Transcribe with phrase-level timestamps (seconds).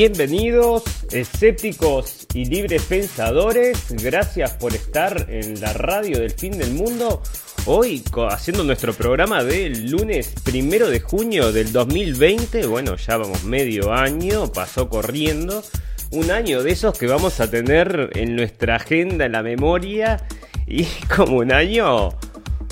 [0.00, 3.84] Bienvenidos, escépticos y libres pensadores.
[4.00, 7.20] Gracias por estar en la radio del fin del mundo.
[7.66, 12.68] Hoy haciendo nuestro programa del lunes primero de junio del 2020.
[12.68, 15.64] Bueno, ya vamos medio año, pasó corriendo.
[16.12, 20.24] Un año de esos que vamos a tener en nuestra agenda, en la memoria.
[20.64, 20.84] Y
[21.16, 22.10] como un año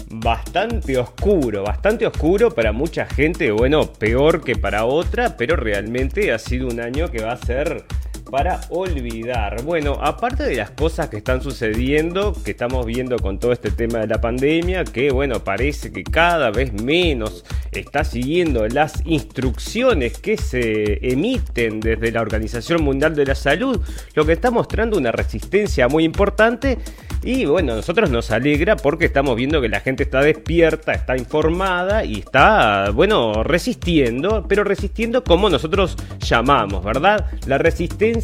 [0.09, 6.39] bastante oscuro, bastante oscuro para mucha gente, bueno, peor que para otra, pero realmente ha
[6.39, 7.85] sido un año que va a ser
[8.31, 9.63] para olvidar.
[9.63, 14.01] Bueno, aparte de las cosas que están sucediendo, que estamos viendo con todo este tema
[14.01, 20.37] de la pandemia, que bueno, parece que cada vez menos está siguiendo las instrucciones que
[20.37, 23.81] se emiten desde la Organización Mundial de la Salud,
[24.15, 26.79] lo que está mostrando una resistencia muy importante
[27.23, 32.05] y bueno, nosotros nos alegra porque estamos viendo que la gente está despierta, está informada
[32.05, 37.27] y está, bueno, resistiendo, pero resistiendo como nosotros llamamos, ¿verdad?
[37.47, 38.16] La resistencia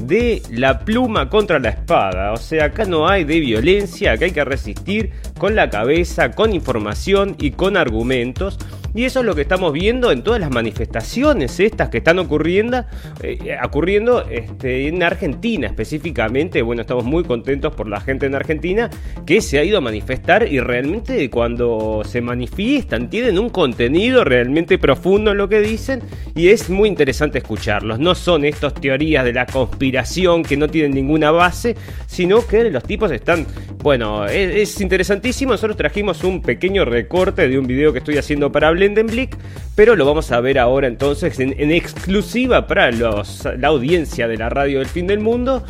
[0.00, 2.32] de la pluma contra la espada.
[2.32, 6.52] O sea, acá no hay de violencia, acá hay que resistir con la cabeza, con
[6.52, 8.58] información y con argumentos.
[8.96, 12.82] Y eso es lo que estamos viendo en todas las manifestaciones estas que están ocurriendo,
[13.22, 16.62] eh, ocurriendo este, en Argentina específicamente.
[16.62, 18.88] Bueno, estamos muy contentos por la gente en Argentina
[19.26, 24.78] que se ha ido a manifestar y realmente cuando se manifiestan tienen un contenido realmente
[24.78, 26.00] profundo en lo que dicen
[26.34, 27.98] y es muy interesante escucharlos.
[27.98, 31.76] No son estas teorías de la conspiración que no tienen ninguna base,
[32.06, 33.46] sino que los tipos están,
[33.82, 35.52] bueno, es, es interesantísimo.
[35.52, 39.36] Nosotros trajimos un pequeño recorte de un video que estoy haciendo para hablar Blendenblick,
[39.74, 44.78] pero lo vamos a ver ahora entonces en, exclusiva para la audiencia de la radio
[44.78, 45.64] del fin del mundo.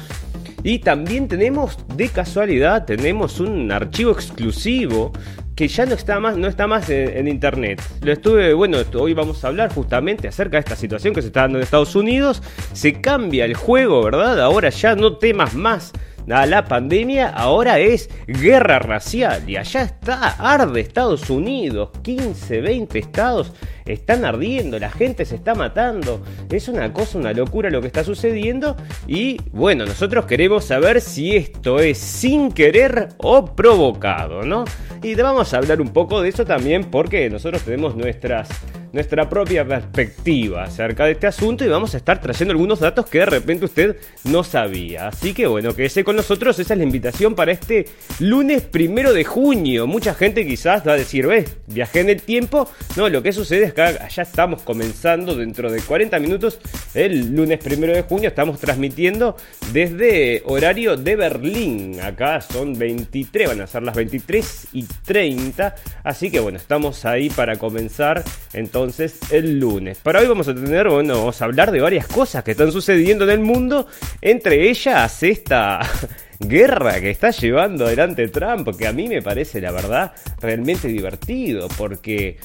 [0.62, 5.12] Y también tenemos, de casualidad, tenemos un archivo exclusivo
[5.54, 7.80] que ya no está más, no está más en, internet.
[8.02, 11.42] Lo estuve, bueno, hoy vamos a hablar justamente acerca de esta situación que se está
[11.42, 12.42] dando en Estados Unidos.
[12.72, 14.40] Se cambia el juego, ¿verdad?
[14.40, 15.92] Ahora ya no temas más
[16.26, 19.48] la pandemia, ahora es guerra racial.
[19.48, 23.52] Y allá está, arde Estados Unidos, 15, 20 estados
[23.86, 26.22] están ardiendo, la gente se está matando.
[26.50, 28.76] Es una cosa, una locura lo que está sucediendo.
[29.06, 34.64] Y bueno, nosotros queremos saber si esto es sin querer o provocado, ¿no?
[35.02, 38.48] Y vamos a hablar un poco de eso también porque nosotros tenemos nuestras
[38.96, 43.18] nuestra propia perspectiva acerca de este asunto y vamos a estar trayendo algunos datos que
[43.18, 45.08] de repente usted no sabía.
[45.08, 47.86] Así que bueno, quédese con nosotros, esa es la invitación para este
[48.20, 49.86] lunes primero de junio.
[49.86, 52.68] Mucha gente quizás va a decir, ves, viajé en el tiempo.
[52.96, 56.58] No, lo que sucede es que ya estamos comenzando dentro de 40 minutos,
[56.94, 59.36] el lunes primero de junio, estamos transmitiendo
[59.70, 62.00] desde horario de Berlín.
[62.00, 65.74] Acá son 23, van a ser las 23 y 30.
[66.02, 69.98] Así que bueno, estamos ahí para comenzar entonces el lunes.
[69.98, 73.24] Para hoy vamos a tener, bueno, vamos a hablar de varias cosas que están sucediendo
[73.24, 73.86] en el mundo,
[74.22, 75.80] entre ellas esta
[76.40, 81.68] guerra que está llevando adelante Trump, que a mí me parece la verdad realmente divertido,
[81.76, 82.38] porque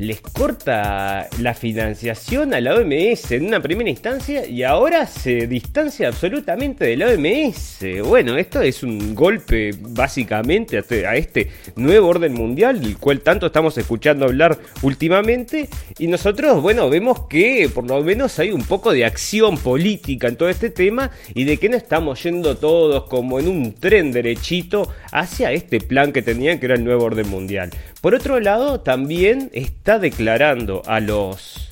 [0.00, 6.08] les corta la financiación a la OMS en una primera instancia y ahora se distancia
[6.08, 7.84] absolutamente de la OMS.
[8.06, 13.76] Bueno, esto es un golpe básicamente a este nuevo orden mundial del cual tanto estamos
[13.76, 15.68] escuchando hablar últimamente
[15.98, 20.36] y nosotros, bueno, vemos que por lo menos hay un poco de acción política en
[20.36, 24.90] todo este tema y de que no estamos yendo todos como en un tren derechito
[25.12, 27.68] hacia este plan que tenían que era el nuevo orden mundial.
[28.00, 31.70] Por otro lado, también está declarando a los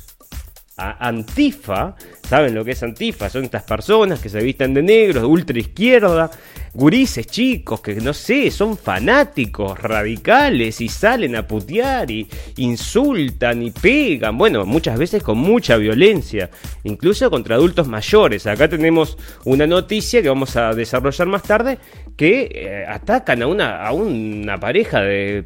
[0.77, 1.97] Antifa,
[2.29, 3.29] ¿saben lo que es Antifa?
[3.29, 6.31] Son estas personas que se visten de negro, de ultra izquierda,
[6.73, 12.29] gurises chicos que no sé, son fanáticos radicales y salen a putear y
[12.59, 16.49] insultan y pegan, bueno, muchas veces con mucha violencia,
[16.85, 18.47] incluso contra adultos mayores.
[18.47, 21.79] Acá tenemos una noticia que vamos a desarrollar más tarde
[22.19, 25.45] que eh, atacan a una, a una pareja de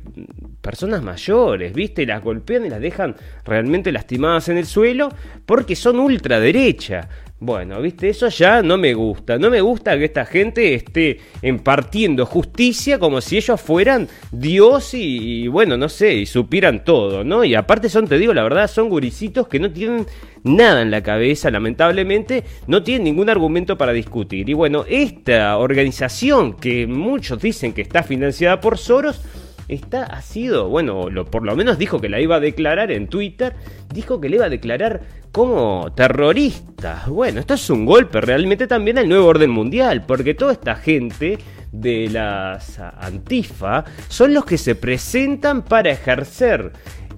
[0.63, 2.07] personas mayores, ¿viste?
[2.07, 3.15] Las golpean y las dejan
[3.45, 5.11] realmente lastimadas en el suelo
[5.45, 7.11] porque son ultraderecha.
[7.45, 9.37] Bueno, viste, eso ya no me gusta.
[9.37, 15.49] No me gusta que esta gente esté impartiendo justicia como si ellos fueran Dios y,
[15.49, 17.43] bueno, no sé, y supieran todo, ¿no?
[17.43, 20.07] Y aparte son, te digo la verdad, son guricitos que no tienen
[20.45, 24.49] nada en la cabeza, lamentablemente, no tienen ningún argumento para discutir.
[24.49, 29.21] Y bueno, esta organización que muchos dicen que está financiada por Soros,
[29.67, 33.09] está, ha sido, bueno, lo, por lo menos dijo que la iba a declarar en
[33.09, 33.55] Twitter,
[33.93, 37.05] dijo que le iba a declarar como terrorista.
[37.09, 41.39] Bueno, esto es un golpe realmente también al nuevo orden mundial, porque toda esta gente
[41.73, 46.73] de las Antifa son los que se presentan para ejercer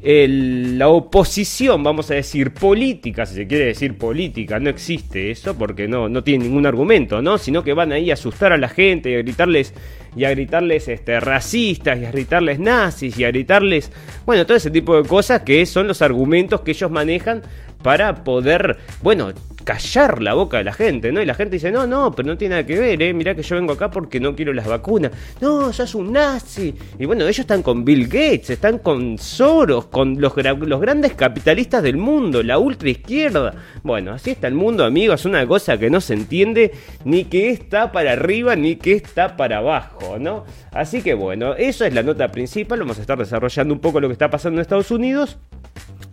[0.07, 5.89] la oposición, vamos a decir, política, si se quiere decir política, no existe eso porque
[5.89, 7.39] no, no tiene ningún argumento, ¿no?
[7.39, 9.73] Sino que van ahí a asustar a la gente y a gritarles
[10.15, 13.91] y a gritarles este, racistas y a gritarles nazis y a gritarles,
[14.27, 17.43] bueno, todo ese tipo de cosas que son los argumentos que ellos manejan
[17.85, 21.21] para poder, bueno, callar la boca de la gente, ¿no?
[21.21, 23.13] Y la gente dice, no, no, pero no tiene nada que ver, ¿eh?
[23.13, 25.13] Mirá que yo vengo acá porque no quiero las vacunas.
[25.43, 26.75] No, sos un nazi.
[26.99, 31.83] Y bueno, ellos están con Bill Gates, están con Soros, con los, los grandes capitalistas
[31.83, 33.55] del mundo, la ultra izquierda.
[33.83, 36.73] Bueno, así está el mundo, amigos, una cosa que no se entiende
[37.05, 40.47] ni que está para arriba ni que está para abajo, ¿no?
[40.73, 44.09] Así que bueno, eso es la nota principal, vamos a estar desarrollando un poco lo
[44.09, 45.37] que está pasando en Estados Unidos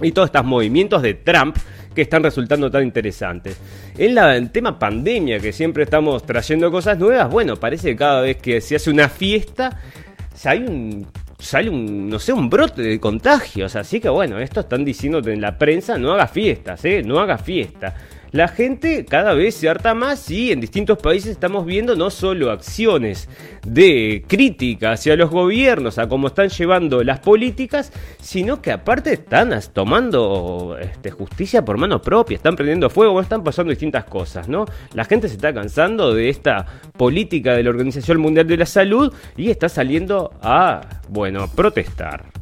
[0.03, 1.57] y todos estos movimientos de Trump
[1.93, 3.57] que están resultando tan interesantes.
[3.97, 8.37] En el tema pandemia, que siempre estamos trayendo cosas nuevas, bueno, parece que cada vez
[8.37, 9.77] que se hace una fiesta,
[10.45, 11.07] hay un
[11.37, 13.75] sale un, no sé, un brote de contagios.
[13.75, 17.01] Así que bueno, esto están diciendo en la prensa, no haga fiestas, ¿eh?
[17.03, 17.95] No haga fiesta
[18.31, 22.51] la gente cada vez se harta más y en distintos países estamos viendo no solo
[22.51, 23.27] acciones
[23.65, 27.91] de crítica hacia los gobiernos, a cómo están llevando las políticas,
[28.21, 33.71] sino que aparte están tomando este, justicia por mano propia, están prendiendo fuego, están pasando
[33.71, 34.65] distintas cosas, ¿no?
[34.93, 36.65] La gente se está cansando de esta
[36.97, 42.40] política de la Organización Mundial de la Salud y está saliendo a, bueno, protestar.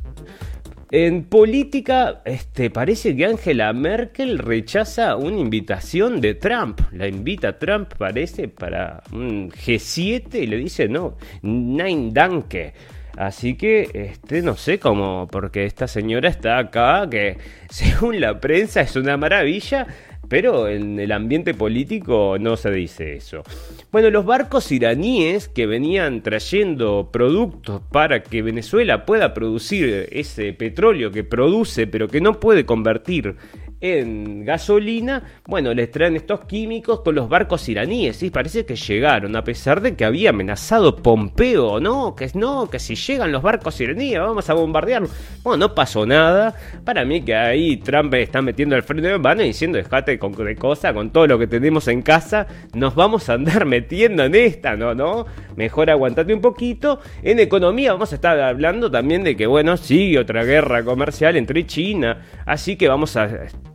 [0.91, 6.81] En política, este, parece que Angela Merkel rechaza una invitación de Trump.
[6.91, 12.73] La invita a Trump, parece, para un G7 y le dice no, nein danke.
[13.17, 17.37] Así que, este, no sé cómo, porque esta señora está acá, que
[17.69, 19.85] según la prensa es una maravilla,
[20.29, 23.43] pero en el ambiente político no se dice eso.
[23.91, 31.11] Bueno, los barcos iraníes que venían trayendo productos para que Venezuela pueda producir ese petróleo
[31.11, 33.35] que produce pero que no puede convertir
[33.81, 39.35] en gasolina, bueno, les traen estos químicos con los barcos iraníes y parece que llegaron,
[39.35, 43.79] a pesar de que había amenazado Pompeo, no, que no, que si llegan los barcos
[43.79, 45.11] iraníes vamos a bombardearlos.
[45.43, 46.53] Bueno, no pasó nada.
[46.83, 50.33] Para mí que ahí Trump está metiendo el freno de mano y diciendo, dejate con,
[50.33, 54.35] de cosa, con todo lo que tenemos en casa, nos vamos a andar metiendo en
[54.35, 54.93] esta, ¿no?
[54.93, 55.25] ¿No?
[55.55, 56.99] Mejor aguantate un poquito.
[57.23, 61.65] En economía vamos a estar hablando también de que, bueno, sigue otra guerra comercial entre
[61.65, 63.29] China, así que vamos a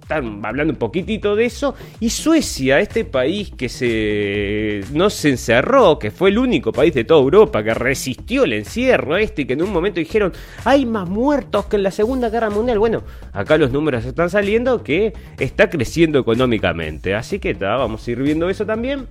[0.05, 1.75] están hablando un poquitito de eso.
[1.99, 7.05] Y Suecia, este país que se no se encerró, que fue el único país de
[7.05, 10.33] toda Europa que resistió el encierro este y que en un momento dijeron,
[10.65, 12.79] hay más muertos que en la Segunda Guerra Mundial.
[12.79, 17.15] Bueno, acá los números están saliendo que está creciendo económicamente.
[17.15, 19.07] Así que vamos a ir viendo eso también.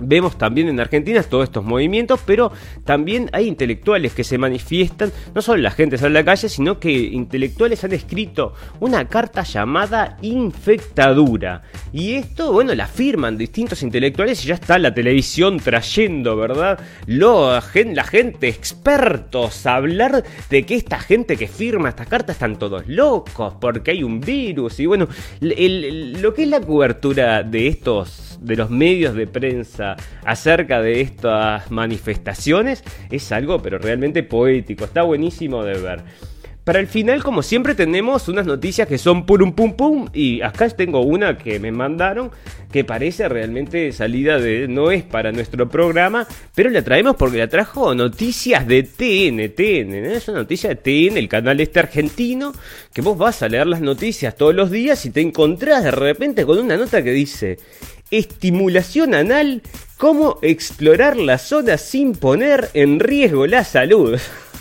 [0.00, 2.52] Vemos también en Argentina todos estos movimientos, pero
[2.84, 6.78] también hay intelectuales que se manifiestan, no solo la gente sale a la calle, sino
[6.78, 11.62] que intelectuales han escrito una carta llamada Infectadura.
[11.92, 16.78] Y esto, bueno, la firman distintos intelectuales y ya está la televisión trayendo, ¿verdad?
[17.06, 22.86] La gente, expertos, a hablar de que esta gente que firma estas cartas están todos
[22.86, 24.78] locos porque hay un virus.
[24.78, 25.08] Y bueno,
[25.40, 29.87] lo que es la cobertura de estos de los medios de prensa
[30.24, 36.02] acerca de estas manifestaciones es algo pero realmente poético, está buenísimo de ver.
[36.68, 40.10] Para el final, como siempre, tenemos unas noticias que son purum pum pum.
[40.12, 42.30] Y acá tengo una que me mandaron
[42.70, 44.68] que parece realmente salida de.
[44.68, 49.54] No es para nuestro programa, pero la traemos porque la trajo Noticias de TN.
[49.54, 52.52] TN, es una noticia de TN, el canal este argentino.
[52.92, 56.44] Que vos vas a leer las noticias todos los días y te encontrás de repente
[56.44, 57.58] con una nota que dice:
[58.10, 59.62] estimulación anal,
[59.96, 64.18] cómo explorar la zona sin poner en riesgo la salud.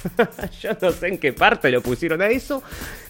[0.61, 2.63] Yo no sé en qué parte lo pusieron a eso,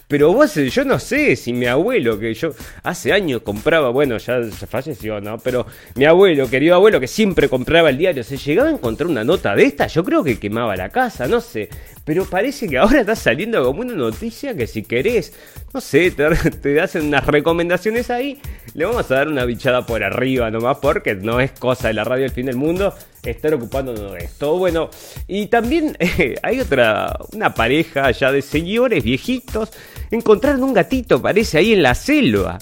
[0.08, 4.40] pero vos, yo no sé si mi abuelo, que yo hace años compraba, bueno, ya
[4.66, 5.36] falleció, ¿no?
[5.38, 9.22] Pero mi abuelo, querido abuelo, que siempre compraba el diario, se llegaba a encontrar una
[9.22, 11.68] nota de esta, yo creo que quemaba la casa, no sé.
[12.06, 15.34] Pero parece que ahora está saliendo como una noticia que si querés,
[15.74, 18.40] no sé, te, hacen unas recomendaciones ahí,
[18.72, 22.04] le vamos a dar una bichada por arriba nomás, porque no es cosa de la
[22.04, 24.56] radio del fin del mundo estar ocupándonos de esto.
[24.56, 24.88] Bueno,
[25.26, 25.98] y también
[26.42, 29.70] hay otra, una pareja ya de señores viejitos
[30.10, 32.58] encontraron un gatito, parece, ahí en la selva.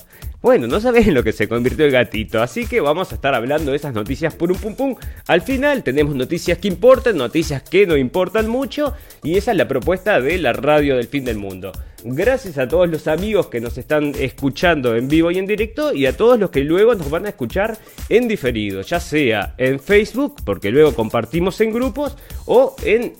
[0.46, 3.34] Bueno, no sabes en lo que se convirtió el gatito, así que vamos a estar
[3.34, 4.94] hablando de esas noticias por un pum pum.
[5.26, 9.66] Al final tenemos noticias que importan, noticias que no importan mucho, y esa es la
[9.66, 11.72] propuesta de la radio del fin del mundo.
[12.04, 16.06] Gracias a todos los amigos que nos están escuchando en vivo y en directo, y
[16.06, 17.76] a todos los que luego nos van a escuchar
[18.08, 23.14] en diferido, ya sea en Facebook, porque luego compartimos en grupos, o en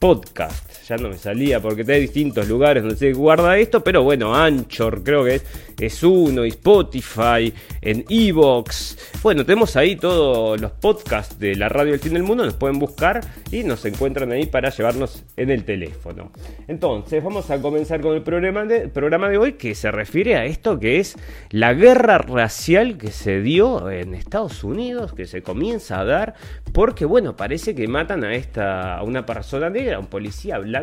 [0.00, 4.34] podcast ya no me salía porque hay distintos lugares donde se guarda esto, pero bueno,
[4.34, 5.44] Anchor creo que es,
[5.80, 8.96] es uno, y Spotify, en Evox.
[9.22, 12.78] Bueno, tenemos ahí todos los podcasts de la radio del fin del mundo, nos pueden
[12.78, 16.30] buscar y nos encuentran ahí para llevarnos en el teléfono.
[16.68, 20.44] Entonces, vamos a comenzar con el programa de, programa de hoy que se refiere a
[20.44, 21.16] esto que es
[21.50, 26.34] la guerra racial que se dio en Estados Unidos, que se comienza a dar
[26.72, 30.75] porque, bueno, parece que matan a esta a una persona negra, un policía blanco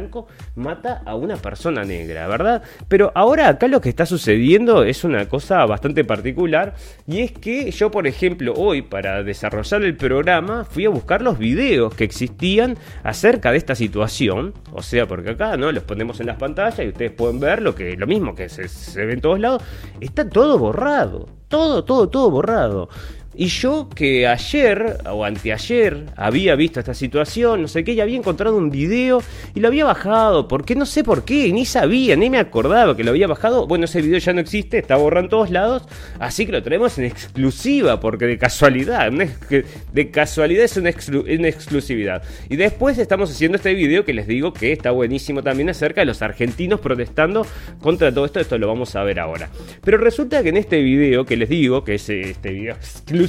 [0.56, 2.64] mata a una persona negra, ¿verdad?
[2.88, 6.76] Pero ahora acá lo que está sucediendo es una cosa bastante particular
[7.08, 11.38] y es que yo, por ejemplo, hoy para desarrollar el programa fui a buscar los
[11.38, 16.28] videos que existían acerca de esta situación, o sea, porque acá no los ponemos en
[16.28, 19.22] las pantallas y ustedes pueden ver lo que lo mismo que se, se ve en
[19.22, 19.64] todos lados,
[20.00, 22.90] está todo borrado, todo, todo, todo borrado.
[23.36, 28.18] Y yo que ayer o anteayer había visto esta situación, no sé qué, y había
[28.18, 29.24] encontrado un video
[29.56, 33.04] y lo había bajado, porque no sé por qué, ni sabía, ni me acordaba que
[33.04, 33.66] lo había bajado.
[33.66, 35.84] Bueno, ese video ya no existe, está borrado en todos lados,
[36.20, 42.24] así que lo traemos en exclusiva, porque de casualidad, de casualidad es una, exclusividad.
[42.50, 46.06] Y después estamos haciendo este video que les digo que está buenísimo también acerca de
[46.06, 47.48] los argentinos protestando
[47.82, 49.50] contra todo esto, esto lo vamos a ver ahora.
[49.84, 53.23] Pero resulta que en este video que les digo, que es este video exclusivo,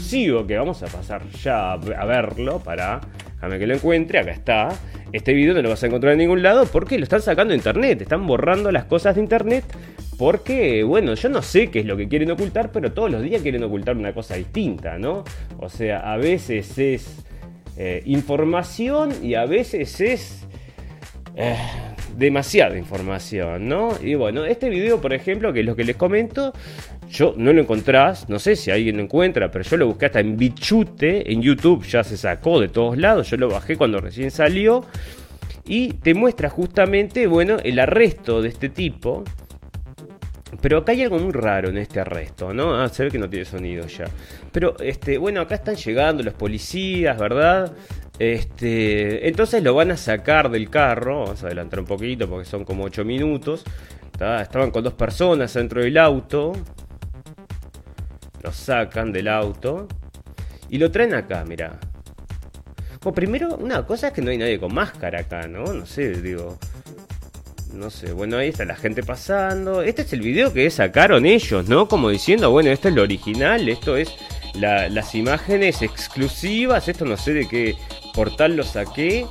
[0.46, 3.00] que vamos a pasar ya a verlo para.
[3.40, 4.68] Que lo encuentre, acá está.
[5.12, 7.58] Este video no lo vas a encontrar en ningún lado porque lo están sacando de
[7.58, 9.64] internet, están borrando las cosas de internet
[10.18, 13.42] porque, bueno, yo no sé qué es lo que quieren ocultar, pero todos los días
[13.42, 15.24] quieren ocultar una cosa distinta, ¿no?
[15.58, 17.24] O sea, a veces es
[17.76, 20.46] eh, información y a veces es...
[21.36, 21.56] Eh,
[22.16, 23.90] demasiada información, ¿no?
[24.00, 26.52] Y bueno, este video, por ejemplo, que es lo que les comento,
[27.10, 30.20] yo no lo encontrás, no sé si alguien lo encuentra, pero yo lo busqué hasta
[30.20, 34.30] en Bichute, en YouTube ya se sacó de todos lados, yo lo bajé cuando recién
[34.30, 34.84] salió
[35.66, 39.24] y te muestra justamente, bueno, el arresto de este tipo.
[40.60, 42.80] Pero acá hay algo muy raro en este arresto, ¿no?
[42.80, 44.04] Ah, se ve que no tiene sonido ya.
[44.52, 47.72] Pero, este, bueno, acá están llegando los policías, ¿verdad?
[48.18, 52.64] Este, entonces lo van a sacar del carro, vamos a adelantar un poquito porque son
[52.64, 53.64] como 8 minutos.
[54.12, 56.52] Estaban con dos personas dentro del auto.
[58.44, 59.88] Lo sacan del auto
[60.68, 61.80] y lo traen acá, mira.
[63.00, 65.64] Bueno, primero, una cosa es que no hay nadie con máscara acá, ¿no?
[65.72, 66.58] No sé, digo.
[67.72, 69.80] No sé, bueno, ahí está la gente pasando.
[69.80, 71.88] Este es el video que sacaron ellos, ¿no?
[71.88, 74.12] Como diciendo, bueno, esto es lo original, esto es
[74.54, 77.76] las imágenes exclusivas, esto no sé de qué
[78.12, 79.26] portal lo saqué.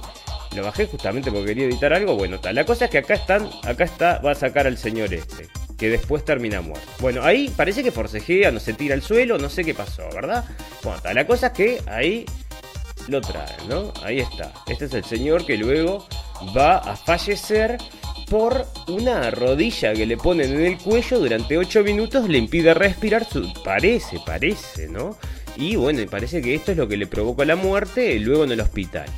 [0.56, 2.16] Lo bajé justamente porque quería editar algo.
[2.16, 2.56] Bueno, tal.
[2.56, 5.50] La cosa es que acá están, acá está, va a sacar al señor este.
[5.84, 6.88] Que después termina muerto.
[7.02, 10.46] Bueno, ahí parece que forcejea, no se tira al suelo, no sé qué pasó, ¿verdad?
[10.82, 11.02] Bueno.
[11.14, 12.26] La cosa es que ahí
[13.10, 13.92] lo traen, ¿no?
[14.02, 14.54] Ahí está.
[14.68, 16.08] Este es el señor que luego
[16.56, 17.80] va a fallecer
[18.30, 23.28] por una rodilla que le ponen en el cuello durante 8 minutos le impide respirar.
[23.66, 25.18] Parece, parece, ¿no?
[25.58, 28.62] Y bueno, parece que esto es lo que le provocó la muerte luego en el
[28.62, 29.10] hospital.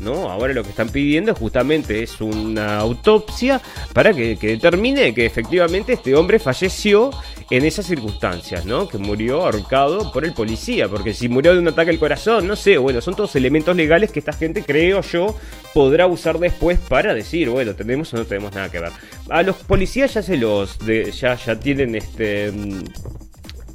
[0.00, 0.30] ¿No?
[0.30, 3.60] Ahora lo que están pidiendo justamente es una autopsia
[3.92, 7.10] para que, determine que efectivamente este hombre falleció
[7.50, 8.88] en esas circunstancias, ¿no?
[8.88, 12.56] Que murió ahorcado por el policía, porque si murió de un ataque al corazón, no
[12.56, 15.36] sé, bueno, son todos elementos legales que esta gente, creo yo,
[15.74, 18.92] podrá usar después para decir, bueno, tenemos o no tenemos nada que ver.
[19.28, 22.84] A los policías ya se los, ya, ya tienen este, mm,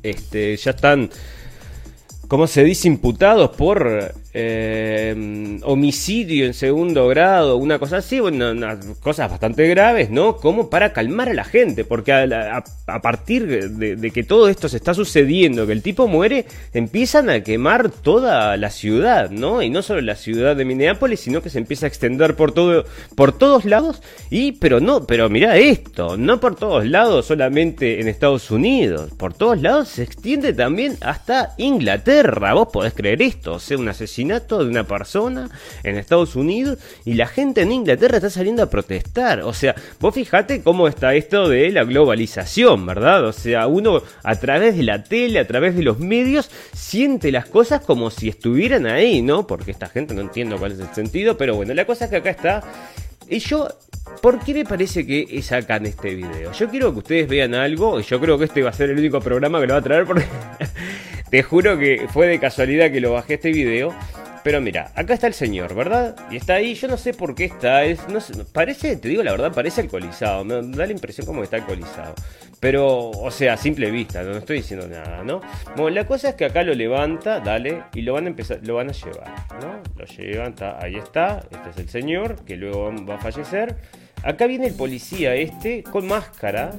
[0.03, 1.10] este, ya están
[2.27, 2.88] ¿cómo se dice?
[2.88, 10.09] Imputados por eh, homicidio en segundo grado, una cosa así, bueno, unas cosas bastante graves,
[10.09, 10.35] ¿no?
[10.35, 12.61] Como para calmar a la gente, porque a,
[13.01, 17.89] partir de, que todo esto se está sucediendo, que el tipo muere, empiezan a quemar
[17.89, 19.61] toda la ciudad, ¿no?
[19.61, 22.83] Y no solo la ciudad de Minneapolis, sino que se empieza a extender por todo,
[23.15, 28.09] por todos lados, y, pero no, pero mira esto, no por todos lados, solamente en
[28.09, 33.59] Estados Unidos, por todos lados se extiende también hasta Inglaterra, vos podés creer esto, o
[33.59, 33.87] sea, un
[34.27, 35.50] de una persona
[35.84, 39.41] en Estados Unidos y la gente en Inglaterra está saliendo a protestar.
[39.41, 43.25] O sea, vos fijate cómo está esto de la globalización, ¿verdad?
[43.25, 47.46] O sea, uno a través de la tele, a través de los medios, siente las
[47.46, 49.46] cosas como si estuvieran ahí, ¿no?
[49.46, 52.17] Porque esta gente no entiendo cuál es el sentido, pero bueno, la cosa es que
[52.17, 52.63] acá está.
[53.27, 53.67] Y yo
[54.22, 56.51] ¿Por qué me parece que sacan este video?
[56.51, 59.00] Yo quiero que ustedes vean algo, y yo creo que este va a ser el
[59.00, 60.25] único programa que lo va a traer porque
[61.35, 63.93] te juro que fue de casualidad que lo bajé este video.
[64.41, 66.15] Pero mira, acá está el señor, ¿verdad?
[66.31, 67.99] Y está ahí, yo no sé por qué está, es,
[68.53, 72.15] parece, te digo la verdad, parece alcoholizado, me da la impresión como que está alcoholizado.
[72.61, 75.41] Pero, o sea, a simple vista, no estoy diciendo nada, ¿no?
[75.75, 78.75] Bueno, la cosa es que acá lo levanta, dale, y lo van a empezar, lo
[78.75, 79.81] van a llevar, ¿no?
[79.97, 83.75] Lo llevan, ahí está, este es el señor, que luego va a fallecer.
[84.23, 86.71] Acá viene el policía este con máscara,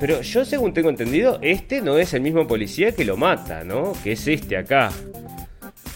[0.00, 3.92] pero yo según tengo entendido, este no es el mismo policía que lo mata, ¿no?
[4.02, 4.90] Que es este acá.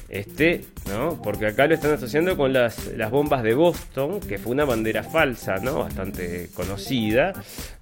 [0.09, 1.21] Este, ¿no?
[1.23, 5.03] Porque acá lo están asociando con las, las bombas de Boston, que fue una bandera
[5.03, 5.81] falsa, ¿no?
[5.81, 7.35] Bastante conocida.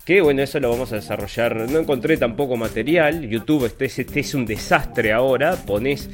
[0.04, 1.70] Que bueno, eso lo vamos a desarrollar.
[1.70, 3.28] No encontré tampoco material.
[3.28, 5.54] YouTube, este, este es un desastre ahora.
[5.54, 6.10] Pones,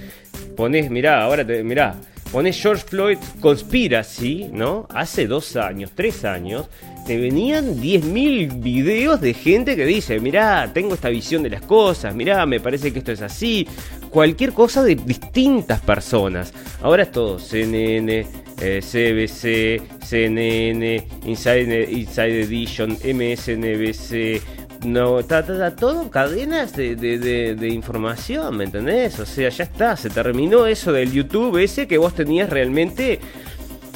[0.56, 1.94] pones, mirá, ahora te, mirá.
[2.30, 4.86] Pones George Floyd Conspiracy, ¿no?
[4.90, 6.68] Hace dos años, tres años
[7.06, 12.14] te venían 10.000 videos de gente que dice, mirá, tengo esta visión de las cosas,
[12.14, 13.66] mirá, me parece que esto es así,
[14.10, 16.52] cualquier cosa de distintas personas.
[16.80, 24.40] Ahora es todo CNN, CBC, CNN, Inside, Inside Edition, MSNBC,
[24.84, 25.44] no, está,
[25.76, 29.18] todo cadenas de, de, de, información, ¿me entendés?
[29.20, 33.20] O sea, ya está, se terminó eso del YouTube ese que vos tenías realmente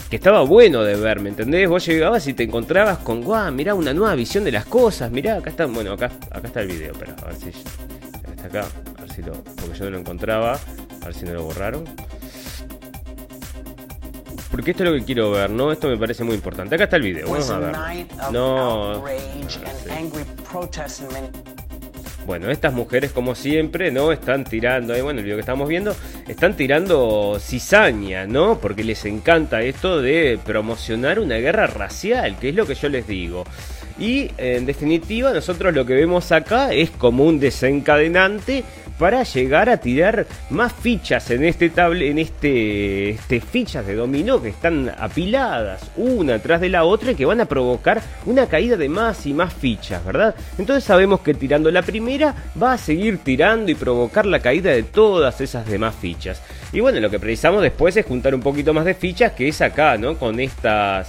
[0.08, 1.68] que estaba bueno de ver, ¿me entendés?
[1.68, 5.36] Vos llegabas y te encontrabas con, guau, mirá una nueva visión de las cosas, mirá,
[5.36, 8.66] acá está, bueno, acá, acá está el video, pero a ver si, está acá,
[8.98, 10.60] a ver si lo, porque yo no lo encontraba,
[11.02, 11.84] a ver si no lo borraron.
[14.50, 15.72] Porque esto es lo que quiero ver, ¿no?
[15.72, 16.76] Esto me parece muy importante.
[16.76, 17.76] Acá está el video, vamos a ver.
[18.32, 19.04] No.
[22.26, 24.10] Bueno, estas mujeres, como siempre, ¿no?
[24.10, 25.94] Están tirando, bueno, el video que estamos viendo,
[26.26, 28.58] están tirando cizaña, ¿no?
[28.58, 33.06] Porque les encanta esto de promocionar una guerra racial, que es lo que yo les
[33.06, 33.44] digo.
[34.00, 38.64] Y en definitiva, nosotros lo que vemos acá es como un desencadenante
[38.98, 44.40] para llegar a tirar más fichas en este table, en este, este fichas de dominó
[44.40, 48.76] que están apiladas una tras de la otra y que van a provocar una caída
[48.76, 50.34] de más y más fichas, ¿verdad?
[50.58, 54.82] Entonces sabemos que tirando la primera va a seguir tirando y provocar la caída de
[54.82, 56.40] todas esas demás fichas.
[56.72, 59.60] Y bueno, lo que precisamos después es juntar un poquito más de fichas que es
[59.60, 60.16] acá, ¿no?
[60.16, 61.08] Con estas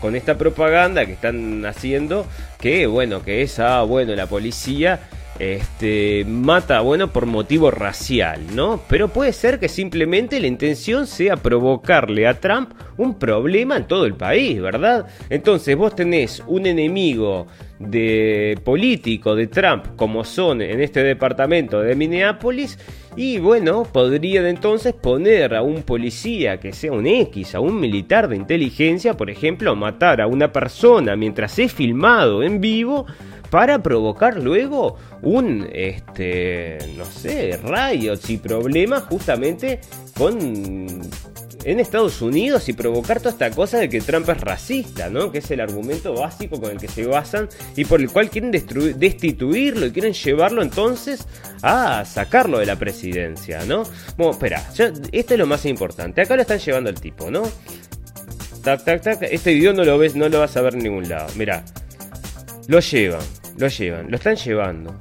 [0.00, 2.24] con esta propaganda que están haciendo
[2.60, 5.00] que bueno, que es ah, bueno, la policía
[5.38, 8.80] este, mata, bueno, por motivo racial, ¿no?
[8.88, 14.04] Pero puede ser que simplemente la intención sea provocarle a Trump un problema en todo
[14.04, 15.06] el país, ¿verdad?
[15.30, 17.46] Entonces vos tenés un enemigo
[17.78, 22.78] de político de Trump como son en este departamento de Minneapolis
[23.18, 28.28] y bueno, podrían entonces poner a un policía que sea un X, a un militar
[28.28, 33.06] de inteligencia, por ejemplo, matar a una persona mientras es filmado en vivo
[33.50, 39.80] para provocar luego un, este, no sé, rayos y problemas justamente
[40.16, 41.00] con
[41.64, 45.32] en Estados Unidos y provocar toda esta cosa de que Trump es racista, ¿no?
[45.32, 48.50] Que es el argumento básico con el que se basan y por el cual quieren
[48.50, 51.26] destituirlo y quieren llevarlo entonces
[51.62, 53.82] a sacarlo de la presidencia, ¿no?
[54.16, 54.62] Bueno, espera,
[55.12, 56.20] esto es lo más importante.
[56.20, 57.42] Acá lo están llevando el tipo, ¿no?
[58.62, 59.22] Tac, tac, tac.
[59.22, 61.28] Este video no lo ves, no lo vas a ver en ningún lado.
[61.36, 61.64] Mira,
[62.68, 63.22] lo llevan.
[63.58, 64.94] Lo llevan, lo están llevando.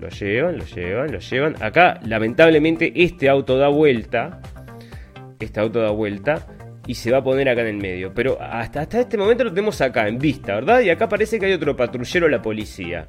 [0.00, 1.62] Lo llevan, lo llevan, lo llevan.
[1.62, 4.40] Acá, lamentablemente, este auto da vuelta.
[5.40, 6.46] Este auto da vuelta.
[6.86, 8.12] Y se va a poner acá en el medio.
[8.14, 10.80] Pero hasta, hasta este momento lo tenemos acá, en vista, ¿verdad?
[10.80, 13.06] Y acá parece que hay otro patrullero la policía.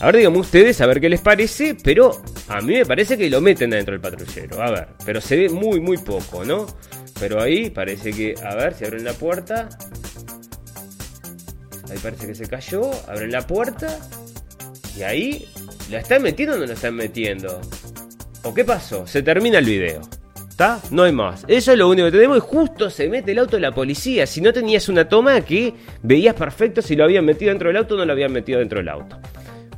[0.00, 1.76] A ver, díganme ustedes, a ver qué les parece.
[1.82, 4.62] Pero a mí me parece que lo meten dentro del patrullero.
[4.62, 6.66] A ver, pero se ve muy, muy poco, ¿no?
[7.20, 9.68] Pero ahí parece que, a ver, si abren la puerta.
[11.90, 12.90] Ahí parece que se cayó.
[13.06, 13.98] Abren la puerta.
[14.96, 15.46] Y ahí,
[15.90, 17.60] ¿la están metiendo o no la están metiendo?
[18.42, 19.06] ¿O qué pasó?
[19.06, 20.00] Se termina el video.
[20.90, 21.46] No hay más.
[21.48, 24.26] Eso es lo único que tenemos y justo se mete el auto de la policía.
[24.26, 27.94] Si no tenías una toma que veías perfecto si lo habían metido dentro del auto
[27.94, 29.18] o no lo habían metido dentro del auto.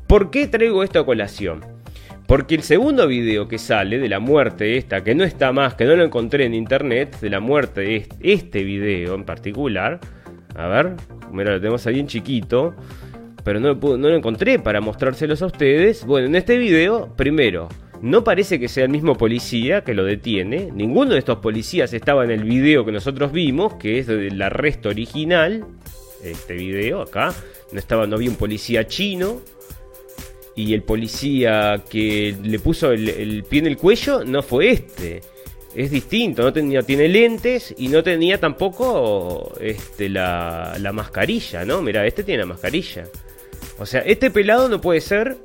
[0.09, 1.65] ¿Por qué traigo esto a colación?
[2.27, 5.85] Porque el segundo video que sale de la muerte esta, que no está más, que
[5.85, 10.01] no lo encontré en internet, de la muerte de este video en particular,
[10.57, 10.97] a ver,
[11.31, 12.75] mira, lo tenemos ahí en chiquito
[13.45, 16.05] pero no lo, no lo encontré para mostrárselos a ustedes.
[16.05, 17.69] Bueno, en este video, primero,
[18.03, 20.71] no parece que sea el mismo policía que lo detiene.
[20.75, 24.89] Ninguno de estos policías estaba en el video que nosotros vimos, que es del arresto
[24.89, 25.65] original.
[26.21, 27.33] Este video acá.
[27.71, 29.41] No estaba, no había un policía chino.
[30.57, 35.21] Y el policía que le puso el, pie en el cuello no fue este.
[35.73, 41.81] Es distinto, no tenía, tiene lentes y no tenía tampoco este, la, la mascarilla, ¿no?
[41.81, 43.05] Mira, este tiene la mascarilla.
[43.79, 45.39] O sea, este pelado no puede ser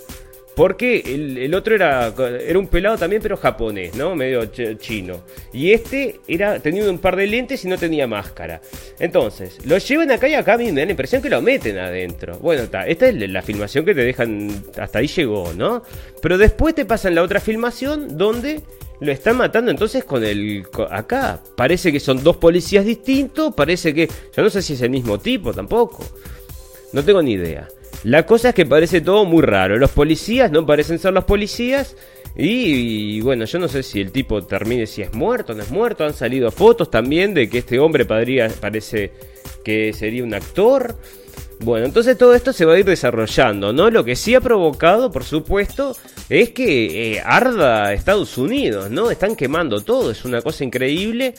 [0.57, 4.15] Porque el, otro era, era un pelado también, pero japonés, ¿no?
[4.15, 5.21] Medio chino.
[5.53, 8.59] Y este era tenía un par de lentes y no tenía máscara.
[8.97, 11.77] Entonces, lo llevan acá y acá a mí me da la impresión que lo meten
[11.77, 12.39] adentro.
[12.39, 15.83] Bueno, esta es la filmación que te dejan, hasta ahí llegó, ¿no?
[16.23, 18.63] Pero después te pasan la otra filmación donde
[18.99, 20.65] lo están matando entonces con el...
[20.89, 24.09] Acá parece que son dos policías distintos, parece que...
[24.35, 26.03] Yo no sé si es el mismo tipo tampoco.
[26.93, 27.67] No tengo ni idea.
[28.03, 29.77] La cosa es que parece todo muy raro.
[29.77, 31.95] Los policías no parecen ser los policías.
[32.35, 35.71] Y, bueno, yo no sé si el tipo termine si es muerto o no es
[35.71, 36.05] muerto.
[36.05, 39.11] Han salido fotos también de que este hombre parece
[39.63, 40.95] que sería un actor.
[41.59, 43.89] Bueno, entonces todo esto se va a ir desarrollando, ¿no?
[43.89, 45.95] Lo que sí ha provocado, por supuesto,
[46.29, 49.09] es que eh, arda Estados Unidos, ¿no?
[49.09, 51.33] Están quemando todo, es una cosa increíble.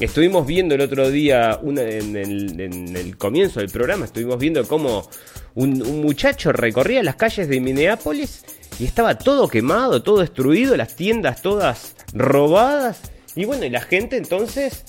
[0.00, 5.08] Estuvimos viendo el otro día, en, el, comienzo del programa, estuvimos viendo cómo
[5.54, 8.44] un, muchacho recorría las calles de Minneapolis
[8.78, 13.00] y estaba todo quemado, todo destruido, las tiendas todas robadas.
[13.34, 14.84] Y bueno, y la gente entonces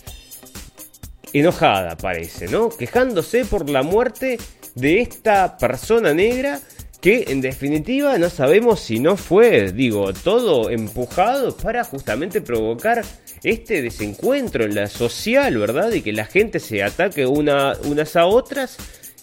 [1.34, 2.70] enojada parece, ¿no?
[2.70, 4.40] Quejándose por la muerte
[4.76, 6.60] de esta persona negra
[7.02, 13.04] que en definitiva no sabemos si no fue, digo, todo empujado para justamente provocar
[13.44, 15.92] este desencuentro en la social, ¿verdad?
[15.92, 18.78] Y que la gente se ataque una, unas a otras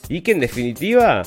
[0.09, 1.23] y que en definitiva,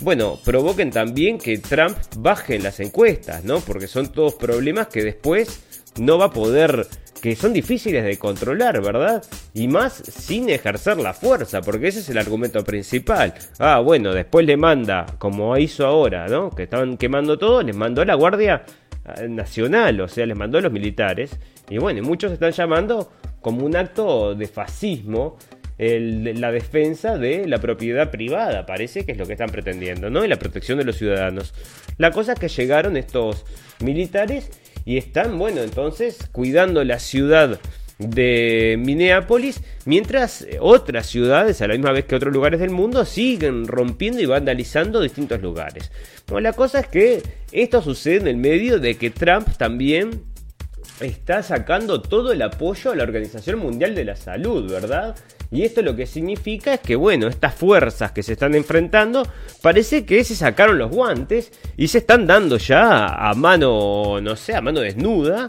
[0.00, 3.60] bueno, provoquen también que Trump baje en las encuestas, ¿no?
[3.60, 5.60] Porque son todos problemas que después
[5.98, 6.86] no va a poder
[7.24, 9.24] que son difíciles de controlar, ¿verdad?
[9.54, 13.32] Y más sin ejercer la fuerza, porque ese es el argumento principal.
[13.58, 16.50] Ah, bueno, después le manda, como hizo ahora, ¿no?
[16.50, 18.66] Que estaban quemando todo, les mandó a la Guardia
[19.26, 21.38] Nacional, o sea, les mandó a los militares.
[21.68, 25.36] Y bueno, muchos están llamando como un acto de fascismo
[25.76, 30.24] la defensa de la propiedad privada, parece que es lo que están pretendiendo, ¿no?
[30.24, 31.52] Y la protección de los ciudadanos.
[31.98, 33.44] La cosa es que llegaron estos
[33.80, 34.50] militares
[34.84, 37.58] y están, bueno, entonces cuidando la ciudad
[37.98, 43.66] de Minneapolis, mientras otras ciudades, a la misma vez que otros lugares del mundo, siguen
[43.66, 45.90] rompiendo y vandalizando distintos lugares.
[46.28, 47.22] Bueno, la cosa es que
[47.52, 50.22] esto sucede en el medio de que Trump también
[51.00, 55.16] está sacando todo el apoyo a la Organización Mundial de la Salud, ¿verdad?
[55.50, 59.26] Y esto lo que significa es que, bueno, estas fuerzas que se están enfrentando
[59.62, 64.54] parece que se sacaron los guantes y se están dando ya a mano, no sé,
[64.54, 65.46] a mano desnuda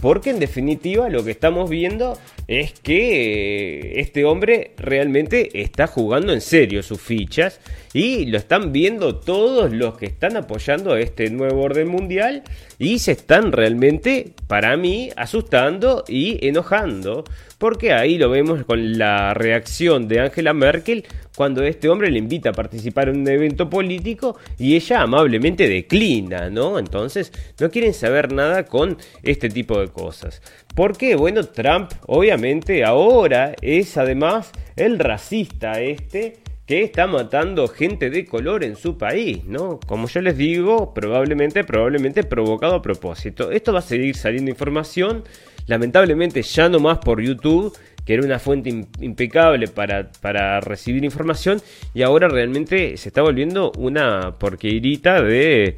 [0.00, 6.32] porque en definitiva lo que estamos viendo es que eh, este hombre realmente está jugando
[6.32, 7.60] en serio sus fichas
[7.94, 12.42] y lo están viendo todos los que están apoyando a este nuevo orden mundial
[12.78, 17.24] y se están realmente, para mí, asustando y enojando.
[17.56, 21.06] Porque ahí lo vemos con la reacción de Angela Merkel
[21.36, 26.50] cuando este hombre le invita a participar en un evento político y ella amablemente declina,
[26.50, 26.78] ¿no?
[26.78, 30.40] Entonces no quieren saber nada con este tipo de cosas.
[30.74, 38.26] Porque, bueno, Trump obviamente ahora es además el racista este que está matando gente de
[38.26, 39.78] color en su país, ¿no?
[39.86, 43.52] Como yo les digo, probablemente, probablemente provocado a propósito.
[43.52, 45.22] Esto va a seguir saliendo información,
[45.66, 47.72] lamentablemente ya no más por YouTube,
[48.06, 51.60] que era una fuente impecable para, para, recibir información,
[51.92, 55.76] y ahora realmente se está volviendo una porquerita de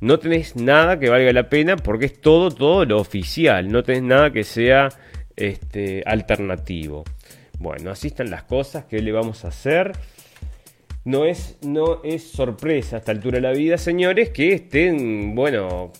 [0.00, 4.02] no tenés nada que valga la pena porque es todo, todo lo oficial, no tenés
[4.02, 4.88] nada que sea
[5.36, 7.04] este, alternativo.
[7.60, 9.92] Bueno, así están las cosas, ¿qué le vamos a hacer?
[11.04, 15.92] No es, no es sorpresa a esta altura de la vida, señores, que estén, bueno,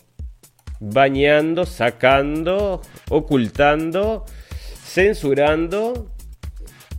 [0.79, 4.25] bañando, sacando, ocultando,
[4.89, 6.11] censurando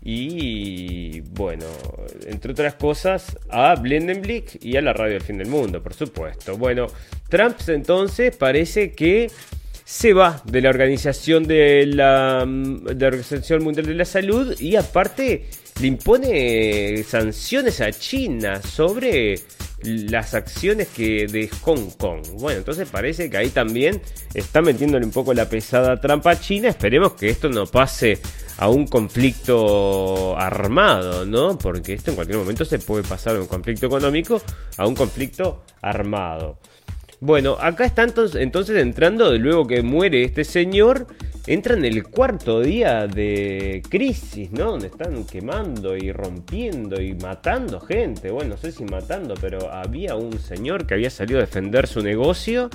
[0.03, 1.67] y, bueno,
[2.27, 6.57] entre otras cosas, a Blendenblick y a la radio del fin del mundo, por supuesto.
[6.57, 6.87] Bueno,
[7.29, 9.31] Trump entonces parece que
[9.85, 14.77] se va de la organización de la, de la Organización Mundial de la Salud y
[14.77, 15.47] aparte
[15.81, 19.41] le impone sanciones a China sobre
[19.83, 22.21] las acciones que de Hong Kong.
[22.35, 24.03] Bueno, entonces parece que ahí también
[24.35, 26.69] está metiéndole un poco la pesada trampa a China.
[26.69, 28.19] Esperemos que esto no pase
[28.59, 31.57] a un conflicto armado, ¿no?
[31.57, 34.43] Porque esto en cualquier momento se puede pasar de un conflicto económico
[34.77, 36.59] a un conflicto armado.
[37.21, 41.07] Bueno, acá está entonces entrando, luego que muere este señor,
[41.47, 44.73] entra en el cuarto día de crisis, ¿no?
[44.73, 48.31] Donde están quemando y rompiendo y matando gente.
[48.31, 52.03] Bueno, no sé si matando, pero había un señor que había salido a defender su
[52.03, 52.71] negocio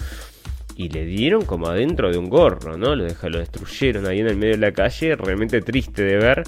[0.75, 2.95] y le dieron como adentro de un gorro, ¿no?
[2.95, 6.43] Lo, lo destruyeron ahí en el medio de la calle, realmente triste de ver.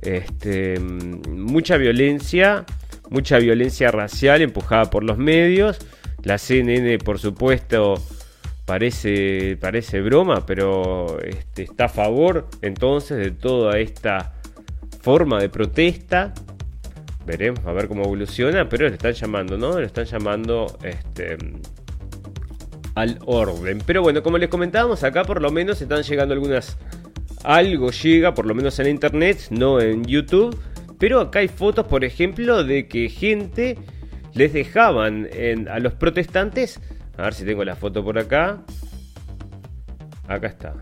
[0.00, 2.64] Este, mucha violencia,
[3.10, 5.78] mucha violencia racial empujada por los medios
[6.22, 7.94] La CNN, por supuesto,
[8.68, 14.34] parece, parece broma, pero este, está a favor entonces de toda esta
[15.00, 16.34] forma de protesta.
[17.24, 19.80] Veremos a ver cómo evoluciona, pero le están llamando, ¿no?
[19.80, 21.38] Le están llamando este,
[22.94, 23.82] al orden.
[23.86, 26.76] Pero bueno, como les comentábamos, acá por lo menos están llegando algunas...
[27.44, 30.58] Algo llega, por lo menos en internet, no en YouTube.
[30.98, 33.78] Pero acá hay fotos, por ejemplo, de que gente
[34.34, 35.26] les dejaban
[35.70, 36.80] a los protestantes.
[37.18, 38.58] A ver si tengo la foto por acá.
[40.28, 40.74] Acá está.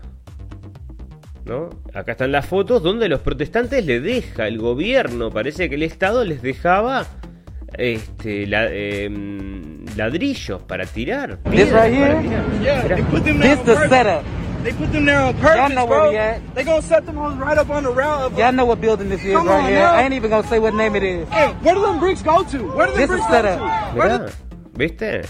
[1.45, 1.69] ¿No?
[1.93, 6.23] Acá están las fotos donde los protestantes le deja el gobierno, parece que el Estado
[6.25, 7.07] les dejaba
[7.77, 9.09] este, la, eh,
[9.95, 11.39] ladrillos para tirar.
[11.45, 12.21] This right here?
[12.61, 14.23] Yeah, they put them This the setup.
[14.63, 16.09] They put them there on purpose, Y'all know where bro.
[16.11, 16.41] we at.
[16.53, 18.37] They gonna set them right up on the route of.
[18.37, 19.79] Y'all know what building this is Come right here.
[19.79, 19.93] Now.
[19.93, 21.27] I ain't even gonna say what name it is.
[21.29, 22.57] Hey, where do them bricks go to?
[22.75, 24.33] Where do them this bricks go to?
[24.73, 25.25] ¿Viste?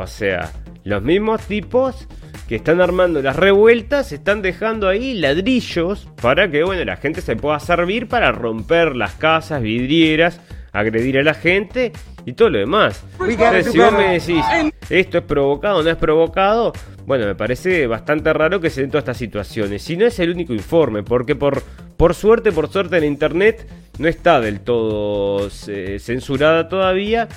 [0.00, 0.50] O sea,
[0.84, 2.06] los mismos tipos
[2.48, 7.36] que están armando las revueltas están dejando ahí ladrillos para que bueno la gente se
[7.36, 10.40] pueda servir para romper las casas vidrieras
[10.72, 11.92] agredir a la gente
[12.24, 13.04] y todo lo demás.
[13.20, 14.44] Entonces, si vos me decís,
[14.88, 16.72] esto es provocado o no es provocado,
[17.06, 19.82] bueno, me parece bastante raro que se den todas estas situaciones.
[19.82, 21.62] Si no es el único informe, porque por,
[21.96, 23.66] por suerte, por suerte en internet
[23.98, 27.28] no está del todo eh, censurada todavía.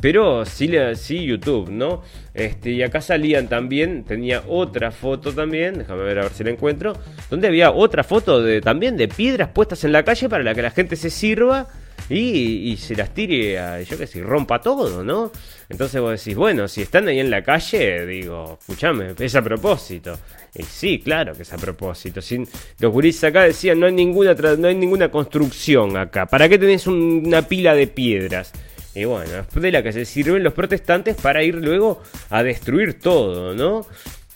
[0.00, 2.02] Pero sí, sí YouTube, ¿no?
[2.32, 6.50] Este, y acá salían también, tenía otra foto también, déjame ver a ver si la
[6.50, 6.94] encuentro,
[7.28, 10.62] donde había otra foto de, también de piedras puestas en la calle para la que
[10.62, 11.68] la gente se sirva
[12.08, 15.30] y, se las tire a, yo que sé, rompa todo, ¿no?
[15.68, 20.18] Entonces vos decís, bueno, si están ahí en la calle, digo, escúchame, es a propósito.
[20.56, 22.20] Y sí, claro que es a propósito.
[22.20, 22.48] Sin,
[22.80, 26.26] los gurises acá decían, no hay, ninguna no hay ninguna construcción acá.
[26.26, 28.52] ¿Para qué tenés una pila de piedras?
[28.94, 33.54] Y bueno, de la que se sirven los protestantes para ir luego a destruir todo,
[33.54, 33.86] ¿no?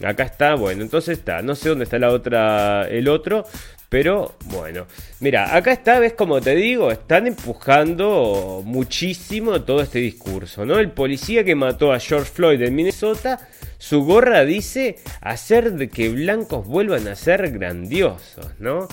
[0.05, 3.47] Acá está, bueno, entonces está, no sé dónde está la otra, el otro,
[3.89, 4.87] pero bueno,
[5.21, 10.79] mira, acá está, ves como te digo, están empujando muchísimo todo este discurso, ¿no?
[10.81, 16.09] El policía que mató a George Floyd en Minnesota, su gorra dice hacer de que
[16.09, 18.89] blancos vuelvan a ser grandiosos, ¿no?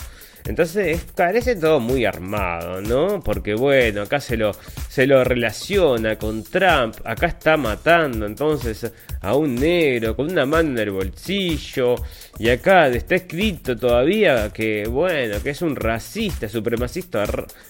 [0.46, 3.22] Entonces parece todo muy armado, ¿no?
[3.22, 4.52] Porque bueno, acá se lo,
[4.90, 10.70] se lo relaciona con Trump, acá está matando entonces a un negro con una mano
[10.70, 11.96] en el bolsillo,
[12.42, 17.24] y acá está escrito todavía que, bueno, que es un racista, supremacista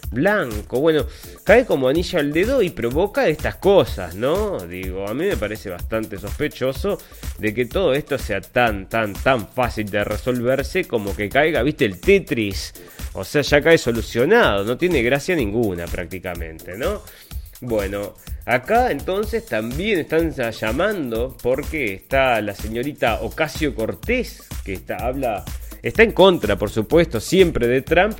[0.09, 0.79] blanco.
[0.79, 1.05] Bueno,
[1.43, 4.59] cae como anillo al dedo y provoca estas cosas, ¿no?
[4.59, 6.97] Digo, a mí me parece bastante sospechoso
[7.37, 11.83] de que todo esto sea tan, tan, tan fácil de resolverse como que caiga, viste,
[11.83, 12.73] el Tetris.
[13.11, 17.01] O sea, ya cae solucionado, no tiene gracia ninguna prácticamente, ¿no?
[17.59, 18.13] Bueno,
[18.45, 25.43] acá entonces también están llamando porque está la señorita Ocasio Cortés, que está, habla,
[25.81, 28.17] está en contra, por supuesto, siempre de Trump.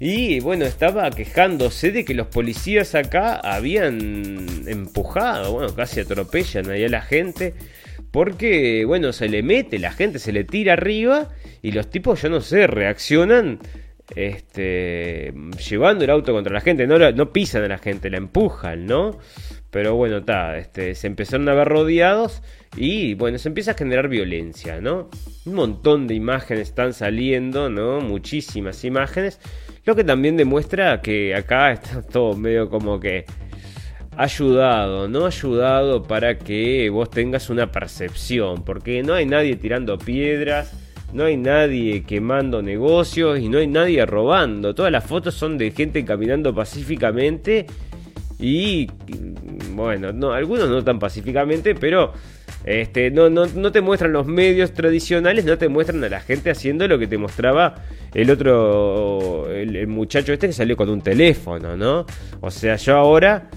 [0.00, 6.84] Y bueno, estaba quejándose de que los policías acá habían empujado, bueno, casi atropellan ahí
[6.84, 7.54] a la gente.
[8.10, 11.30] Porque, bueno, se le mete, la gente se le tira arriba
[11.62, 13.58] y los tipos, yo no sé, reaccionan
[14.14, 15.32] este,
[15.68, 19.18] llevando el auto contra la gente, no, no pisan a la gente, la empujan, ¿no?
[19.74, 22.42] Pero bueno, está, este, se empezaron a ver rodeados
[22.76, 25.10] y bueno, se empieza a generar violencia, ¿no?
[25.46, 28.00] Un montón de imágenes están saliendo, ¿no?
[28.00, 29.40] Muchísimas imágenes,
[29.84, 33.24] lo que también demuestra que acá está todo medio como que
[34.16, 40.72] ayudado, no ayudado para que vos tengas una percepción, porque no hay nadie tirando piedras,
[41.12, 44.72] no hay nadie quemando negocios y no hay nadie robando.
[44.72, 47.66] Todas las fotos son de gente caminando pacíficamente
[48.44, 48.86] y
[49.72, 52.12] bueno, no, algunos no tan pacíficamente, pero
[52.66, 56.50] este, no, no, no, te muestran los medios tradicionales, no te muestran a la gente
[56.50, 57.76] haciendo lo que te mostraba
[58.12, 62.04] el otro, el, muchacho este que salió con un teléfono, ¿no?
[62.42, 63.48] O sea, yo ahora,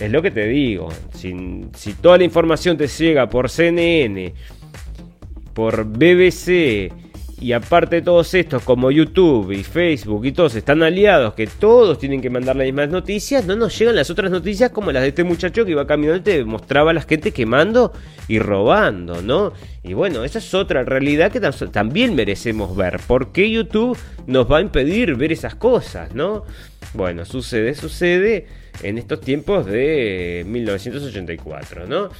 [0.00, 1.34] es lo que te digo, si,
[1.74, 4.34] si toda la información te llega por CNN,
[5.52, 6.92] por BBC
[7.40, 11.98] y aparte de todos estos como YouTube y Facebook y todos están aliados que todos
[11.98, 15.08] tienen que mandar las mismas noticias, no nos llegan las otras noticias como las de
[15.08, 17.92] este muchacho que iba caminando y te mostraba a la gente quemando
[18.26, 19.52] y robando, ¿no?
[19.82, 23.00] Y bueno, esa es otra realidad que también merecemos ver.
[23.06, 26.44] ¿Por qué YouTube nos va a impedir ver esas cosas, no?
[26.94, 28.46] Bueno, sucede, sucede
[28.82, 32.10] en estos tiempos de 1984, ¿no?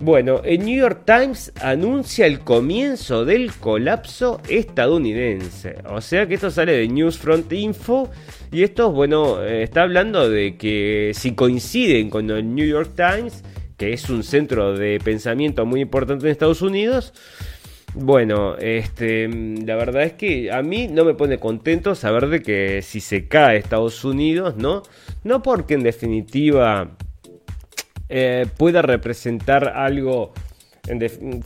[0.00, 5.76] Bueno, el New York Times anuncia el comienzo del colapso estadounidense.
[5.88, 8.10] O sea que esto sale de Newsfront Info.
[8.52, 13.44] Y esto, bueno, eh, está hablando de que si coinciden con el New York Times,
[13.76, 17.12] que es un centro de pensamiento muy importante en Estados Unidos.
[17.94, 22.82] Bueno, este, la verdad es que a mí no me pone contento saber de que
[22.82, 24.82] si se cae Estados Unidos, ¿no?
[25.22, 26.90] No porque en definitiva
[28.08, 30.32] eh, pueda representar algo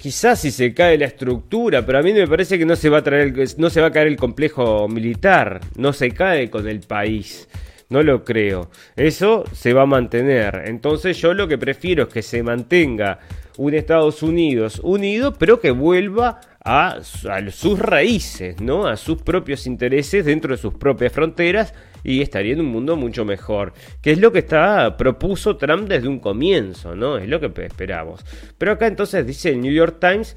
[0.00, 2.98] quizás si se cae la estructura, pero a mí me parece que no se va
[2.98, 6.80] a traer, no se va a caer el complejo militar, no se cae con el
[6.80, 7.48] país.
[7.90, 8.70] No lo creo.
[8.96, 10.64] Eso se va a mantener.
[10.66, 13.18] Entonces yo lo que prefiero es que se mantenga
[13.56, 16.38] un Estados Unidos unido, pero que vuelva
[16.68, 16.98] a,
[17.50, 18.86] sus raíces, ¿no?
[18.86, 21.72] A sus propios intereses dentro de sus propias fronteras
[22.04, 26.08] y estaría en un mundo mucho mejor, que es lo que está propuso Trump desde
[26.08, 27.16] un comienzo, ¿no?
[27.16, 28.22] Es lo que esperamos.
[28.58, 30.36] Pero acá entonces dice el New York Times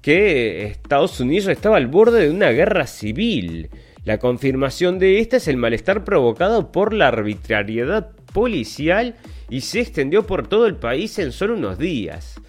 [0.00, 3.70] que Estados Unidos estaba al borde de una guerra civil.
[4.04, 9.16] La confirmación de esta es el malestar provocado por la arbitrariedad policial
[9.50, 12.40] y se extendió por todo el país en solo unos días.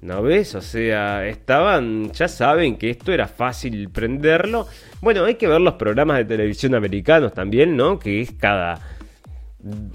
[0.00, 0.54] ¿No ves?
[0.54, 4.68] O sea, estaban, ya saben que esto era fácil prenderlo.
[5.00, 7.98] Bueno, hay que ver los programas de televisión americanos también, ¿no?
[7.98, 8.80] Que es cada...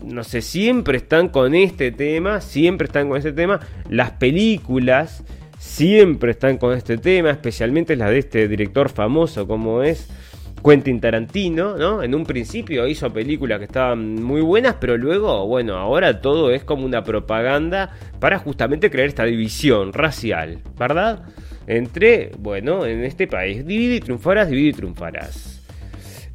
[0.04, 3.62] No sé, siempre están con este tema, siempre están con este tema.
[3.90, 5.24] Las películas
[5.58, 10.10] siempre están con este tema, especialmente las de este director famoso como es
[10.64, 12.02] Quentin Tarantino, ¿no?
[12.02, 16.64] En un principio hizo películas que estaban muy buenas, pero luego, bueno, ahora todo es
[16.64, 21.24] como una propaganda para justamente crear esta división racial, ¿verdad?
[21.68, 25.53] Entre, bueno, en este país, divide y triunfarás, divide y triunfarás.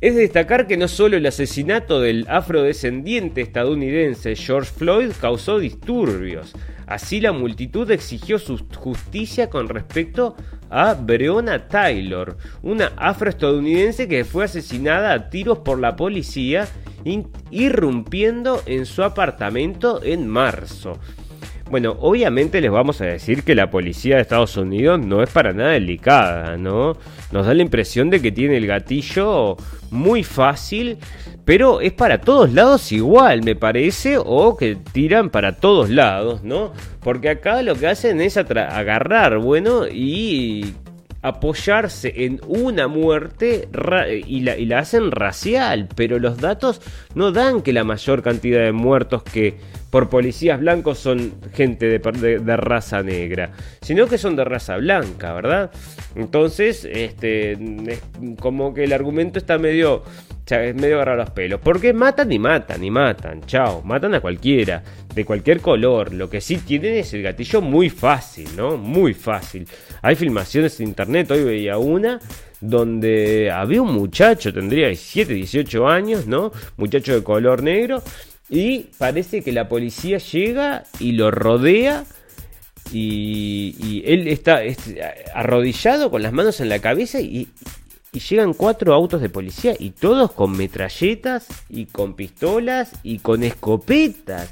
[0.00, 6.54] Es de destacar que no solo el asesinato del afrodescendiente estadounidense George Floyd causó disturbios,
[6.88, 10.34] Así la multitud exigió su justicia con respecto
[10.70, 16.66] a Breonna Taylor, una afroestadounidense que fue asesinada a tiros por la policía
[17.50, 20.98] irrumpiendo en su apartamento en marzo.
[21.70, 25.52] Bueno, obviamente les vamos a decir que la policía de Estados Unidos no es para
[25.52, 26.96] nada delicada, ¿no?
[27.30, 29.56] Nos da la impresión de que tiene el gatillo
[29.90, 30.96] muy fácil,
[31.44, 36.72] pero es para todos lados igual, me parece, o que tiran para todos lados, ¿no?
[37.00, 40.74] Porque acá lo que hacen es agarrar, bueno, y
[41.20, 43.68] apoyarse en una muerte
[44.26, 46.80] y la, y la hacen racial, pero los datos
[47.14, 49.58] no dan que la mayor cantidad de muertos que
[49.90, 55.70] por policías blancos son gente de, raza negra, sino que son de raza blanca, ¿verdad?
[56.14, 57.56] Entonces, este,
[58.40, 60.02] como que el argumento está medio,
[60.46, 61.60] es medio agarrado a los pelos.
[61.62, 64.82] Porque matan y matan y matan, chao, matan a cualquiera,
[65.14, 66.12] de cualquier color.
[66.12, 68.76] Lo que sí tienen es el gatillo muy fácil, ¿no?
[68.76, 69.66] Muy fácil.
[70.02, 72.20] Hay filmaciones en internet, hoy veía una
[72.60, 76.52] donde había un muchacho, tendría 17, 18 años, ¿no?
[76.76, 78.02] Muchacho de color negro,
[78.48, 82.04] y parece que la policía llega y lo rodea.
[82.90, 84.60] Y, él está
[85.34, 87.48] arrodillado con las manos en la cabeza y,
[88.12, 93.42] y llegan cuatro autos de policía y todos con metralletas y con pistolas y con
[93.42, 94.50] escopetas.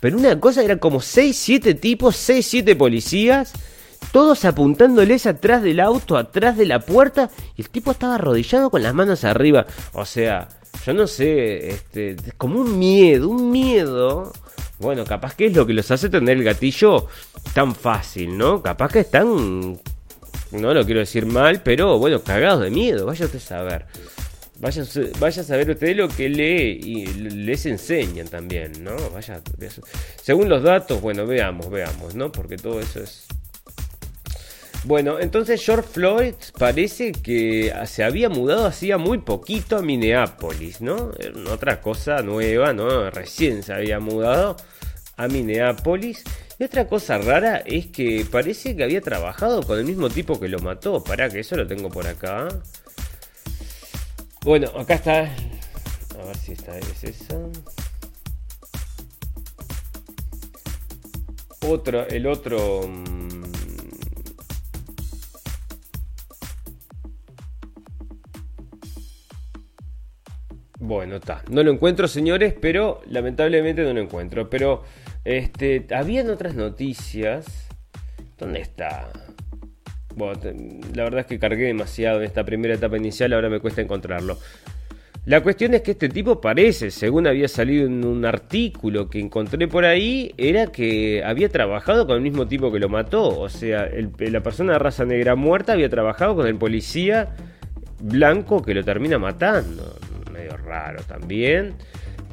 [0.00, 3.52] Pero una cosa era como 6, 7 tipos, 6, 7 policías,
[4.10, 8.82] todos apuntándoles atrás del auto, atrás de la puerta, y el tipo estaba arrodillado con
[8.82, 9.64] las manos arriba.
[9.92, 10.48] O sea,
[10.84, 14.32] yo no sé, este, como un miedo, un miedo.
[14.78, 17.06] Bueno, capaz que es lo que los hace tener el gatillo
[17.54, 18.62] tan fácil, ¿no?
[18.62, 19.78] Capaz que están,
[20.50, 23.86] no lo quiero decir mal, pero bueno, cagados de miedo, vaya a saber.
[24.58, 24.84] Vaya,
[25.18, 28.96] vaya a saber usted lo que lee y les enseñan también, ¿no?
[29.10, 29.40] Vaya,
[30.20, 32.30] según los datos, bueno, veamos, veamos, ¿no?
[32.30, 33.26] Porque todo eso es
[34.84, 41.12] bueno, entonces George Floyd parece que se había mudado hacía muy poquito a Minneapolis, ¿no?
[41.50, 43.08] Otra cosa nueva, ¿no?
[43.10, 44.56] Recién se había mudado
[45.16, 46.24] a Minneapolis.
[46.58, 50.48] Y otra cosa rara es que parece que había trabajado con el mismo tipo que
[50.48, 51.02] lo mató.
[51.02, 52.48] Para que eso lo tengo por acá.
[54.44, 55.20] Bueno, acá está.
[55.20, 57.38] A ver si esta es esa.
[61.68, 62.90] Otro, el otro.
[70.82, 71.44] Bueno, está.
[71.48, 74.50] No lo encuentro, señores, pero lamentablemente no lo encuentro.
[74.50, 74.82] Pero
[75.24, 77.68] este, habían otras noticias.
[78.36, 79.08] ¿Dónde está?
[80.16, 80.40] Bueno,
[80.92, 84.38] la verdad es que cargué demasiado en esta primera etapa inicial, ahora me cuesta encontrarlo.
[85.24, 89.68] La cuestión es que este tipo parece, según había salido en un artículo que encontré
[89.68, 93.38] por ahí, era que había trabajado con el mismo tipo que lo mató.
[93.38, 97.36] O sea, la persona de raza negra muerta había trabajado con el policía
[98.00, 99.96] blanco que lo termina matando
[100.72, 101.74] raro también.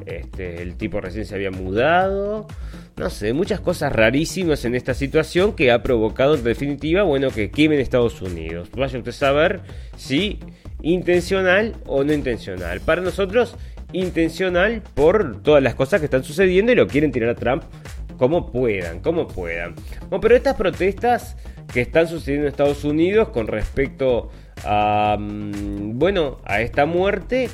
[0.05, 2.47] Este, el tipo recién se había mudado.
[2.95, 7.51] No sé, muchas cosas rarísimas en esta situación que ha provocado en definitiva, bueno, que
[7.51, 8.69] quemen Estados Unidos.
[8.75, 9.61] Vaya usted a saber
[9.97, 10.39] si
[10.81, 12.81] intencional o no intencional.
[12.81, 13.55] Para nosotros,
[13.91, 17.63] intencional por todas las cosas que están sucediendo y lo quieren tirar a Trump
[18.17, 19.75] como puedan, como puedan.
[20.09, 21.37] Bueno, pero estas protestas
[21.73, 24.29] que están sucediendo en Estados Unidos con respecto
[24.65, 27.49] a, mm, bueno, a esta muerte,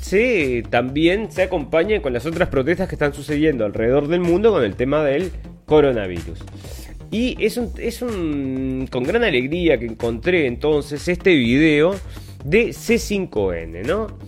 [0.00, 4.64] se, también se acompañan con las otras protestas que están sucediendo alrededor del mundo con
[4.64, 5.30] el tema del
[5.66, 6.40] coronavirus.
[7.10, 11.94] Y es, es con gran alegría que encontré entonces este video
[12.44, 14.18] de C5N, ¿no?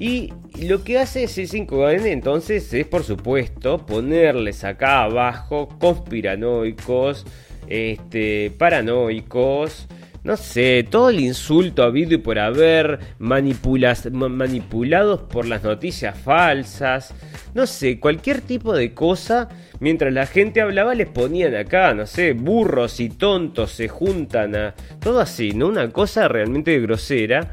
[0.00, 7.24] Y lo que hace C5N entonces es por supuesto ponerles acá abajo conspiranoicos,
[7.68, 9.86] este, paranoicos,
[10.24, 17.14] no sé, todo el insulto habido y por haber, manipulados por las noticias falsas,
[17.52, 19.50] no sé, cualquier tipo de cosa,
[19.80, 24.74] mientras la gente hablaba les ponían acá, no sé, burros y tontos se juntan a...
[24.98, 25.68] Todo así, ¿no?
[25.68, 27.52] Una cosa realmente grosera.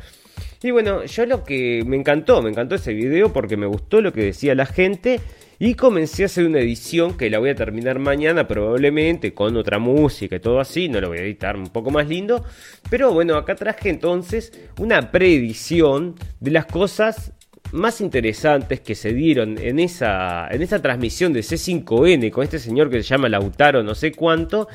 [0.64, 4.14] Y bueno, yo lo que me encantó, me encantó ese video porque me gustó lo
[4.14, 5.20] que decía la gente
[5.64, 9.78] y comencé a hacer una edición que la voy a terminar mañana probablemente con otra
[9.78, 10.90] música y todo así.
[10.90, 12.44] No lo voy a editar un poco más lindo.
[12.90, 17.34] Pero bueno, acá traje entonces una preedición de las cosas
[17.74, 22.90] más interesantes que se dieron en esa, en esa transmisión de C5N con este señor
[22.90, 24.68] que se llama Lautaro no sé cuánto.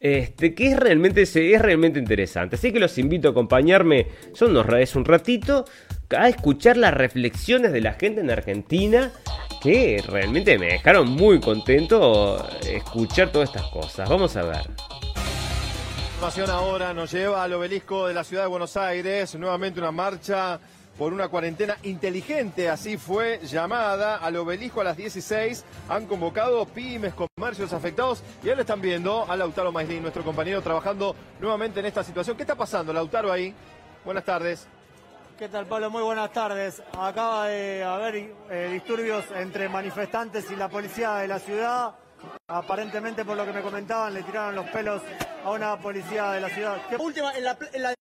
[0.00, 2.56] Este, que es realmente, es realmente interesante.
[2.56, 5.64] Así que los invito a acompañarme, son unos, es un ratito,
[6.10, 9.10] a escuchar las reflexiones de la gente en Argentina
[9.62, 14.08] que realmente me dejaron muy contento escuchar todas estas cosas.
[14.08, 14.70] Vamos a ver.
[16.50, 20.58] Ahora nos lleva al obelisco de la ciudad de Buenos Aires, nuevamente una marcha
[20.96, 25.64] por una cuarentena inteligente, así fue llamada al obelisco a las 16.
[25.88, 31.14] Han convocado pymes, comercios afectados y ahora están viendo a Lautaro Maislin, nuestro compañero, trabajando
[31.40, 32.36] nuevamente en esta situación.
[32.36, 33.52] ¿Qué está pasando, Lautaro, ahí?
[34.04, 34.66] Buenas tardes.
[35.38, 35.90] ¿Qué tal, Pablo?
[35.90, 36.80] Muy buenas tardes.
[36.96, 41.96] Acaba de haber eh, disturbios entre manifestantes y la policía de la ciudad.
[42.46, 45.02] Aparentemente, por lo que me comentaban, le tiraron los pelos
[45.44, 46.76] a una policía de la ciudad.
[47.00, 47.94] Última, en la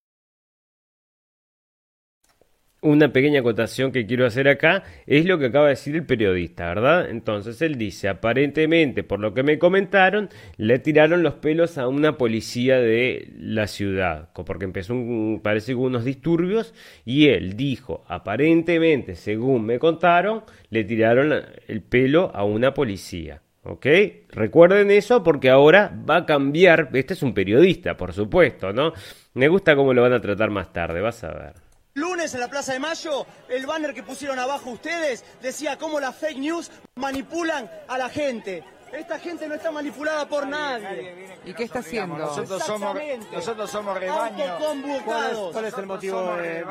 [2.83, 6.67] una pequeña acotación que quiero hacer acá es lo que acaba de decir el periodista,
[6.67, 7.09] ¿verdad?
[7.09, 12.17] Entonces él dice, aparentemente, por lo que me comentaron, le tiraron los pelos a una
[12.17, 16.73] policía de la ciudad, porque empezó, un, parece unos disturbios,
[17.05, 21.33] y él dijo, aparentemente, según me contaron, le tiraron
[21.67, 23.41] el pelo a una policía.
[23.65, 23.85] ¿Ok?
[24.29, 26.89] Recuerden eso porque ahora va a cambiar.
[26.91, 28.91] Este es un periodista, por supuesto, ¿no?
[29.35, 31.72] Me gusta cómo lo van a tratar más tarde, vas a ver.
[31.95, 36.15] Lunes en la Plaza de Mayo, el banner que pusieron abajo ustedes decía cómo las
[36.15, 38.63] fake news manipulan a la gente.
[38.91, 41.37] Esta gente no está manipulada por nadie.
[41.45, 42.17] ¿Y qué está haciendo?
[42.17, 42.97] Nosotros somos,
[43.31, 44.57] nosotros somos rebaño.
[45.05, 46.63] ¿Cuál es, el motivo de,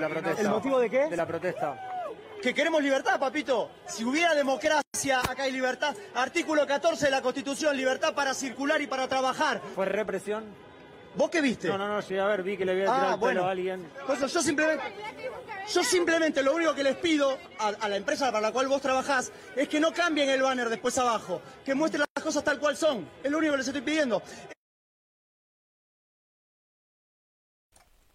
[0.00, 0.42] la protesta?
[0.42, 1.06] ¿El motivo de qué?
[1.08, 1.94] De la protesta
[2.40, 3.68] que queremos libertad, papito.
[3.88, 5.96] Si hubiera democracia, acá hay libertad.
[6.14, 9.60] Artículo 14 de la Constitución, libertad para circular y para trabajar.
[9.74, 10.44] ¿Fue represión?
[11.18, 11.66] ¿Vos qué viste?
[11.66, 13.42] No, no, no, llegué a ver, vi que le había tirado ah, bueno.
[13.42, 13.84] a alguien.
[14.06, 14.84] Pues yo simplemente,
[15.74, 19.32] yo simplemente lo único que les pido a, la empresa para la cual vos trabajás
[19.56, 23.04] es que no cambien el banner después abajo, que muestren las cosas tal cual son.
[23.24, 24.22] Es lo único que les estoy pidiendo.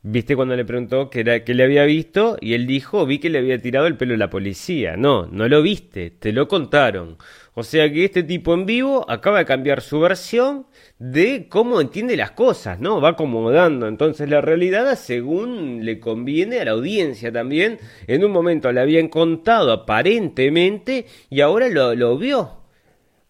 [0.01, 2.37] ¿Viste cuando le preguntó que, era, que le había visto?
[2.39, 4.95] Y él dijo, vi que le había tirado el pelo a la policía.
[4.95, 7.17] No, no lo viste, te lo contaron.
[7.53, 10.67] O sea que este tipo en vivo acaba de cambiar su versión
[11.03, 13.01] de cómo entiende las cosas, ¿no?
[13.01, 17.77] Va acomodando entonces la realidad según le conviene a la audiencia también.
[18.07, 22.61] En un momento le habían contado aparentemente y ahora lo, lo vio.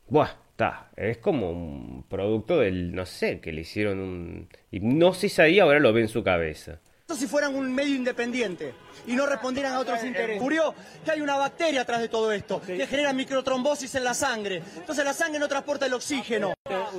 [0.08, 0.92] Buah, está.
[0.96, 5.94] Es como un producto del, no sé, que le hicieron un hipnosis ahí, ahora lo
[5.94, 6.80] ve en su cabeza
[7.16, 8.74] si fueran un medio independiente
[9.06, 10.42] y no respondieran a otros intereses.
[10.42, 14.64] Murió que hay una bacteria atrás de todo esto, que genera microtrombosis en la sangre.
[14.76, 16.54] Entonces la sangre no transporta el oxígeno.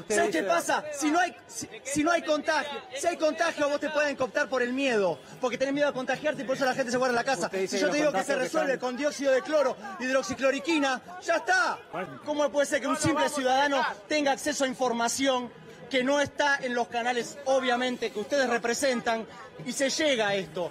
[0.09, 0.85] ¿Sabes qué pasa?
[0.93, 4.63] Si no, hay, si, no hay contagio, si hay contagio vos te pueden cooptar por
[4.63, 7.17] el miedo, porque tenés miedo a contagiarte y por eso la gente se guarda en
[7.17, 7.51] la casa.
[7.67, 11.79] Si yo te digo que se resuelve con dióxido de cloro, hidroxicloriquina, ya está.
[12.25, 15.51] ¿Cómo puede ser que un simple ciudadano tenga acceso a información
[15.89, 19.27] que no está en los canales, obviamente, que ustedes representan,
[19.65, 20.71] y se llega a esto.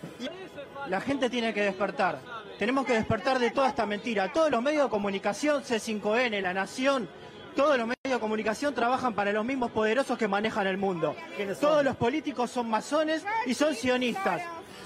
[0.88, 2.20] La gente tiene que despertar.
[2.60, 4.32] Tenemos que despertar de toda esta mentira.
[4.32, 7.08] Todos los medios de comunicación, C5N, La Nación,
[7.56, 11.16] todos los medios de comunicación trabajan para los mismos poderosos que manejan el mundo.
[11.60, 14.42] Todos los políticos son masones y son sionistas.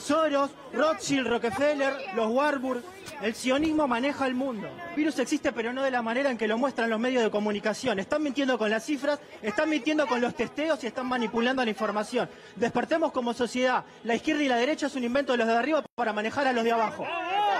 [0.07, 2.81] Soros, Rothschild, Rockefeller, los Warburg.
[3.21, 4.69] El sionismo maneja el mundo.
[4.91, 7.29] El virus existe, pero no de la manera en que lo muestran los medios de
[7.29, 7.99] comunicación.
[7.99, 12.29] Están mintiendo con las cifras, están mintiendo con los testeos y están manipulando la información.
[12.55, 13.83] Despertemos como sociedad.
[14.05, 16.53] La izquierda y la derecha es un invento de los de arriba para manejar a
[16.53, 17.05] los de abajo.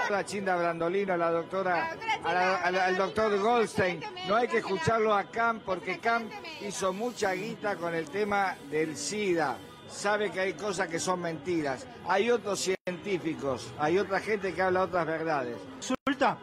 [0.08, 1.90] La Chinda Brandolino, la doctora,
[2.24, 4.00] al doctor Goldstein.
[4.26, 6.32] No hay que escucharlo a Camp porque Camp
[6.66, 9.58] hizo mucha guita con el tema del SIDA
[9.88, 11.86] sabe que hay cosas que son mentiras.
[12.06, 15.56] Hay otros científicos, hay otra gente que habla otras verdades.
[15.78, 16.38] Resulta,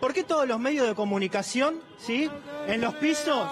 [0.00, 2.30] ¿por qué todos los medios de comunicación, sí,
[2.66, 3.48] en los pisos,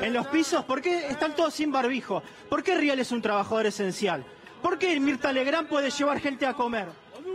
[0.00, 2.22] en los pisos, por qué están todos sin barbijo?
[2.48, 4.24] ¿Por qué Rial es un trabajador esencial?
[4.62, 6.88] ¿Por qué Mirta Legrand puede llevar gente a comer?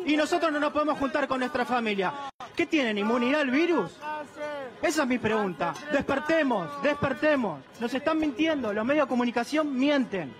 [0.05, 2.13] Y nosotros no nos podemos juntar con nuestra familia.
[2.55, 2.97] ¿Qué tienen?
[2.97, 3.91] ¿Inmunidad al virus?
[4.81, 5.73] Esa es mi pregunta.
[5.91, 7.59] Despertemos, despertemos.
[7.79, 10.33] Nos están mintiendo, los medios de comunicación mienten.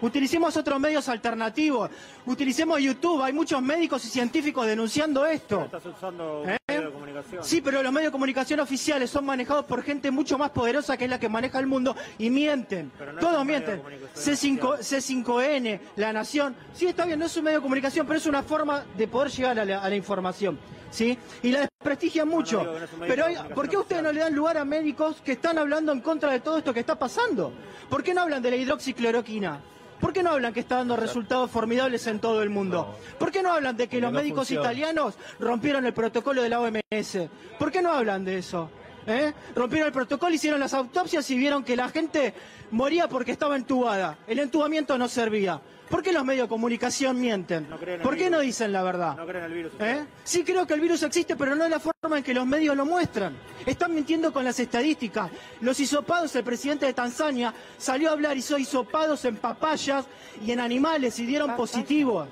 [0.00, 1.90] Utilicemos otros medios alternativos.
[2.26, 3.22] Utilicemos YouTube.
[3.22, 5.62] Hay muchos médicos y científicos denunciando esto.
[5.64, 6.58] Estás usando ¿Eh?
[6.68, 7.44] de comunicación.
[7.44, 11.04] Sí, pero los medios de comunicación oficiales son manejados por gente mucho más poderosa que
[11.04, 12.92] es la que maneja el mundo y mienten.
[13.18, 13.82] Todos mienten.
[14.14, 16.54] C5, C5N, La Nación.
[16.74, 19.30] Sí, está bien, no es un medio de comunicación, pero es una forma de poder
[19.30, 20.58] llegar a la, información.
[20.90, 21.18] ¿Sí?
[21.42, 22.64] Y la desprestigian mucho.
[23.00, 26.30] pero ¿por qué ustedes no le dan lugar a médicos que están hablando en contra
[26.30, 27.52] de todo esto que está pasando?
[27.88, 29.60] ¿Por qué no hablan de la hidroxicloroquina?
[30.00, 32.96] ¿Por qué no hablan que está dando resultados formidables en todo el mundo?
[33.18, 37.28] ¿Por qué no hablan de que los médicos italianos rompieron el protocolo de la OMS?
[37.58, 38.70] ¿Por qué no hablan de eso?
[39.08, 39.32] ¿Eh?
[39.54, 42.34] Rompieron el protocolo, hicieron las autopsias y vieron que la gente
[42.70, 44.18] moría porque estaba entubada.
[44.26, 45.60] El entubamiento no servía.
[45.88, 47.66] ¿Por qué los medios de comunicación mienten?
[48.02, 49.16] ¿Por qué no dicen la verdad?
[49.16, 49.72] No creen el virus.
[49.80, 50.04] ¿Eh?
[50.22, 52.76] Sí creo que el virus existe, pero no de la forma en que los medios
[52.76, 53.34] lo muestran.
[53.64, 55.30] Están mintiendo con las estadísticas.
[55.62, 60.04] Los hisopados, el presidente de Tanzania salió a hablar, hizo hisopados en papayas
[60.44, 62.28] y en animales y dieron positivos.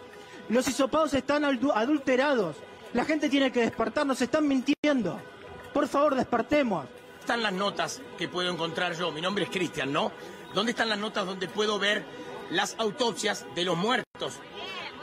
[0.50, 2.56] Los hisopados están adulterados.
[2.92, 5.18] La gente tiene que despertar, nos están mintiendo.
[5.76, 6.86] Por favor, despertemos.
[7.20, 9.12] Están las notas que puedo encontrar yo.
[9.12, 10.10] Mi nombre es Cristian, ¿no?
[10.54, 12.02] ¿Dónde están las notas donde puedo ver
[12.48, 14.38] las autopsias de los muertos.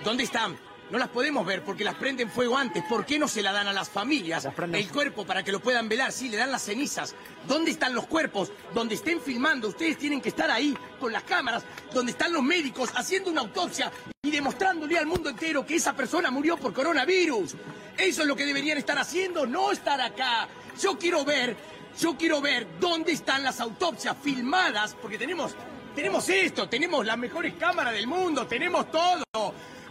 [0.04, 0.58] ¿Dónde están?
[0.90, 2.84] No las podemos ver porque las prenden fuego antes.
[2.90, 5.88] ¿Por qué no se la dan a las familias el cuerpo para que lo puedan
[5.88, 6.12] velar?
[6.12, 7.14] Sí, le dan las cenizas.
[7.48, 8.52] ¿Dónde están los cuerpos?
[8.74, 11.64] Donde estén filmando, ustedes tienen que estar ahí con las cámaras,
[11.94, 13.92] donde están los médicos haciendo una autopsia
[14.24, 17.56] y demostrándole al mundo entero que esa persona murió por coronavirus.
[17.96, 20.48] Eso es lo que deberían estar haciendo, no estar acá.
[20.82, 21.56] Yo quiero ver,
[22.00, 25.56] yo quiero ver dónde están las autopsias filmadas, porque tenemos
[25.96, 29.24] tenemos esto, tenemos las mejores cámaras del mundo, tenemos todo.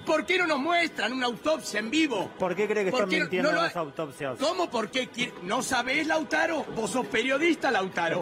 [0.05, 2.29] ¿Por qué no nos muestran una autopsia en vivo?
[2.37, 4.37] ¿Por qué cree que están mintiendo las autopsias?
[4.41, 4.69] ¿Cómo?
[4.69, 5.33] ¿Por qué?
[5.43, 6.65] ¿No sabés, Lautaro?
[6.75, 8.21] Vos sos periodista, Lautaro.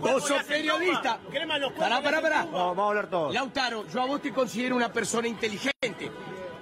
[0.00, 1.20] Vos sos periodista.
[1.78, 2.44] Pará, pará, pará.
[2.46, 3.32] vamos a hablar todo.
[3.32, 6.10] Lautaro, yo a vos te considero una persona inteligente.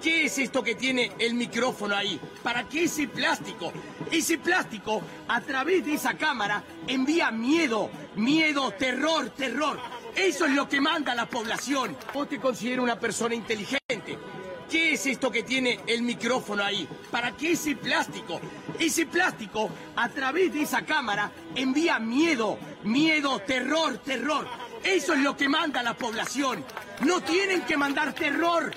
[0.01, 2.19] ¿Qué es esto que tiene el micrófono ahí?
[2.41, 3.73] ¿Para qué ese plástico?
[4.09, 9.77] Ese plástico, a través de esa cámara, envía miedo, miedo, terror, terror.
[10.15, 11.97] Eso es lo que manda la población.
[12.13, 14.17] Vos te considero una persona inteligente.
[14.69, 16.87] ¿Qué es esto que tiene el micrófono ahí?
[17.11, 18.39] ¿Para qué ese plástico?
[18.79, 24.47] Ese plástico, a través de esa cámara, envía miedo, miedo, terror, terror.
[24.81, 26.63] Eso es lo que manda la población.
[27.01, 28.71] No tienen que mandar terror,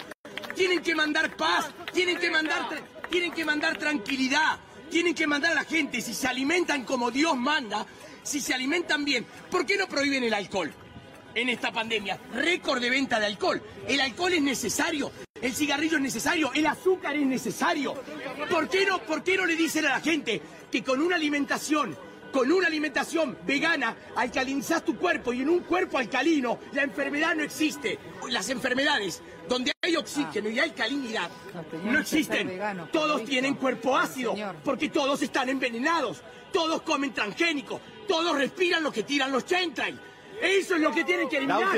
[0.55, 2.69] tienen que mandar paz, tienen que mandar,
[3.11, 4.59] tienen que mandar tranquilidad,
[4.91, 7.87] tienen que mandar a la gente, si se alimentan como Dios manda,
[8.23, 10.73] si se alimentan bien, ¿por qué no prohíben el alcohol?
[11.35, 12.19] en esta pandemia.
[12.35, 13.63] Récord de venta de alcohol.
[13.89, 15.11] El alcohol es necesario.
[15.41, 16.53] El cigarrillo es necesario.
[16.55, 17.95] El azúcar es necesario.
[18.51, 20.41] ¿Por qué no, por qué no le dicen a la gente
[20.71, 21.97] que con una alimentación
[22.33, 27.43] con una alimentación vegana alcalinizás tu cuerpo y en un cuerpo alcalino la enfermedad no
[27.43, 27.99] existe.
[28.31, 31.31] Las enfermedades donde hay oxígeno y alcalinidad
[31.85, 32.61] no existen.
[32.93, 34.35] Todos tienen cuerpo ácido
[34.65, 36.23] porque todos están envenenados.
[36.53, 37.81] Todos comen transgénicos.
[38.07, 39.99] Todos respiran lo que tiran los chemtrails.
[40.43, 41.69] Eso es lo que tienen que eliminar.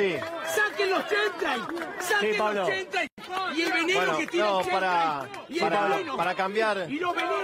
[0.46, 1.66] Saquen los chemtrails.
[2.00, 3.10] Saquen los chemtrails.
[3.54, 5.26] Y el veneno que tiene no, para,
[5.60, 6.88] para, para, cambiar,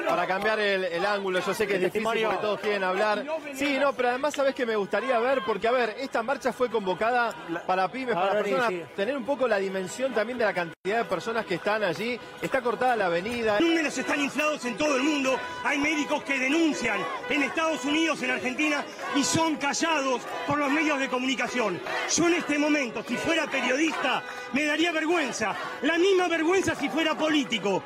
[0.07, 3.25] para cambiar el, ángulo, yo sé que es difícil porque todos quieren hablar.
[3.55, 6.71] Sí, no, pero además sabes que me gustaría ver, porque a ver, esta marcha fue
[6.71, 7.35] convocada
[7.67, 11.47] para pymes, para personas, tener un poco la dimensión también de la cantidad de personas
[11.47, 12.19] que están allí.
[12.41, 13.61] Está cortada la avenida.
[13.61, 15.39] Números están inflados en todo el mundo.
[15.65, 20.99] Hay médicos que denuncian en Estados Unidos, en Argentina, y son callados por los medios
[20.99, 21.81] de comunicación.
[22.15, 25.55] Yo en este momento, si fuera periodista, me daría vergüenza.
[25.83, 27.83] La misma vergüenza si fuera político.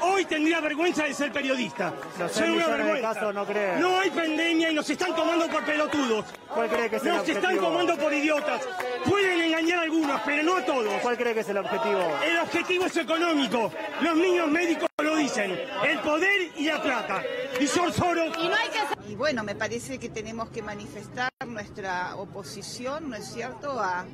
[0.00, 1.92] hoy tendría vergüenza de ser periodista.
[2.30, 3.32] Soy una vergüenza.
[3.32, 3.44] no,
[3.78, 6.24] no, hay pandemia y nos están tomando por pelotudos.
[6.54, 8.62] ¿Cuál cree que es Nos están tomando por idiotas.
[9.04, 10.92] Pueden engañar a algunos, pero no a todos.
[11.02, 12.00] ¿Cuál cree que es el objetivo?
[12.24, 13.72] El objetivo es económico.
[14.00, 15.58] Los niños médicos lo dicen.
[15.84, 17.22] El poder y la plata.
[17.60, 18.26] Y son solo...
[18.26, 24.06] Y, y bueno, me parece que tenemos que manifestar nuestra oposición, ¿no es cierto?, a...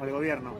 [0.00, 0.54] Al gobierno.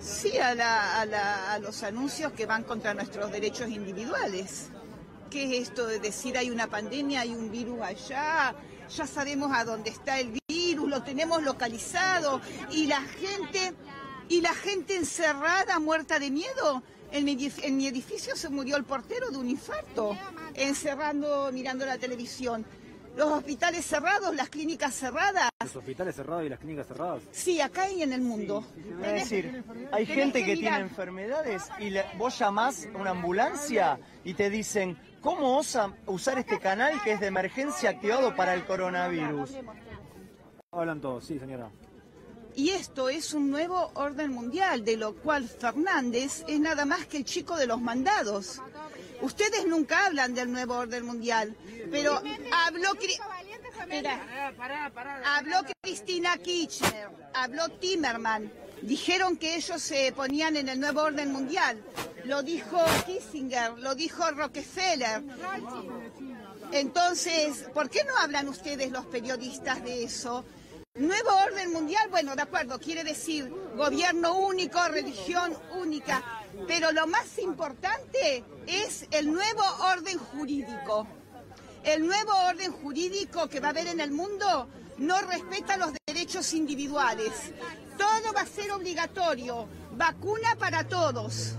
[0.00, 4.70] Sí, a, los anuncios que van contra nuestros derechos individuales.
[5.30, 8.54] ¿Qué es esto de decir hay una pandemia, hay un virus allá?
[8.88, 12.40] Ya sabemos a dónde está el virus, lo tenemos localizado
[12.70, 13.74] y la gente
[14.28, 16.82] y la gente encerrada, muerta de miedo.
[17.12, 20.16] En mi, en mi edificio se murió el portero de un infarto,
[20.54, 22.66] encerrando, mirando la televisión
[23.16, 25.48] los hospitales cerrados, las clínicas cerradas.
[25.62, 27.22] ¿Los hospitales cerrados y las clínicas cerradas?
[27.32, 28.64] Sí, acá y en el mundo.
[29.02, 34.50] Es decir, hay gente que, tiene enfermedades y vos llamás a una ambulancia y te
[34.50, 39.54] dicen, ¿cómo osa usar este canal que es de emergencia activado para el coronavirus?
[40.70, 41.70] Hablan todos, sí, señora.
[42.56, 47.18] Y esto es un nuevo orden mundial, de lo cual Fernández es nada más que
[47.18, 48.62] el chico de los mandados.
[49.20, 51.54] Ustedes nunca hablan del nuevo orden mundial,
[51.90, 52.92] pero habló,
[55.26, 58.50] habló Cristina Kirchner, habló Timerman,
[58.80, 61.84] dijeron que ellos se ponían en el nuevo orden mundial.
[62.24, 65.22] Lo dijo Kissinger, lo dijo Rockefeller.
[66.72, 70.44] Entonces, ¿por qué no hablan ustedes los periodistas de eso?
[70.96, 76.22] Nuevo orden mundial, bueno, de acuerdo, quiere decir gobierno único, religión única,
[76.66, 81.06] pero lo más importante es el nuevo orden jurídico.
[81.84, 86.54] El nuevo orden jurídico que va a haber en el mundo no respeta los derechos
[86.54, 87.30] individuales.
[87.98, 89.68] Todo va a ser obligatorio.
[89.92, 91.56] Vacuna para todos.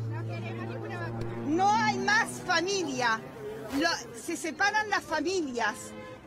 [1.46, 3.22] No hay más familia.
[4.26, 5.76] se separan las familias.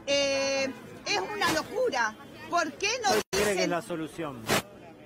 [0.06, 0.72] Eh,
[1.06, 2.16] es una locura.
[2.50, 3.56] ¿Por qué no dicen...
[3.56, 4.42] que es la solución?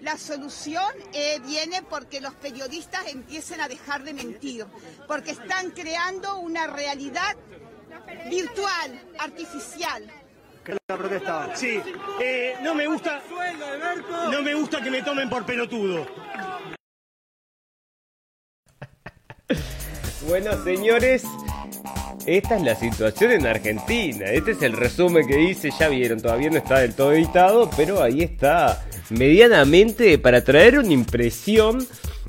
[0.01, 4.67] La solución eh, viene porque los periodistas empiecen a dejar de mentir,
[5.07, 7.37] porque están creando una realidad
[8.29, 10.11] virtual, artificial.
[10.65, 11.57] ¿Qué la protesta?
[11.57, 11.81] Sí,
[12.21, 13.23] eh, no me gusta,
[14.31, 16.07] no me gusta que me tomen por pelotudo.
[20.27, 21.23] Bueno, señores,
[22.27, 24.27] esta es la situación en Argentina.
[24.27, 25.71] Este es el resumen que hice.
[25.79, 30.93] Ya vieron, todavía no está del todo editado, pero ahí está medianamente para traer una
[30.93, 31.87] impresión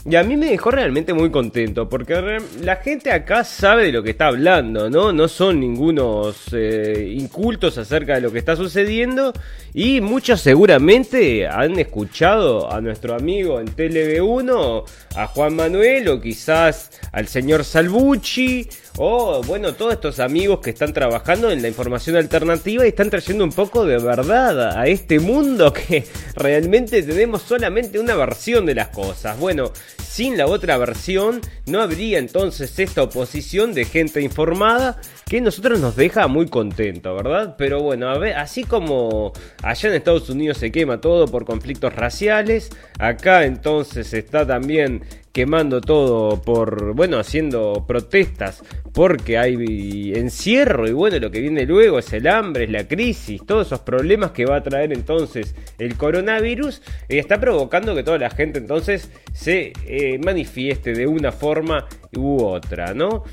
[0.08, 4.04] y a mí me dejó realmente muy contento, porque la gente acá sabe de lo
[4.04, 5.12] que está hablando, ¿no?
[5.12, 9.34] No son ningunos eh, incultos acerca de lo que está sucediendo.
[9.74, 14.84] Y muchos seguramente han escuchado a nuestro amigo en TLB1,
[15.16, 20.94] a Juan Manuel, o quizás al señor Salvucci, o bueno, todos estos amigos que están
[20.94, 25.74] trabajando en la información alternativa y están trayendo un poco de verdad a este mundo
[25.88, 29.38] que realmente tenemos solamente una versión de las cosas.
[29.38, 35.80] Bueno, sin la otra versión no habría entonces esta oposición de gente informada que nosotros
[35.80, 37.56] nos deja muy contentos, ¿verdad?
[37.58, 39.34] Pero bueno, así como
[39.64, 42.70] allá en Estados Unidos se quema todo por conflictos raciales,
[43.00, 45.04] acá entonces está también
[45.36, 48.64] quemando todo por, bueno, haciendo protestas
[48.94, 53.46] porque hay encierro y bueno, lo que viene luego es el hambre, es la crisis,
[53.46, 58.18] todos esos problemas que va a traer entonces el coronavirus y está provocando que toda
[58.18, 63.26] la gente entonces se eh, manifieste de una forma u otra, ¿no?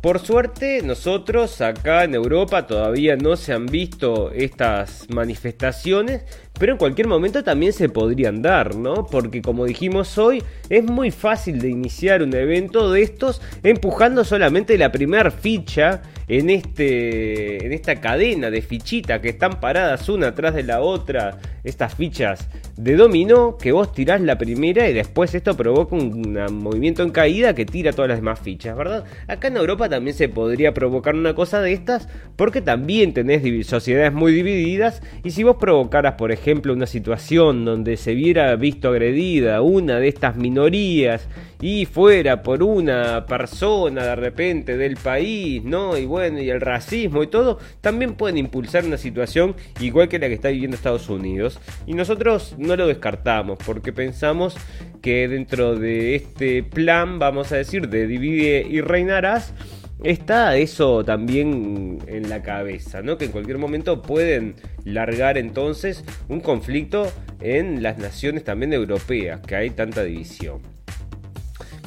[0.00, 6.22] Por suerte, nosotros acá en Europa todavía no se han visto estas manifestaciones,
[6.58, 9.06] pero en cualquier momento también se podrían dar, ¿no?
[9.06, 14.76] Porque como dijimos hoy, es muy fácil de iniciar un evento de estos empujando solamente
[14.76, 20.54] la primera ficha en, este, en esta cadena de fichitas que están paradas una atrás
[20.54, 25.56] de la otra, estas fichas de dominó, que vos tirás la primera y después esto
[25.56, 29.04] provoca un, movimiento en caída que tira todas las demás fichas, ¿verdad?
[29.26, 34.12] Acá en Europa también se podría provocar una cosa de estas porque también tenés sociedades
[34.12, 39.62] muy divididas y si vos provocaras, por ejemplo, una situación donde se viera visto agredida
[39.62, 41.28] una de estas minorías
[41.60, 45.96] y fuera por una persona de repente del país, ¿no?
[45.96, 50.28] Y bueno, y el racismo y todo, también pueden impulsar una situación igual que la
[50.28, 51.60] que está viviendo Estados Unidos.
[51.86, 54.56] Y nosotros no lo descartamos porque pensamos
[55.02, 59.54] que dentro de este plan, vamos a decir, de divide y reinarás,
[60.02, 63.18] está eso también en la cabeza, ¿no?
[63.18, 69.56] Que en cualquier momento pueden largar entonces un conflicto en las naciones también europeas, que
[69.56, 70.60] hay tanta división.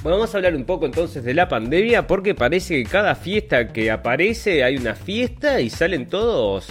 [0.03, 3.89] vamos a hablar un poco entonces de la pandemia porque parece que cada fiesta que
[3.89, 6.68] aparece hay una fiesta y salen todos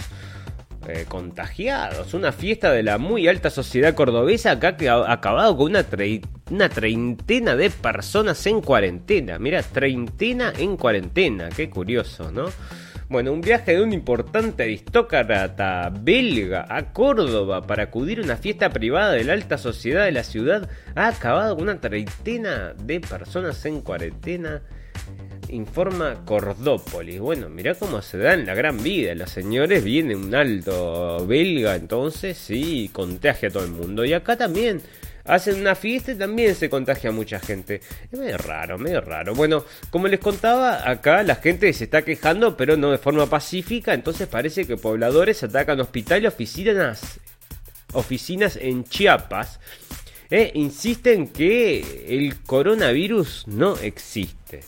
[0.87, 2.13] eh, contagiados.
[2.13, 5.85] Una fiesta de la muy alta sociedad cordobesa que ha acabado con una,
[6.51, 9.39] una treintena de personas en cuarentena.
[9.39, 11.49] Mira, treintena en cuarentena.
[11.49, 12.45] Qué curioso, ¿no?
[13.09, 18.69] Bueno, un viaje de un importante aristócrata belga a Córdoba para acudir a una fiesta
[18.69, 23.63] privada de la alta sociedad de la ciudad ha acabado con una treintena de personas
[23.65, 24.63] en cuarentena.
[25.53, 27.19] Informa Cordópolis.
[27.19, 29.13] Bueno, mirá cómo se da en la gran vida.
[29.13, 34.03] Los señores viene un alto belga entonces y contagia a todo el mundo.
[34.03, 34.81] Y acá también
[35.25, 37.81] hacen una fiesta y también se contagia mucha gente.
[38.11, 39.35] Es medio raro, medio raro.
[39.35, 43.93] Bueno, como les contaba, acá la gente se está quejando, pero no de forma pacífica.
[43.93, 47.19] Entonces parece que pobladores atacan hospitales oficinas,
[47.93, 49.59] oficinas en Chiapas.
[50.31, 54.61] E insisten que el coronavirus no existe.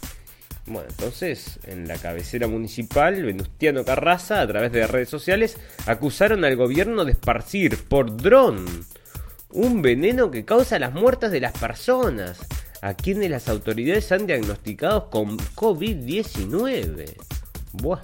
[0.67, 6.55] Bueno, entonces, en la cabecera municipal, Venustiano Carraza, a través de redes sociales, acusaron al
[6.55, 8.65] gobierno de esparcir por dron
[9.51, 12.39] un veneno que causa las muertes de las personas,
[12.81, 17.13] a quienes las autoridades han diagnosticado con COVID-19.
[17.73, 18.01] Buah.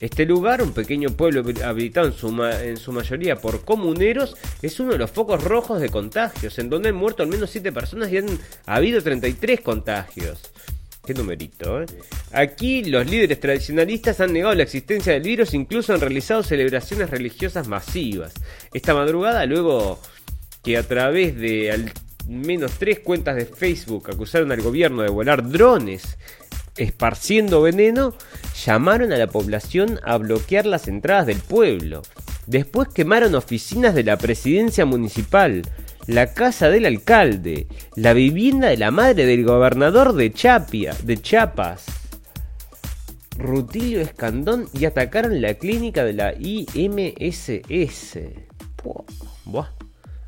[0.00, 5.12] Este lugar, un pequeño pueblo habitado en su, mayoría por comuneros, es uno de los
[5.12, 8.26] focos rojos de contagios, en donde han muerto al menos 7 personas y han
[8.66, 10.40] habido 33 contagios.
[11.04, 11.86] Qué numerito, ¿eh?
[12.32, 17.66] Aquí los líderes tradicionalistas han negado la existencia del virus, incluso han realizado celebraciones religiosas
[17.66, 18.32] masivas.
[18.72, 20.00] Esta madrugada, luego
[20.62, 21.92] que a través de al
[22.28, 26.16] menos tres cuentas de Facebook acusaron al gobierno de volar drones
[26.76, 28.14] esparciendo veneno,
[28.64, 32.02] llamaron a la población a bloquear las entradas del pueblo.
[32.46, 35.62] Después quemaron oficinas de la presidencia municipal,
[36.06, 41.86] la casa del alcalde, la vivienda de la madre del gobernador de Chapia, de Chiapas,
[43.38, 48.18] Rutilio Escandón y atacaron la clínica de la IMSS.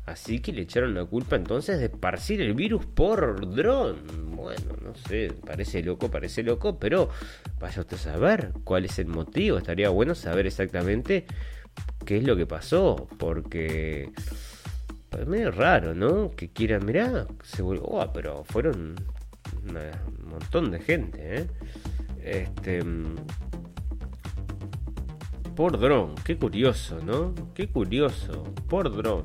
[0.05, 4.35] Así que le echaron la culpa entonces de esparcir el virus por dron.
[4.35, 7.09] Bueno, no sé, parece loco, parece loco, pero
[7.59, 9.57] vaya usted a saber cuál es el motivo.
[9.57, 11.25] Estaría bueno saber exactamente
[12.05, 14.11] qué es lo que pasó, porque
[15.17, 16.31] es medio raro, ¿no?
[16.31, 18.95] Que quieran, mirá, se volvió, oh, pero fueron
[19.65, 21.47] un montón de gente, ¿eh?
[22.23, 22.81] Este
[25.55, 27.33] por dron, qué curioso, ¿no?
[27.53, 29.23] Qué curioso, por dron.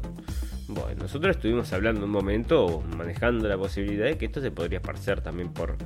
[0.69, 5.21] Bueno, nosotros estuvimos hablando un momento, manejando la posibilidad de que esto se podría esparcer
[5.21, 5.77] también por,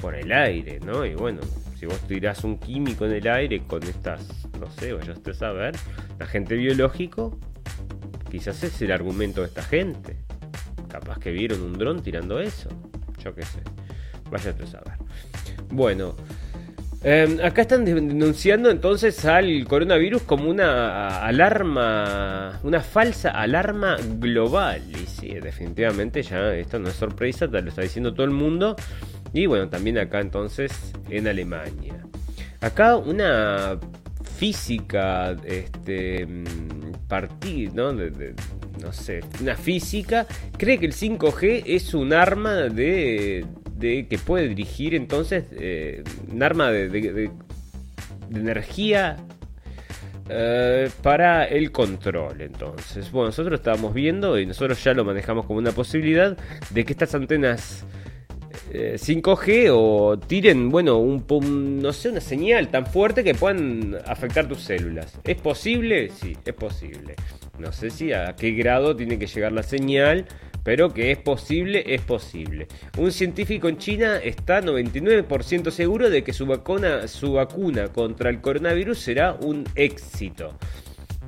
[0.00, 1.04] por el aire, ¿no?
[1.04, 1.42] Y bueno,
[1.78, 5.34] si vos tirás un químico en el aire con estas, no sé, vaya usted a
[5.34, 5.76] saber,
[6.18, 7.38] agente biológico,
[8.38, 10.16] quizás es el argumento de esta gente.
[10.88, 12.68] Capaz que vieron un dron tirando eso.
[13.22, 13.60] Yo qué sé.
[14.30, 14.94] Vaya a saber.
[15.70, 16.14] Bueno,
[17.08, 24.82] Em, acá están denunciando entonces al coronavirus como una alarma, una falsa alarma global.
[24.90, 28.74] Y sí, definitivamente ya esto no es sorpresa, lo está diciendo todo el mundo.
[29.32, 31.94] Y bueno, también acá entonces en Alemania.
[32.60, 33.78] Acá una
[34.36, 37.92] física, este, mm, partida, ¿no?
[37.92, 40.26] no sé, una física,
[40.56, 43.44] cree que el 5G es un arma de
[43.76, 47.30] de que puede dirigir entonces eh, un arma de,
[48.34, 49.16] energía
[50.28, 52.40] eh, para el control.
[52.40, 56.36] Entonces, bueno, nosotros estábamos viendo y nosotros ya lo manejamos como una posibilidad
[56.70, 57.84] de que estas antenas
[58.98, 61.24] 5G eh, o tiren, bueno, un,
[61.80, 65.18] no sé, una señal tan fuerte que puedan afectar tus células.
[65.24, 66.10] ¿Es posible?
[66.10, 67.14] Sí, es posible.
[67.58, 70.26] No sé si a qué grado tiene que llegar la señal
[70.66, 72.66] pero que es posible, es posible.
[72.98, 78.40] Un científico en China está 99% seguro de que su vacuna, su vacuna contra el
[78.40, 80.58] coronavirus será un éxito.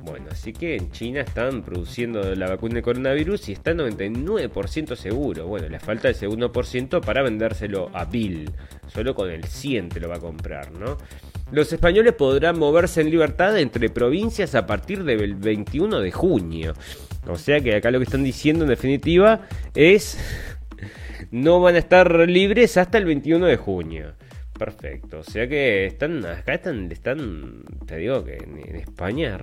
[0.09, 5.47] Bueno, así que en China están produciendo la vacuna de coronavirus y está 99% seguro.
[5.47, 8.49] Bueno, le falta el segundo por ciento para vendérselo a Bill.
[8.87, 10.97] Solo con el 100 te lo va a comprar, ¿no?
[11.51, 16.73] Los españoles podrán moverse en libertad entre provincias a partir del 21 de junio.
[17.27, 19.41] O sea que acá lo que están diciendo en definitiva
[19.75, 20.17] es
[21.31, 24.13] no van a estar libres hasta el 21 de junio.
[24.59, 25.19] Perfecto.
[25.19, 29.39] O sea que están acá están están te digo que en, España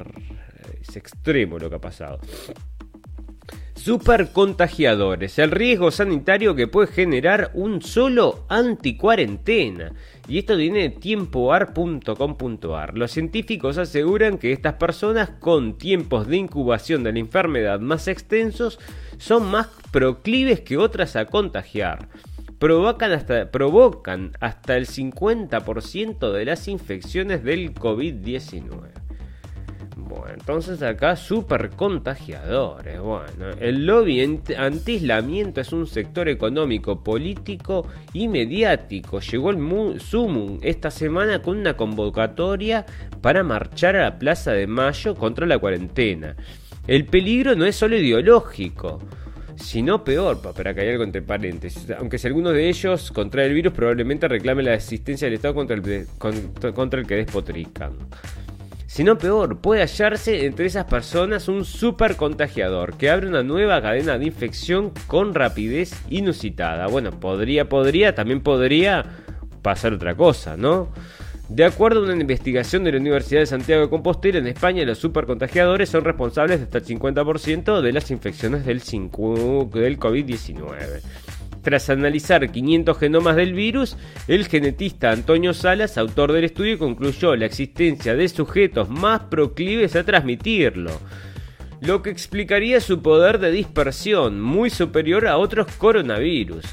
[0.81, 2.21] es extremo lo que ha pasado.
[3.75, 9.95] Super contagiadores, el riesgo sanitario que puede generar un solo anticuarentena.
[10.29, 12.99] Y esto viene de tiempoar.com.ar.
[12.99, 18.79] Los científicos aseguran que estas personas con tiempos de incubación de la enfermedad más extensos
[19.17, 22.09] son más proclives que otras a contagiar.
[22.59, 29.07] Provocan hasta, provocan hasta el 50% de las infecciones del COVID-19.
[30.09, 33.01] Bueno, entonces acá súper contagiadores.
[33.01, 39.21] Bueno, el lobby anti-aislamiento es un sector económico, político y mediático.
[39.21, 42.87] Llegó el Sumum esta semana con una convocatoria
[43.21, 46.37] para marchar a la Plaza de Mayo contra la cuarentena.
[46.87, 49.01] El peligro no es solo ideológico
[49.57, 51.91] sino peor, para haya algo entre paréntesis.
[51.99, 55.77] Aunque si alguno de ellos contrae el virus, probablemente reclame la existencia del Estado contra
[55.77, 56.07] el,
[56.75, 57.93] contra el que despotrican
[58.97, 64.17] sino peor, puede hallarse entre esas personas un super contagiador que abre una nueva cadena
[64.17, 66.87] de infección con rapidez inusitada.
[66.87, 69.05] Bueno, podría, podría, también podría
[69.61, 70.95] pasar otra cosa, ¿no?
[71.49, 74.99] De acuerdo a una investigación de la Universidad de Santiago de Compostela, en España los
[74.99, 81.03] supercontagiadores son responsables de hasta el 50% de las infecciones del, del COVID-19.
[81.63, 87.47] Tras analizar 500 genomas del virus, el genetista Antonio Salas, autor del estudio, concluyó la
[87.47, 90.91] existencia de sujetos más proclives a transmitirlo,
[91.81, 96.65] lo que explicaría su poder de dispersión muy superior a otros coronavirus.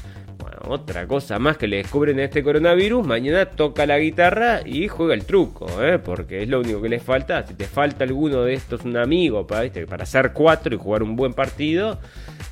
[0.66, 5.14] Otra cosa más que le descubren a este coronavirus, mañana toca la guitarra y juega
[5.14, 5.98] el truco, ¿eh?
[5.98, 7.46] porque es lo único que les falta.
[7.46, 11.16] Si te falta alguno de estos, un amigo, para, para hacer cuatro y jugar un
[11.16, 11.98] buen partido,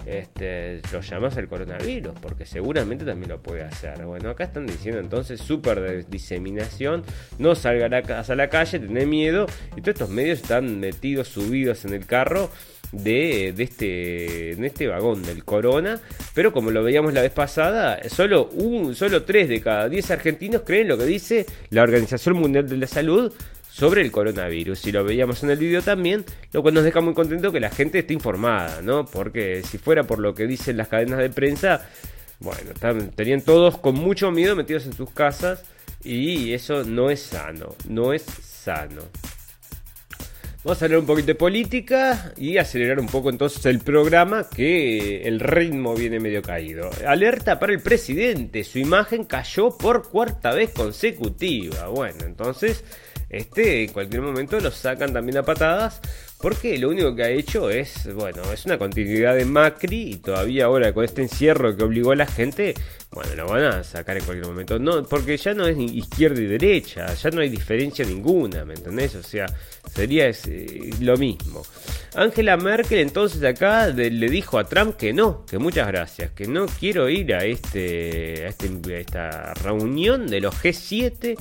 [0.05, 4.05] este, lo llamas el coronavirus, porque seguramente también lo puede hacer.
[4.05, 7.05] Bueno, acá están diciendo entonces súper diseminación,
[7.39, 9.47] no salga a la calle, tener miedo,
[9.77, 12.51] y todos estos medios están metidos, subidos en el carro
[12.93, 16.01] de, de este, en este vagón del corona,
[16.35, 20.63] pero como lo veíamos la vez pasada, solo, un, solo 3 de cada 10 argentinos
[20.65, 23.33] creen lo que dice la Organización Mundial de la Salud
[23.71, 24.79] sobre el coronavirus.
[24.79, 27.71] Si lo veíamos en el vídeo también, lo cual nos deja muy contento que la
[27.71, 29.07] gente esté informada, ¿no?
[29.07, 31.89] Porque si fuera por lo que dicen las cadenas de prensa,
[32.39, 35.65] bueno, estarían todos con mucho miedo metidos en sus casas
[36.05, 39.03] y eso no es sano, no es sano.
[40.65, 45.23] Vamos a hablar un poquito de política y acelerar un poco entonces el programa que
[45.23, 46.89] el ritmo viene medio caído.
[47.05, 51.89] Alerta para el presidente, su imagen cayó por cuarta vez consecutiva.
[51.89, 52.85] Bueno, entonces
[53.29, 56.01] este en cualquier momento lo sacan también a patadas
[56.43, 60.65] porque lo único que ha hecho es, bueno, es una continuidad de Macri y todavía
[60.65, 62.75] ahora con este encierro que obligó a la gente,
[63.13, 64.79] bueno, lo van a sacar en cualquier momento.
[64.79, 68.75] No, porque ya no es ni izquierda y derecha, ya no hay diferencia ninguna, ¿me
[68.75, 69.15] entendés?
[69.15, 69.47] O sea,
[69.95, 71.63] sería eh, lo mismo.
[72.15, 76.67] Angela Merkel entonces acá le dijo a Trump que no, que muchas gracias, que no
[76.67, 81.39] quiero ir a este a, este, a esta reunión de los G7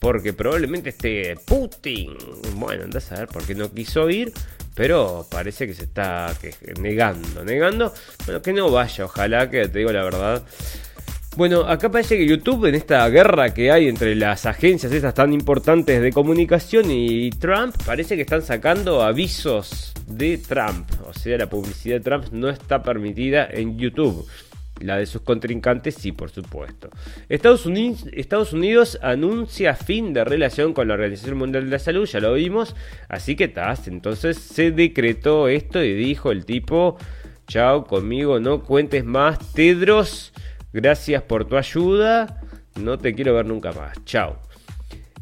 [0.00, 2.16] porque probablemente esté Putin.
[2.56, 4.32] Bueno, andás a ver por qué no quiso ir,
[4.74, 6.34] pero parece que se está
[6.80, 7.92] negando, negando.
[8.24, 10.42] Bueno, que no vaya, ojalá que te digo la verdad.
[11.36, 15.32] Bueno, acá parece que YouTube, en esta guerra que hay entre las agencias esas tan
[15.32, 20.90] importantes de comunicación y Trump, parece que están sacando avisos de Trump.
[21.06, 24.26] O sea, la publicidad de Trump no está permitida en YouTube.
[24.80, 26.90] La de sus contrincantes sí, por supuesto.
[27.28, 32.06] Estados Unidos, Estados Unidos anuncia fin de relación con la Organización Mundial de la Salud,
[32.06, 32.74] ya lo vimos.
[33.08, 36.96] Así que tas, entonces se decretó esto y dijo el tipo,
[37.46, 40.32] chao, conmigo no cuentes más, Tedros,
[40.72, 42.40] gracias por tu ayuda,
[42.80, 44.40] no te quiero ver nunca más, chao.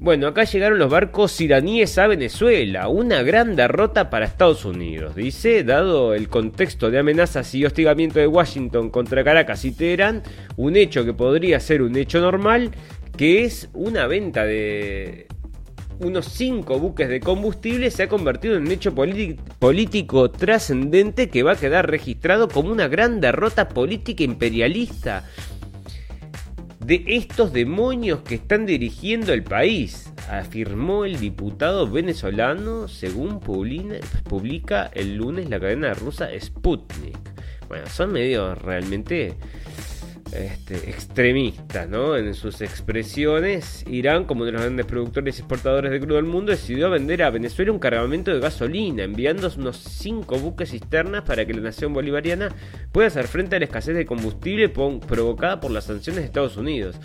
[0.00, 5.64] Bueno, acá llegaron los barcos iraníes a Venezuela, una gran derrota para Estados Unidos, dice,
[5.64, 10.22] dado el contexto de amenazas y hostigamiento de Washington contra Caracas y Teherán,
[10.56, 12.70] un hecho que podría ser un hecho normal,
[13.16, 15.26] que es una venta de
[15.98, 21.52] unos 5 buques de combustible, se ha convertido en un hecho político trascendente que va
[21.52, 25.24] a quedar registrado como una gran derrota política imperialista
[26.88, 35.16] de estos demonios que están dirigiendo el país, afirmó el diputado venezolano según publica el
[35.16, 37.18] lunes la cadena rusa Sputnik.
[37.68, 39.34] Bueno, son medios realmente
[40.32, 42.16] este, extremista ¿no?
[42.16, 46.24] en sus expresiones, Irán, como uno de los grandes productores y exportadores de crudo del
[46.24, 51.46] mundo, decidió vender a Venezuela un cargamento de gasolina, enviando unos 5 buques cisternas para
[51.46, 52.54] que la nación bolivariana
[52.92, 56.96] pueda hacer frente a la escasez de combustible provocada por las sanciones de Estados Unidos.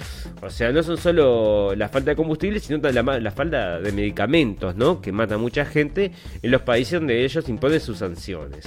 [0.41, 4.75] O sea, no son solo la falta de combustible, sino la, la falta de medicamentos,
[4.75, 5.01] ¿no?
[5.01, 6.11] que mata a mucha gente
[6.41, 8.65] en los países donde ellos imponen sus sanciones.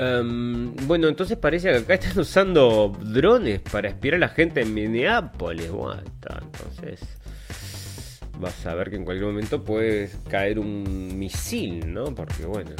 [0.00, 4.72] Em, bueno, entonces parece que acá están usando drones para espiar a la gente en
[4.72, 5.70] Minneapolis.
[5.70, 7.00] Bueno, entonces
[8.38, 12.14] vas a ver que en cualquier momento puede caer un misil, ¿no?
[12.14, 12.70] Porque bueno,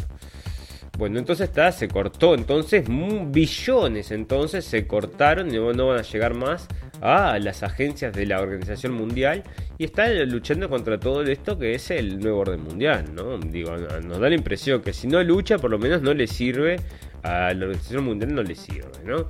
[0.97, 6.35] Bueno, entonces está, se cortó, entonces billones, entonces se cortaron y no, van a llegar
[6.35, 6.67] más
[7.01, 9.45] a las agencias de la Organización Mundial
[9.77, 13.39] y está luchando contra todo esto que es el nuevo orden mundial, ¿no?
[13.39, 16.81] Digo, nos da la impresión que si no lucha, por lo menos no le sirve
[17.23, 19.29] a la Organización Mundial, no le sirve, ¿no?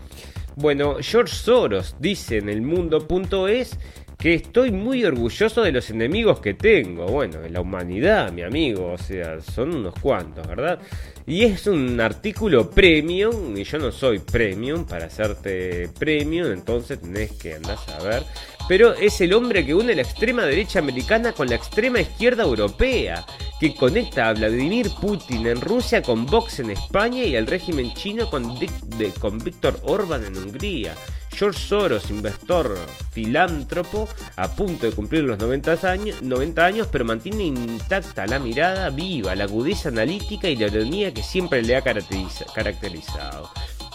[0.56, 3.78] Bueno, George Soros dice en el mundo.es
[4.18, 7.06] que estoy muy orgulloso de los enemigos que tengo.
[7.06, 10.80] Bueno, en la humanidad, mi amigo, o sea, son unos cuantos, ¿verdad?
[11.24, 17.32] Y es un artículo premium, y yo no soy premium para hacerte premium, entonces tenés
[17.32, 18.24] que andar a ver.
[18.68, 23.24] Pero es el hombre que une la extrema derecha americana con la extrema izquierda europea,
[23.58, 28.28] que conecta a Vladimir Putin en Rusia con Vox en España y al régimen chino
[28.28, 30.94] con, Víctor Orban en Hungría.
[31.30, 32.76] George Soros, inversor
[33.12, 38.90] filántropo, a punto de cumplir los 90 años, 90 años, pero mantiene intacta la mirada
[38.90, 43.50] viva, la agudeza analítica y la ironía que siempre le ha caracterizado.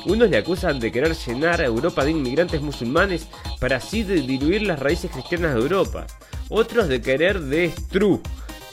[0.05, 3.27] Unos le acusan de querer llenar a Europa de inmigrantes musulmanes
[3.59, 6.05] para así diluir las raíces cristianas de Europa.
[6.49, 8.21] Otros de querer destruir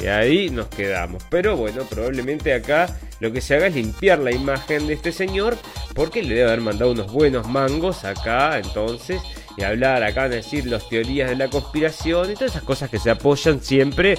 [0.00, 1.22] y ahí nos quedamos.
[1.30, 5.56] Pero bueno, probablemente acá lo que se haga es limpiar la imagen de este señor
[5.94, 9.20] porque le debe haber mandado unos buenos mangos acá entonces
[9.56, 13.10] y hablar acá, decir las teorías de la conspiración y todas esas cosas que se
[13.10, 14.16] apoyan siempre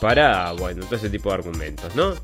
[0.00, 2.14] para, bueno, todo ese tipo de argumentos, ¿no?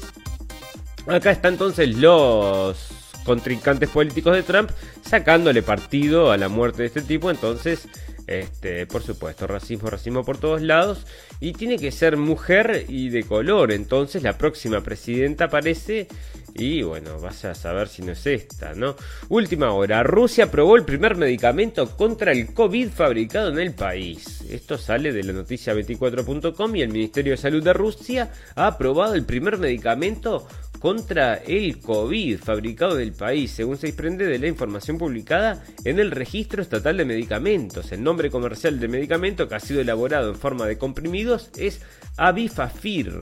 [1.06, 2.97] Acá están entonces los
[3.28, 4.70] contrincantes políticos de Trump
[5.02, 7.86] sacándole partido a la muerte de este tipo, entonces
[8.28, 11.06] este, por supuesto, racismo, racismo por todos lados.
[11.40, 13.72] Y tiene que ser mujer y de color.
[13.72, 16.08] Entonces la próxima presidenta aparece.
[16.54, 18.96] Y bueno, vas a saber si no es esta, ¿no?
[19.28, 20.02] Última hora.
[20.02, 24.42] Rusia aprobó el primer medicamento contra el COVID fabricado en el país.
[24.50, 29.14] Esto sale de la noticia 24.com y el Ministerio de Salud de Rusia ha aprobado
[29.14, 30.46] el primer medicamento
[30.78, 36.10] contra el COVID fabricado del país, según se desprende de la información publicada en el
[36.10, 37.92] Registro Estatal de Medicamentos.
[37.92, 41.80] El nombre comercial del medicamento que ha sido elaborado en forma de comprimidos es
[42.16, 43.12] Avifafir,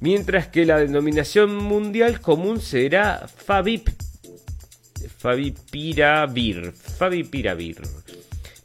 [0.00, 3.88] mientras que la denominación mundial común será Fabip,
[5.18, 6.72] Favipiravir.
[6.72, 7.80] Favipiravir.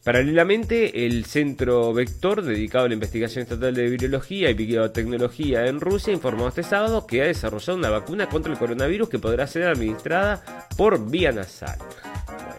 [0.08, 6.14] Paralelamente, el Centro Vector, dedicado a la investigación estatal de virología y biotecnología en Rusia,
[6.14, 10.42] informó este sábado que ha desarrollado una vacuna contra el coronavirus que podrá ser administrada
[10.78, 11.78] por vía nasal.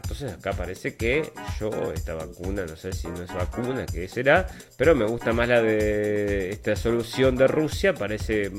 [0.03, 4.47] entonces acá parece que yo esta vacuna, no sé si no es vacuna, qué será,
[4.77, 8.51] pero me gusta más la de esta solución de Rusia, parece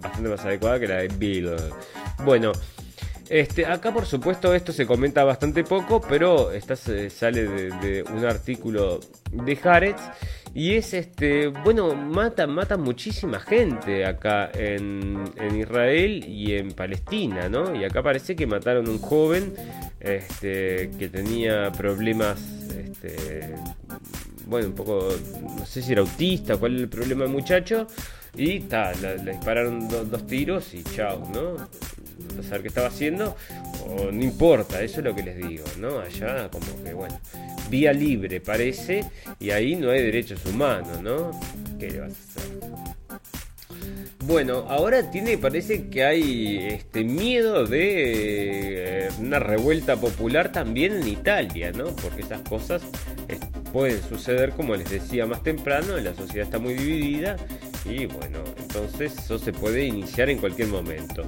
[0.00, 1.50] bastante más adecuada que la de Bill.
[2.24, 2.52] Bueno,
[3.28, 9.00] este, acá por supuesto esto se comenta bastante poco, pero esta sale de, un artículo
[9.32, 10.00] de Haaretz
[10.54, 15.24] y es este, bueno, mata, mata muchísima gente acá en,
[15.54, 17.74] Israel y en Palestina, ¿no?
[17.74, 19.52] Y acá parece que mataron un joven
[20.00, 23.54] este, que tenía problemas, este,
[24.46, 25.10] bueno, un poco,
[25.58, 27.86] no sé si era autista, cuál es el problema del muchacho,
[28.34, 31.56] y ta, le, dispararon dos tiros y chao, ¿no?
[32.36, 33.36] No saber qué estaba haciendo,
[33.86, 36.00] o no importa, eso es lo que les digo, ¿no?
[36.00, 37.18] Allá como que, bueno,
[37.70, 39.04] vía libre parece,
[39.38, 41.30] y ahí no hay derechos humanos, ¿no?
[41.78, 42.56] ¿Qué le vas a hacer?
[44.24, 51.06] Bueno, ahora tiene, parece que hay este miedo de eh, una revuelta popular también en
[51.06, 51.94] Italia, ¿no?
[51.94, 52.82] Porque esas cosas
[53.72, 57.36] pueden suceder, como les decía más temprano, la sociedad está muy dividida
[57.84, 61.22] y bueno, entonces eso se puede iniciar en cualquier momento.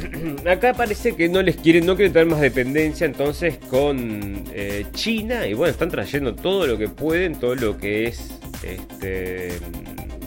[0.50, 5.46] acá parece que no les quieren, no quieren tener más dependencia entonces con eh, China
[5.46, 9.58] y bueno, están trayendo todo lo que pueden, todo lo que es este,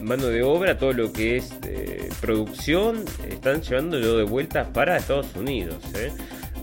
[0.01, 5.35] mano de obra, todo lo que es eh, producción, están llevándolo de vuelta para Estados
[5.35, 5.83] Unidos.
[5.95, 6.11] ¿eh?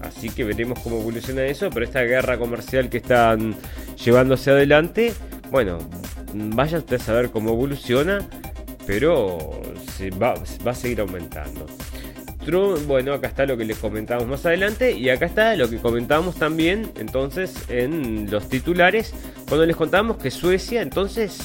[0.03, 3.55] Así que veremos cómo evoluciona eso, pero esta guerra comercial que están
[4.03, 5.13] llevándose adelante,
[5.51, 5.79] bueno,
[6.35, 8.21] vaya usted a saber cómo evoluciona,
[8.87, 9.61] pero
[9.97, 10.35] se va
[10.67, 11.67] a seguir aumentando
[12.87, 16.35] bueno, acá está lo que les comentamos más adelante y acá está lo que comentábamos
[16.37, 19.15] también entonces en los titulares
[19.49, 21.41] cuando les contábamos que Suecia entonces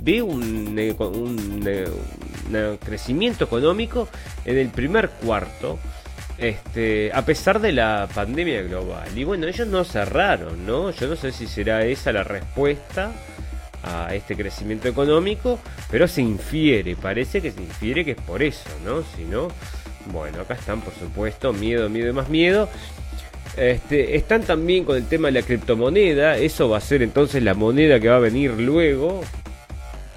[0.00, 4.08] ve un, un, crecimiento económico
[4.44, 5.78] en el primer cuarto.
[6.38, 9.08] Este, a pesar de la pandemia global.
[9.16, 10.92] Y bueno, ellos no cerraron, ¿no?
[10.92, 13.10] Yo no sé si será esa la respuesta
[13.82, 15.58] a este crecimiento económico,
[15.90, 19.02] pero se infiere, parece que se infiere que es por eso, ¿no?
[19.16, 19.48] Si no,
[20.12, 22.68] bueno, acá están, por supuesto, miedo, miedo y más miedo.
[23.56, 26.36] Este, están también con el tema de la criptomoneda.
[26.36, 29.22] Eso va a ser entonces la moneda que va a venir luego.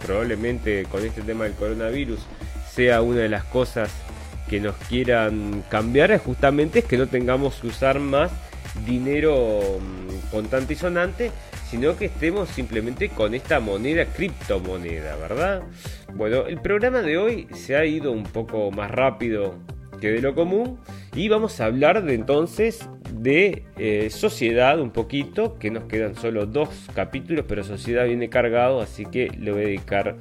[0.05, 2.19] Probablemente con este tema del coronavirus
[2.73, 3.91] sea una de las cosas
[4.49, 8.31] que nos quieran cambiar justamente es que no tengamos que usar más
[8.85, 11.31] dinero mm, contante y sonante,
[11.69, 15.63] sino que estemos simplemente con esta moneda, criptomoneda, ¿verdad?
[16.13, 19.55] Bueno, el programa de hoy se ha ido un poco más rápido
[20.01, 20.79] que de lo común.
[21.15, 26.45] Y vamos a hablar de entonces de eh, sociedad un poquito, que nos quedan solo
[26.45, 30.17] dos capítulos, pero sociedad viene cargado, así que le voy a dedicar.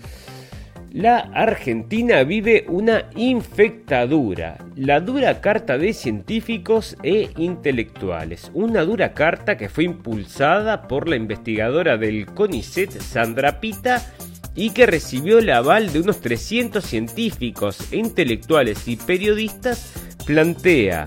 [0.92, 9.56] La Argentina vive una infectadura, la dura carta de científicos e intelectuales, una dura carta
[9.56, 14.02] que fue impulsada por la investigadora del CONICET Sandra Pita
[14.54, 19.92] y que recibió el aval de unos 300 científicos, intelectuales y periodistas,
[20.26, 21.06] plantea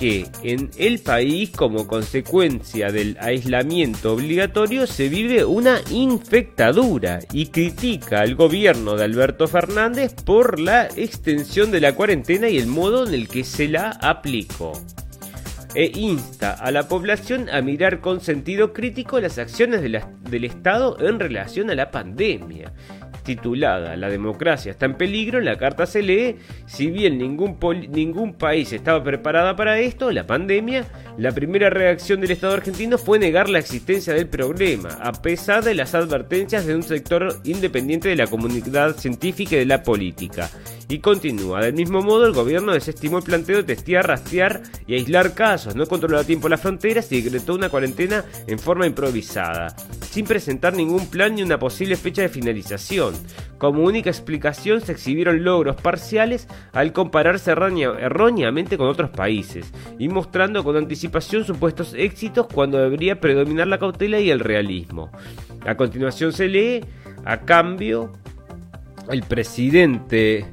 [0.00, 8.20] que en el país, como consecuencia del aislamiento obligatorio, se vive una infectadura y critica
[8.20, 13.12] al gobierno de Alberto Fernández por la extensión de la cuarentena y el modo en
[13.12, 14.72] el que se la aplicó
[15.74, 21.20] e insta a la población a mirar con sentido crítico las acciones del Estado en
[21.20, 22.72] relación a la pandemia
[23.36, 27.58] titulada La democracia está en peligro, la carta se lee, si bien ningún,
[27.90, 30.84] ningún país estaba preparada para esto, la pandemia,
[31.16, 35.74] la primera reacción del Estado argentino fue negar la existencia del problema, a pesar de
[35.74, 40.50] las advertencias de un sector independiente de la comunidad científica y de la política.
[40.88, 45.34] Y continúa, del mismo modo el gobierno desestimó el planteo de testear, rastrear y aislar
[45.34, 49.76] casos, no controló a tiempo las fronteras y decretó una cuarentena en forma improvisada,
[50.10, 53.14] sin presentar ningún plan ni una posible fecha de finalización.
[53.58, 60.64] Como única explicación se exhibieron logros parciales al compararse erróneamente con otros países y mostrando
[60.64, 65.10] con anticipación supuestos éxitos cuando debería predominar la cautela y el realismo.
[65.66, 66.84] A continuación se lee,
[67.24, 68.12] a cambio,
[69.10, 70.46] el presidente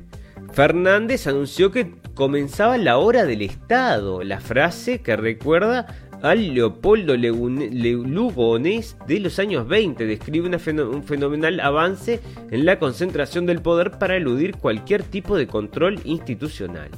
[0.52, 5.86] Fernández anunció que comenzaba la hora del Estado, la frase que recuerda
[6.22, 10.06] al Leopoldo Lugones de los años 20.
[10.06, 12.20] Describe un fenomenal avance
[12.52, 16.90] en la concentración del poder para eludir cualquier tipo de control institucional.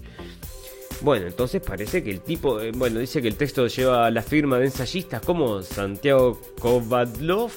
[1.02, 4.60] Bueno, entonces parece que el tipo, eh, bueno, dice que el texto lleva la firma
[4.60, 7.52] de ensayistas como Santiago Kovadlov,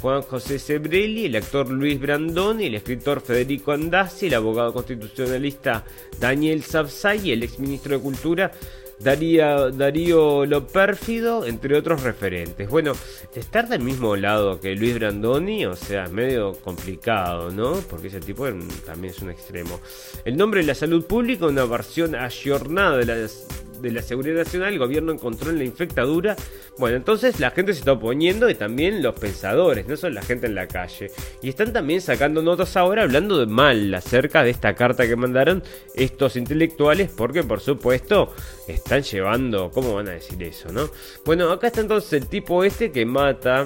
[0.00, 5.84] Juan José Sebrelli, el actor Luis Brandoni, el escritor Federico Andazzi, el abogado constitucionalista
[6.20, 8.52] Daniel Sapsay y el exministro de Cultura
[8.98, 12.68] Darío, Darío Lo Pérfido, entre otros referentes.
[12.68, 12.92] Bueno,
[13.34, 17.74] estar del mismo lado que Luis Brandoni, o sea, es medio complicado, ¿no?
[17.90, 18.46] Porque ese tipo
[18.84, 19.80] también es un extremo.
[20.24, 23.46] El nombre de la salud pública, una versión ayornada de las
[23.86, 26.36] de la Seguridad Nacional, el gobierno encontró en la infectadura.
[26.78, 30.46] Bueno, entonces la gente se está oponiendo y también los pensadores, no solo la gente
[30.46, 31.10] en la calle.
[31.42, 35.62] Y están también sacando notas ahora hablando de mal acerca de esta carta que mandaron
[35.94, 38.34] estos intelectuales, porque por supuesto
[38.68, 40.90] están llevando, ¿cómo van a decir eso, no?
[41.24, 43.64] Bueno, acá está entonces el tipo este que mata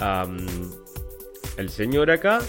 [0.00, 0.26] a...
[1.56, 2.40] el señor acá,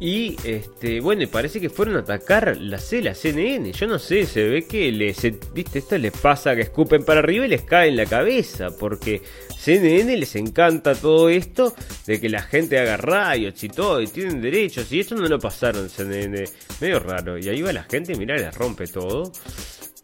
[0.00, 3.72] y este, bueno, parece que fueron a atacar la C, la CNN.
[3.72, 5.20] Yo no sé, se ve que les,
[5.52, 8.68] viste, esto les pasa que escupen para arriba y les cae en la cabeza.
[8.70, 9.22] Porque
[9.58, 11.74] CNN les encanta todo esto
[12.06, 14.92] de que la gente haga rayos y todo, y tienen derechos.
[14.92, 16.44] Y esto no lo pasaron CNN.
[16.80, 17.36] Medio raro.
[17.36, 19.32] Y ahí va la gente, mira, les rompe todo.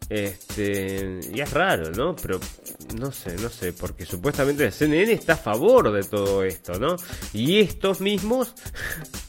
[0.09, 2.14] Este, y es raro, ¿no?
[2.16, 2.40] Pero
[2.98, 6.97] no sé, no sé, porque supuestamente CNN está a favor de todo esto, ¿no?
[7.32, 8.55] Y estos mismos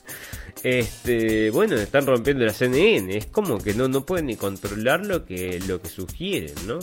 [0.65, 3.15] este, bueno, están rompiendo la CNN.
[3.15, 6.79] Es como que no, no pueden ni controlar lo que, lo que sugieren, ¿no?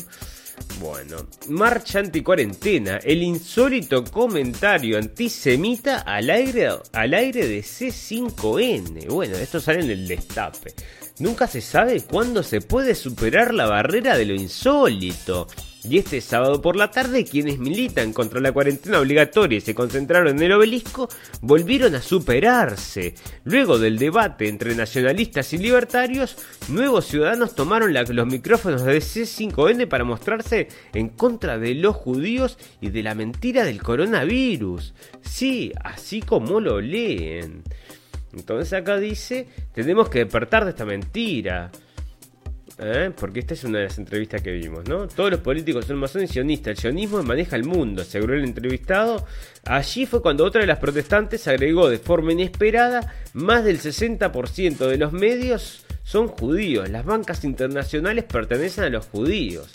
[0.78, 9.08] Bueno, marcha anticuarentena, el insólito comentario antisemita al aire, al aire de C5N.
[9.08, 10.74] Bueno, esto sale en el destape.
[11.18, 15.48] Nunca se sabe cuándo se puede superar la barrera de lo insólito.
[15.84, 20.36] Y este sábado por la tarde, quienes militan contra la cuarentena obligatoria y se concentraron
[20.36, 21.08] en el obelisco,
[21.40, 23.14] volvieron a superarse.
[23.44, 26.36] Luego del debate entre nacionalistas y libertarios,
[26.68, 32.90] nuevos ciudadanos tomaron los micrófonos de C5N para mostrarse en contra de los judíos y
[32.90, 34.94] de la mentira del coronavirus.
[35.20, 37.64] Sí, así como lo leen.
[38.32, 41.70] Entonces acá dice, tenemos que despertar de esta mentira.
[42.84, 43.12] ¿Eh?
[43.16, 45.06] porque esta es una de las entrevistas que vimos, ¿no?
[45.06, 49.24] Todos los políticos son masones sionistas, el sionismo maneja el mundo, aseguró el entrevistado.
[49.64, 54.98] Allí fue cuando otra de las protestantes agregó de forma inesperada, más del 60% de
[54.98, 59.70] los medios son judíos, las bancas internacionales pertenecen a los judíos.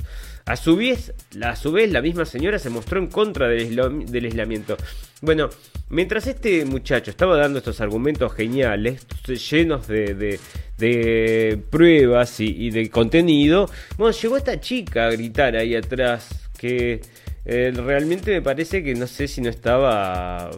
[0.48, 1.14] A su vez,
[1.44, 3.78] a su vez la misma señora se mostró en contra del,
[4.26, 4.78] aislamiento.
[5.22, 5.49] Bueno,
[5.90, 9.06] mientras este muchacho estaba dando estos argumentos geniales,
[9.52, 10.40] llenos de,
[10.78, 17.02] de, pruebas y, de contenido, bueno, llegó esta chica a gritar ahí atrás que
[17.44, 20.49] eh, realmente me parece que no sé si no estaba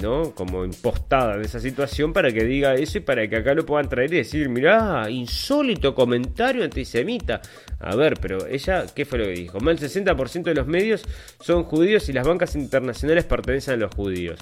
[0.00, 0.34] ¿no?
[0.34, 3.88] Como impostada en esa situación para que diga eso y para que acá lo puedan
[3.88, 7.40] traer y decir, mirá, insólito comentario antisemita.
[7.78, 9.60] A ver, pero ella, ¿qué fue lo que dijo?
[9.60, 11.04] Más del 60% de los medios
[11.40, 14.38] son judíos y las bancas internacionales pertenecen a los judíos.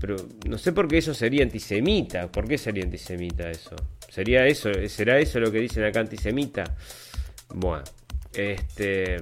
[0.00, 0.16] Pero
[0.46, 2.30] no sé por qué eso sería antisemita.
[2.30, 3.74] ¿Por qué sería antisemita eso?
[4.08, 4.70] ¿Sería eso?
[4.88, 6.76] ¿Será eso lo que dicen acá antisemita?
[7.54, 7.82] Bueno,
[8.32, 9.16] este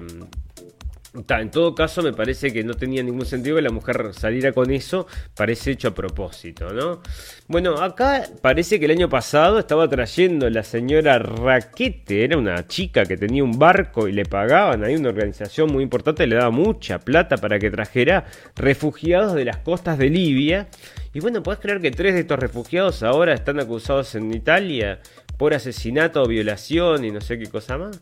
[1.13, 4.71] en todo caso, me parece que no tenía ningún sentido que la mujer saliera con
[4.71, 7.01] eso, parece hecho a propósito, ¿no?
[7.47, 13.05] Bueno, acá parece que el año pasado estaba trayendo la señora Raquete, era una chica
[13.05, 16.99] que tenía un barco y le pagaban, ahí una organización muy importante, le daba mucha
[16.99, 18.25] plata para que trajera
[18.55, 20.67] refugiados de las costas de Libia.
[21.13, 24.99] Y bueno, ¿puedes creer que tres de estos refugiados ahora están acusados en Italia
[25.37, 28.01] por asesinato violación y no sé qué cosa más?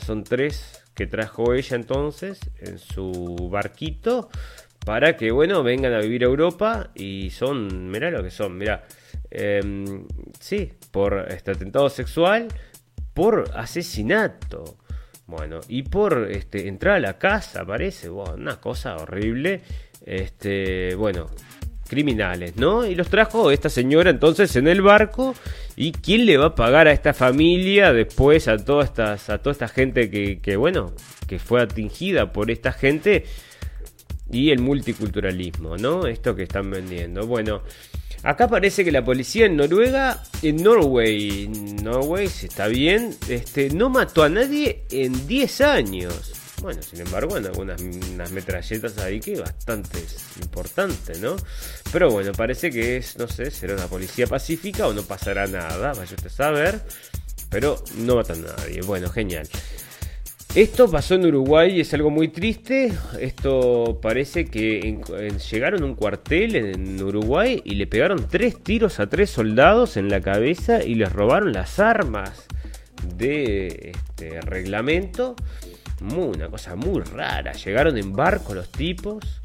[0.00, 4.28] son tres que trajo ella entonces en su barquito
[4.84, 8.84] para que, bueno, vengan a vivir a Europa y son, mirá lo que son, mirá,
[9.30, 10.06] em,
[10.38, 12.48] sí, por este atentado sexual,
[13.14, 14.76] por asesinato,
[15.26, 19.62] bueno, y por este, entrar a la casa, parece, una cosa horrible,
[20.04, 21.30] este, bueno,
[21.94, 22.84] criminales, ¿no?
[22.84, 25.34] Y los trajo esta señora entonces en el barco.
[25.76, 29.52] ¿Y quién le va a pagar a esta familia después a toda, estas, a toda
[29.52, 30.92] esta gente que, que, bueno,
[31.28, 33.24] que fue atingida por esta gente?
[34.30, 36.06] Y el multiculturalismo, ¿no?
[36.06, 37.26] Esto que están vendiendo.
[37.26, 37.62] Bueno,
[38.24, 41.48] acá parece que la policía en Noruega, en Norway,
[41.82, 46.43] Norway, está bien, este, no mató a nadie en 10 años.
[46.62, 49.98] Bueno, sin embargo, en algunas unas metralletas ahí que bastante
[50.40, 51.36] importante, ¿no?
[51.92, 55.92] Pero bueno, parece que es, no sé, será una policía pacífica o no pasará nada,
[55.92, 56.80] vaya usted a saber.
[57.50, 58.80] Pero no matan a nadie.
[58.82, 59.48] Bueno, genial.
[60.54, 62.92] Esto pasó en Uruguay y es algo muy triste.
[63.20, 65.00] Esto parece que
[65.50, 70.08] llegaron a un cuartel en Uruguay y le pegaron tres tiros a tres soldados en
[70.08, 72.46] la cabeza y les robaron las armas
[73.16, 75.34] de este reglamento
[76.00, 77.52] una cosa muy rara.
[77.52, 79.40] Llegaron en barco los tipos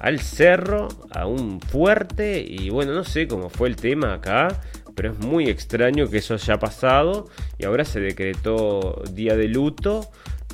[0.00, 4.60] al cerro, a un fuerte, y bueno, no sé cómo fue el tema acá,
[4.94, 10.10] pero es muy extraño que eso haya pasado y ahora se decretó día de luto.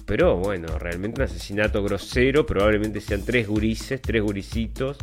[0.07, 4.99] Pero bueno, realmente un asesinato grosero, probablemente sean tres gurises, tres gurisitos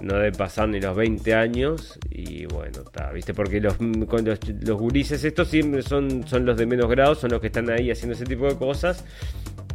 [0.00, 3.34] no deben pasar ni los 20 años y bueno, está, ¿viste?
[3.34, 7.46] Porque los, los, gurises estos siempre son, son los de menos grado, son los que
[7.48, 9.04] están ahí haciendo ese tipo de cosas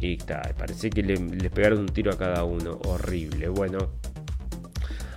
[0.00, 3.90] y está, parece que le, les pegaron un tiro a cada uno, horrible, bueno.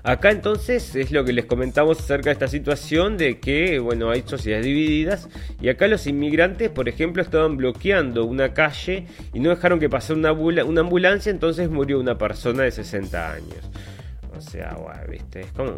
[0.05, 4.23] Acá entonces es lo que les comentamos acerca de esta situación de que, bueno, hay
[4.25, 5.29] sociedades divididas
[5.61, 10.33] y acá los inmigrantes, por ejemplo, estaban bloqueando una calle y no dejaron que pasara
[10.33, 13.71] una ambulancia, entonces murió una persona de 60 años.
[14.37, 15.77] O sea, bueno, viste, es como...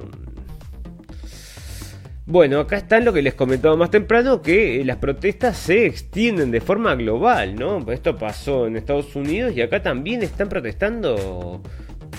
[2.27, 6.60] Bueno, acá está lo que les comentaba más temprano, que las protestas se extienden de
[6.60, 7.91] forma global, ¿no?
[7.91, 11.61] Esto pasó en Estados Unidos y acá también están protestando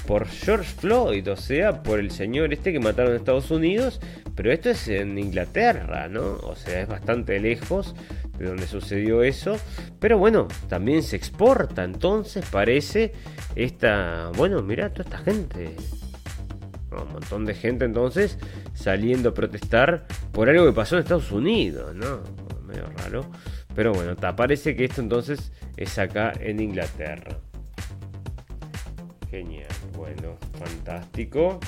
[0.06, 4.00] por George Floyd, o sea, por el señor este que mataron en Estados Unidos,
[4.36, 6.36] pero esto es en Inglaterra, ¿no?
[6.42, 7.96] O sea, es bastante lejos
[8.38, 9.58] de donde sucedió eso,
[9.98, 13.12] pero bueno, también se exporta, entonces parece
[13.56, 15.74] esta, bueno, mira toda esta gente
[17.02, 18.38] un montón de gente entonces
[18.74, 22.22] saliendo a protestar por algo que pasó en Estados Unidos, ¿no?
[22.66, 23.30] Medio raro.
[23.74, 27.38] Pero bueno, te parece que esto entonces es acá en Inglaterra.
[29.30, 31.60] Genial, bueno, fantástico.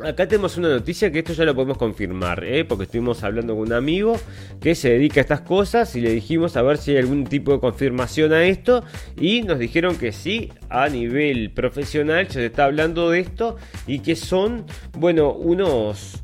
[0.00, 2.64] Acá tenemos una noticia que esto ya lo podemos confirmar, ¿eh?
[2.64, 4.18] porque estuvimos hablando con un amigo
[4.60, 7.52] que se dedica a estas cosas y le dijimos a ver si hay algún tipo
[7.52, 8.84] de confirmación a esto
[9.20, 13.56] y nos dijeron que sí, a nivel profesional se está hablando de esto
[13.86, 14.64] y que son,
[14.98, 16.22] bueno, unos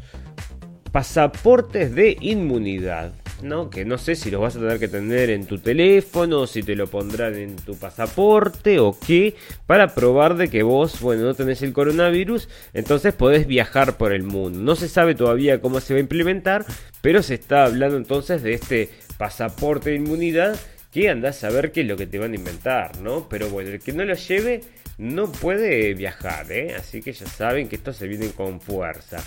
[0.91, 3.13] pasaportes de inmunidad.
[3.43, 3.71] ¿No?
[3.71, 6.77] Que no sé si los vas a tener que tener en tu teléfono, si te
[6.77, 9.35] lo pondrán en tu pasaporte o qué,
[9.67, 14.23] para probar de que vos, bueno, no tenés el coronavirus, entonces podés viajar por el
[14.23, 14.59] mundo.
[14.59, 16.65] No se sabe todavía cómo se va a implementar,
[17.01, 20.59] pero se está hablando entonces de este pasaporte de inmunidad
[20.93, 23.29] que andás a ver qué es lo que te van a inventar, ¿no?
[23.29, 24.63] Pero bueno, el que no lo lleve
[24.99, 26.75] no puede viajar, ¿eh?
[26.75, 29.19] Así que ya saben que esto se viene con fuerza.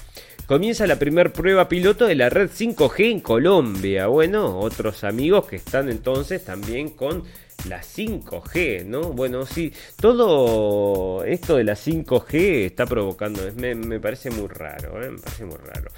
[0.51, 4.07] Comienza la primera prueba piloto de la red 5G en Colombia.
[4.07, 7.23] Bueno, otros amigos que están entonces también con
[7.69, 9.13] la 5G, ¿no?
[9.13, 15.11] Bueno, sí, todo esto de la 5G está provocando, me, parece muy raro, ¿eh?
[15.11, 15.89] me parece muy raro.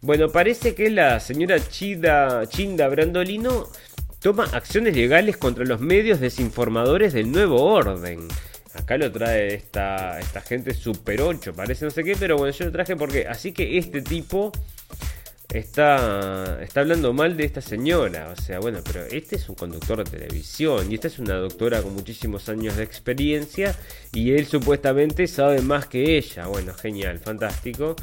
[0.00, 3.68] Bueno, parece que la señora Chida, Chinda Brandolino
[4.18, 8.26] toma acciones legales contra los medios desinformadores del nuevo orden.
[8.74, 12.64] Acá lo trae esta, esta gente Super 8, parece no sé qué, pero bueno, yo
[12.64, 14.52] lo traje porque así que este tipo
[15.58, 18.32] está, está hablando mal de esta señora.
[18.36, 21.82] O sea, bueno, pero este es un conductor de televisión y esta es una doctora
[21.82, 23.76] con muchísimos años de experiencia
[24.12, 26.46] y él supuestamente sabe más que ella.
[26.46, 27.96] Bueno, genial, fantástico.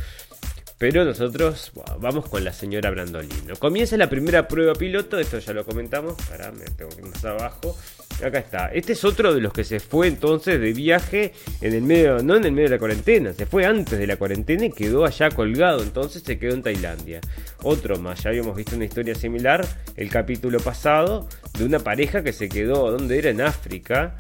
[0.81, 3.55] Pero nosotros vamos con la señora Brandolino.
[3.59, 7.23] Comienza la primera prueba piloto, esto ya lo comentamos, ahora me tengo que ir más
[7.23, 7.77] abajo.
[8.25, 8.67] Acá está.
[8.69, 12.35] Este es otro de los que se fue entonces de viaje en el medio, no
[12.35, 15.29] en el medio de la cuarentena, se fue antes de la cuarentena y quedó allá
[15.29, 17.21] colgado, entonces se quedó en Tailandia.
[17.61, 19.63] Otro más, ya habíamos visto una historia similar
[19.95, 21.29] el capítulo pasado
[21.59, 23.29] de una pareja que se quedó, ¿dónde era?
[23.29, 24.15] En África.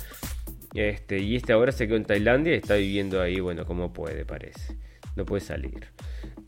[0.75, 4.25] Este, y este ahora se quedó en Tailandia y está viviendo ahí, bueno, como puede,
[4.25, 4.77] parece.
[5.15, 5.87] No puede salir.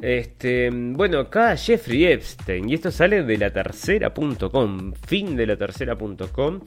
[0.01, 6.59] Este, bueno, acá Jeffrey Epstein, y esto sale de la tercera.com, fin de la tercera.com,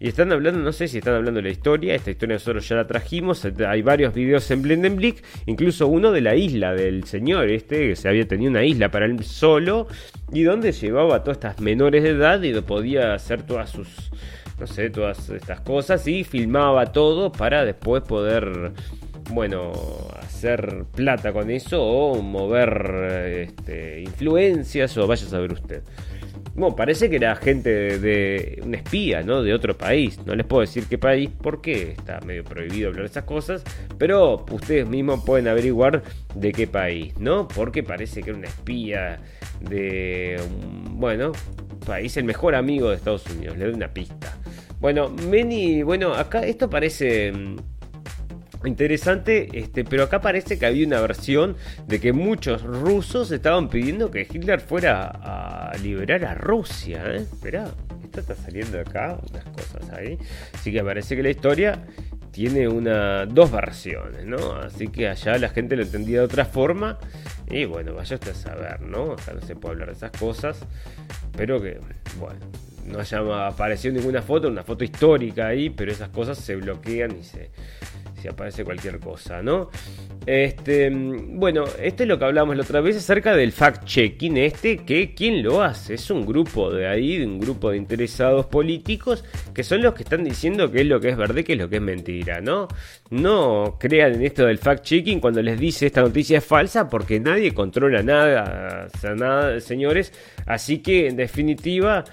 [0.00, 2.76] y están hablando, no sé si están hablando de la historia, esta historia nosotros ya
[2.76, 7.88] la trajimos, hay varios videos en Blendenblick, incluso uno de la isla del señor este,
[7.88, 9.86] que se había tenido una isla para él solo,
[10.32, 14.10] y donde llevaba a todas estas menores de edad y podía hacer todas sus,
[14.58, 18.72] no sé, todas estas cosas, y filmaba todo para después poder
[19.32, 19.72] bueno,
[20.40, 25.82] hacer plata con eso o mover este, influencias o vaya a saber usted.
[26.54, 29.42] Bueno, parece que era gente de, un espía, ¿no?
[29.42, 30.18] De otro país.
[30.24, 33.62] No les puedo decir qué país porque está medio prohibido hablar de esas cosas,
[33.98, 36.02] pero ustedes mismos pueden averiguar
[36.34, 37.46] de qué país, ¿no?
[37.46, 39.20] Porque parece que era una espía
[39.60, 40.40] de,
[40.90, 41.32] bueno,
[41.86, 43.56] país el mejor amigo de Estados Unidos.
[43.58, 44.36] Le doy una pista.
[44.80, 47.32] Bueno, Meni, bueno, acá esto parece
[48.64, 51.56] Interesante, este, pero acá parece que había una versión
[51.86, 57.02] de que muchos rusos estaban pidiendo que Hitler fuera a liberar a Rusia.
[57.06, 57.24] ¿eh?
[58.04, 60.18] Esto está saliendo acá, unas cosas ahí.
[60.52, 61.86] Así que parece que la historia
[62.32, 64.56] tiene una dos versiones, ¿no?
[64.56, 66.98] Así que allá la gente lo entendía de otra forma.
[67.48, 69.12] Y bueno, vaya usted a saber, ¿no?
[69.12, 70.58] Acá no se puede hablar de esas cosas.
[71.36, 71.80] Pero que,
[72.18, 72.40] bueno,
[72.86, 77.24] no haya aparecido ninguna foto, una foto histórica ahí, pero esas cosas se bloquean y
[77.24, 77.50] se
[78.20, 79.70] si aparece cualquier cosa, ¿no?
[80.26, 85.14] Este, bueno, esto es lo que hablamos la otra vez acerca del fact-checking este, que
[85.14, 85.94] ¿quién lo hace?
[85.94, 89.24] Es un grupo de ahí, un grupo de interesados políticos,
[89.54, 91.58] que son los que están diciendo qué es lo que es verdad y qué es
[91.58, 92.68] lo que es mentira, ¿no?
[93.08, 97.54] No crean en esto del fact-checking cuando les dice esta noticia es falsa, porque nadie
[97.54, 100.12] controla nada, o sea, nada, señores,
[100.46, 102.04] así que en definitiva...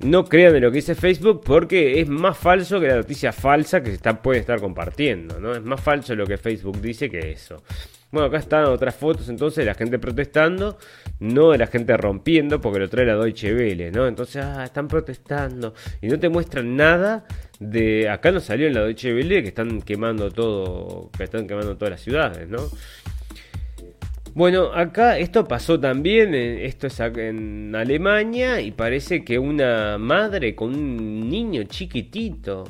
[0.00, 3.82] No crean en lo que dice Facebook porque es más falso que la noticia falsa
[3.82, 5.54] que se puede estar compartiendo, ¿no?
[5.54, 7.62] Es más falso lo que Facebook dice que eso.
[8.14, 10.78] Bueno, acá están otras fotos entonces de la gente protestando,
[11.18, 14.06] no de la gente rompiendo, porque lo trae la Deutsche Welle, ¿no?
[14.06, 17.26] Entonces, ah, están protestando y no te muestran nada
[17.58, 18.08] de...
[18.08, 21.90] Acá no salió en la Deutsche Welle que están quemando todo, que están quemando todas
[21.90, 22.58] las ciudades, ¿no?
[24.34, 30.56] Bueno, acá esto pasó también, eh, esto es en Alemania y parece que una madre
[30.56, 32.64] con un niño chiquitito,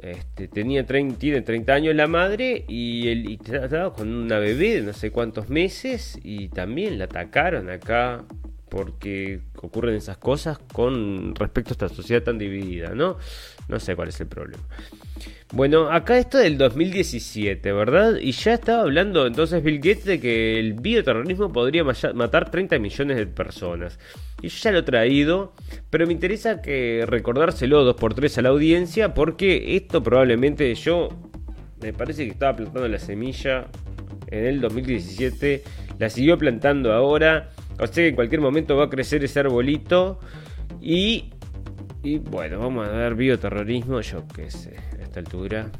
[0.00, 4.74] este, tenía 30, tiene 30 años la madre y, él y trataba con una bebé
[4.76, 8.24] de no sé cuántos meses y también la atacaron acá
[8.68, 13.16] porque ocurren esas cosas con respecto a esta sociedad tan dividida, ¿no?
[13.66, 14.62] No sé cuál es el problema.
[15.52, 18.16] Bueno, acá esto del 2017, ¿verdad?
[18.20, 23.16] Y ya estaba hablando entonces Bill Gates de que el bioterrorismo podría matar 30 millones
[23.16, 24.00] de personas.
[24.42, 25.52] Y yo ya lo he traído,
[25.88, 31.10] pero me interesa que recordárselo dos por tres a la audiencia porque esto probablemente yo
[31.80, 33.68] me parece que estaba plantando la semilla
[34.26, 35.62] en el 2017,
[36.00, 40.18] la siguió plantando ahora, o sea que en cualquier momento va a crecer ese arbolito
[40.80, 41.30] y
[42.02, 45.70] y bueno, vamos a ver bioterrorismo, yo qué sé altura.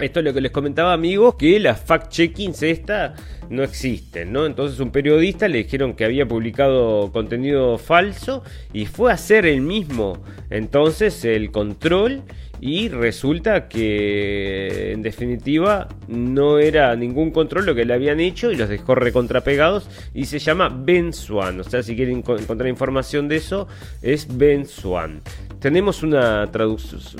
[0.00, 3.14] Esto es lo que les comentaba amigos, que las fact-checkings esta
[3.50, 4.46] no existen, ¿no?
[4.46, 9.60] Entonces un periodista le dijeron que había publicado contenido falso y fue a hacer el
[9.60, 12.22] mismo entonces el control
[12.60, 18.56] y resulta que en definitiva no era ningún control lo que le habían hecho y
[18.56, 23.36] los dejó recontrapegados y se llama Ben Swan, o sea si quieren encontrar información de
[23.36, 23.68] eso
[24.02, 25.22] es Ben Swan
[25.60, 26.48] tenemos una,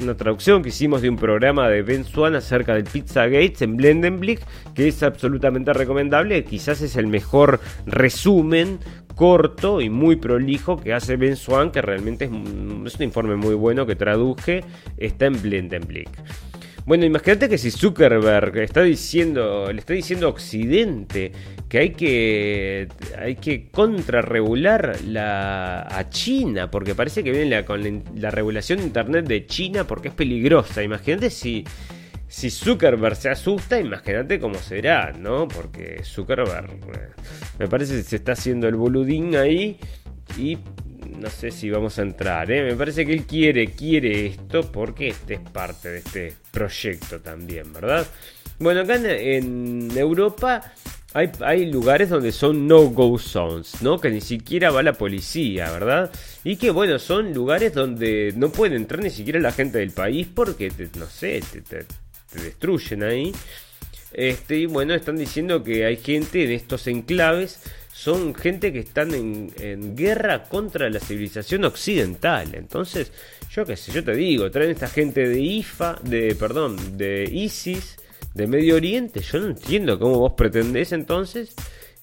[0.00, 3.62] una traducción que hicimos de un programa de Ben Swan acerca acerca del Pizza Gates
[3.62, 4.40] en Blendenblick,
[4.74, 6.44] que es absolutamente recomendable.
[6.44, 8.78] Quizás es el mejor resumen
[9.14, 13.86] corto y muy prolijo que hace Ben Swan, que realmente es un, informe muy bueno
[13.86, 14.62] que traduje,
[14.96, 16.10] está en Blendenblick.
[16.86, 21.32] Bueno, imagínate que si Zuckerberg está diciendo, le está diciendo a Occidente
[21.68, 22.88] que hay que,
[23.18, 27.82] hay que contrarregular la, a China, porque parece que viene con
[28.14, 30.82] la, regulación de Internet de China porque es peligrosa.
[30.82, 31.64] Imagínate si,
[32.28, 35.48] si Zuckerberg se asusta, imagínate cómo será, ¿no?
[35.48, 37.10] Porque Zuckerberg eh,
[37.58, 39.78] me parece que se está haciendo el boludín ahí
[40.36, 40.58] y
[41.18, 42.62] no sé si vamos a entrar, ¿eh?
[42.62, 47.72] me parece que él quiere, quiere esto porque este es parte de este proyecto también,
[47.72, 48.06] ¿verdad?
[48.58, 50.72] Bueno, acá en, Europa
[51.14, 53.98] hay, lugares donde son no-go zones, ¿no?
[54.00, 56.10] Que ni siquiera va la policía, ¿verdad?
[56.44, 60.28] Y que, bueno, son lugares donde no puede entrar ni siquiera la gente del país
[60.32, 61.40] porque, no sé,
[62.32, 63.32] destruyen ahí.
[64.12, 67.60] Este, y bueno, están diciendo que hay gente en estos enclaves
[67.98, 72.54] son gente que están en, guerra contra la civilización occidental.
[72.54, 73.10] Entonces,
[73.50, 77.96] yo qué sé, yo te digo, traen esta gente de IFA, de, perdón, de ISIS,
[78.34, 79.20] de Medio Oriente.
[79.20, 81.56] Yo no entiendo cómo vos pretendés entonces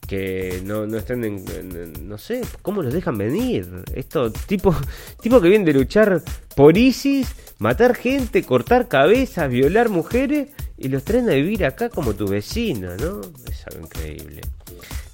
[0.06, 3.66] que no, no estén en, no sé, ¿cómo los dejan venir?
[3.96, 4.76] Esto, tipo,
[5.22, 6.22] tipo que vienen de luchar
[6.58, 12.14] por ISIS, matar gente, cortar cabezas, violar mujeres y los traen a vivir acá como
[12.14, 13.22] tu vecino, ¿no?
[13.50, 14.42] Es algo increíble.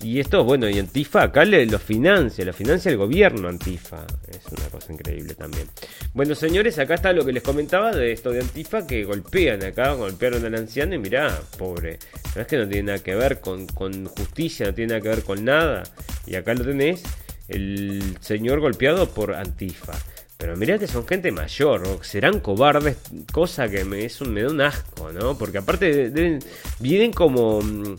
[0.03, 4.07] Y esto, bueno, y Antifa acá lo financia, lo financia el gobierno Antifa.
[4.27, 5.68] Es una cosa increíble también.
[6.13, 9.93] Bueno, señores, acá está lo que les comentaba de esto de Antifa que golpean acá,
[9.93, 11.99] golpearon al anciano y mirá, pobre.
[12.35, 15.09] No es que no tiene nada que ver con, con justicia, no tiene nada que
[15.09, 15.84] ver con nada.
[16.26, 17.03] Y acá lo tenés,
[17.47, 19.93] el señor golpeado por Antifa.
[20.41, 22.97] Pero mirá que son gente mayor, serán cobardes,
[23.31, 25.38] cosa que me, es un, me da un asco, ¿no?
[25.38, 26.39] Porque aparte
[26.80, 27.97] vienen como mm,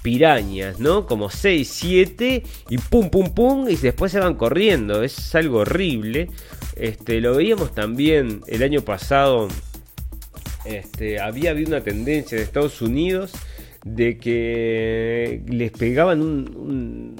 [0.00, 1.04] pirañas, ¿no?
[1.04, 5.02] Como 6, 7 y pum, pum, pum, y después se van corriendo.
[5.02, 6.28] Es algo horrible.
[6.76, 9.48] Este, lo veíamos también el año pasado.
[10.64, 13.32] Este, había habido una tendencia en Estados Unidos
[13.84, 16.22] de que les pegaban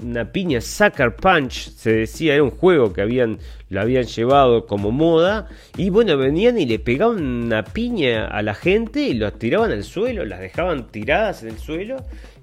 [0.03, 3.39] una piña, Sucker Punch, se decía, era un juego que habían,
[3.69, 5.47] lo habían llevado como moda,
[5.77, 9.85] y bueno, venían y le pegaban una piña a la gente y los tiraban al
[9.85, 11.97] suelo, las dejaban tiradas en el suelo,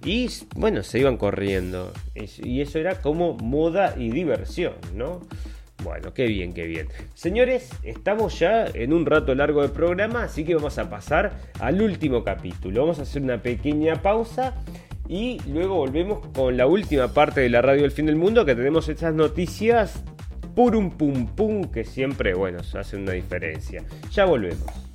[0.06, 1.92] y bueno, se iban corriendo.
[2.44, 5.22] Y eso era como moda y diversión, ¿no?
[5.84, 6.88] Bueno, qué bien, qué bien.
[7.14, 11.82] Señores, estamos ya en un rato largo de programa, así que vamos a pasar al
[11.82, 12.82] último capítulo.
[12.82, 14.54] Vamos a hacer una pequeña pausa
[15.08, 18.56] y luego volvemos con la última parte de la radio del fin del mundo, que
[18.56, 20.04] tenemos estas noticias
[20.56, 23.84] purum pum pum, que siempre, bueno, hacen una diferencia.
[24.12, 24.91] Ya volvemos.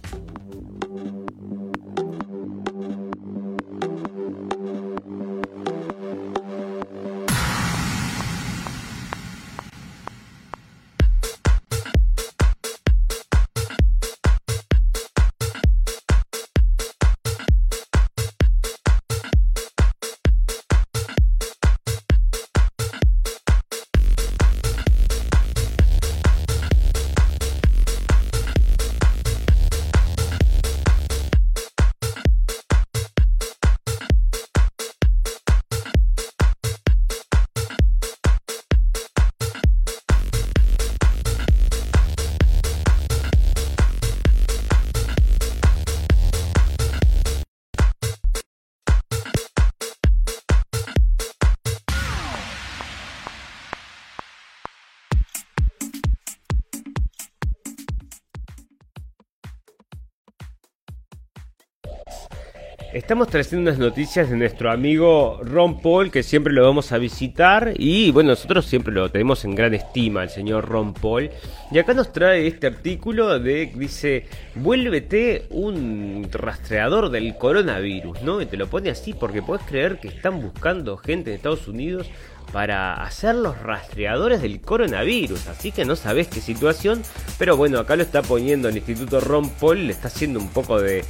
[63.07, 67.73] Estamos trayendo unas noticias de nuestro amigo Ron Paul, que siempre lo vamos a visitar.
[67.79, 71.31] Y bueno, nosotros siempre lo tenemos en gran estima, el señor Ron Paul.
[71.71, 74.27] Y acá nos trae este artículo de dice:
[74.57, 78.43] Vuélvete un rastreador del coronavirus, ¿no?
[78.43, 82.09] Y te lo pone así porque puedes creer que están buscando gente de Estados Unidos
[82.53, 85.47] para hacer los rastreadores del coronavirus.
[85.47, 87.03] Así que no sabes qué situación.
[87.39, 90.81] Pero bueno, acá lo está poniendo el Instituto Ron Paul, le está haciendo un poco
[90.81, 91.05] de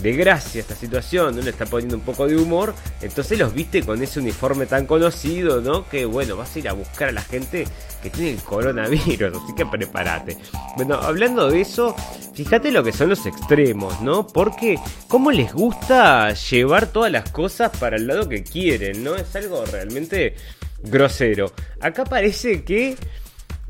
[0.00, 1.42] de gracia esta situación, ¿no?
[1.42, 5.60] le está poniendo un poco de humor, entonces los viste con ese uniforme tan conocido,
[5.60, 5.88] ¿no?
[5.88, 7.66] Que bueno, vas a ir a buscar a la gente
[8.02, 10.36] que tiene el coronavirus, así que prepárate.
[10.76, 11.94] Bueno, hablando de eso,
[12.34, 14.26] fíjate lo que son los extremos, ¿no?
[14.26, 19.14] Porque cómo les gusta llevar todas las cosas para el lado que quieren, ¿no?
[19.14, 20.34] Es algo realmente
[20.82, 21.52] grosero.
[21.80, 22.96] Acá parece que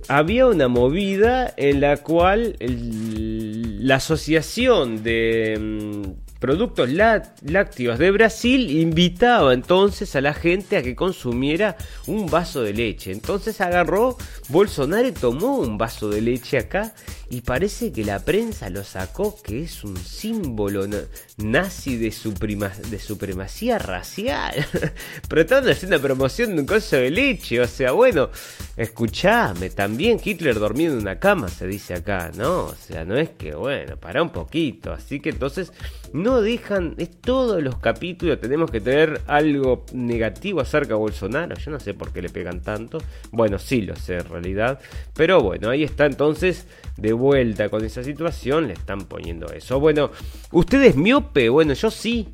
[0.09, 9.55] había una movida en la cual la asociación de mm, productos lácteos de Brasil, invitaba
[9.55, 13.13] entonces a la gente a que consumiera un vaso de leche.
[13.13, 14.19] Entonces agarró
[14.51, 16.95] Bolsonaro y tomó un vaso de leche acá
[17.31, 20.87] y parece que la prensa lo sacó que es un símbolo
[21.39, 24.55] nazi de, supremacía racial.
[25.29, 27.61] Pero estaban haciendo promoción de un coso de leche.
[27.61, 28.31] O sea, bueno,
[28.77, 32.67] escuchame, también Hitler dormía en una cama, se dice acá, ¿no?
[32.67, 34.93] O sea, no es que, bueno, para un poquito.
[34.93, 35.73] Así que entonces
[36.13, 41.57] no dejan, es todos los capítulos tenemos que tener algo negativo acerca de Bolsonaro.
[41.57, 42.99] Yo no sé por qué le pegan tanto.
[43.33, 44.79] Bueno, sí lo sé en realidad.
[45.15, 46.67] Pero bueno, ahí está entonces
[47.15, 49.81] vuelta con esa situación, le están poniendo eso.
[49.81, 50.11] Bueno,
[50.53, 51.49] ¿usted es miope?
[51.49, 52.29] Bueno, yo sí.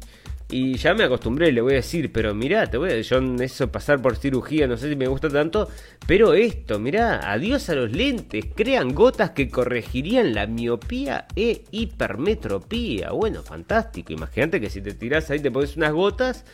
[0.53, 3.71] Y ya me acostumbré, le voy a decir, pero mirá, te voy a yo eso
[3.71, 5.69] pasar por cirugía, no sé si me gusta tanto,
[6.09, 13.13] pero esto, mirá, adiós a los lentes, crean gotas que corregirían la miopía e hipermetropía.
[13.13, 16.45] Bueno, fantástico, imagínate que si te tiras ahí te pones unas gotas,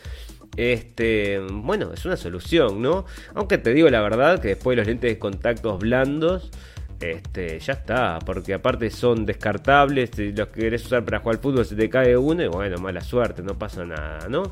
[0.55, 3.05] este, bueno, es una solución, ¿no?
[3.33, 6.51] Aunque te digo la verdad que después de los lentes de contactos blandos,
[6.99, 11.65] este, ya está, porque aparte son descartables, si los querés usar para jugar al fútbol
[11.65, 14.51] se te cae uno y bueno, mala suerte, no pasa nada, ¿no?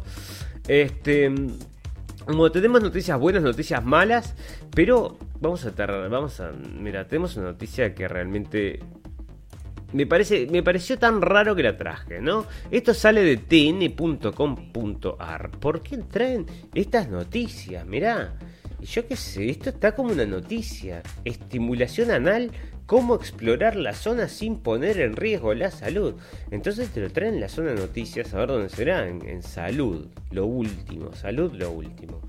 [0.68, 1.34] Este,
[2.26, 4.36] como tenemos noticias buenas, noticias malas,
[4.74, 8.80] pero vamos a tardar, vamos a, mira, tenemos una noticia que realmente
[9.94, 12.46] me parece, me pareció tan raro que la traje, ¿no?
[12.70, 14.32] Esto sale de tn.com.ar.
[15.52, 17.86] ¿Por qué traen estas noticias?
[17.86, 18.34] Mirá.
[18.82, 21.02] Yo qué sé, esto está como una noticia.
[21.24, 22.52] Estimulación anal,
[22.86, 26.16] cómo explorar la zona sin poner en riesgo la salud.
[26.52, 30.08] Entonces te lo traen en la zona de noticias, a ver dónde será, en salud,
[30.32, 32.22] lo último, salud, lo último.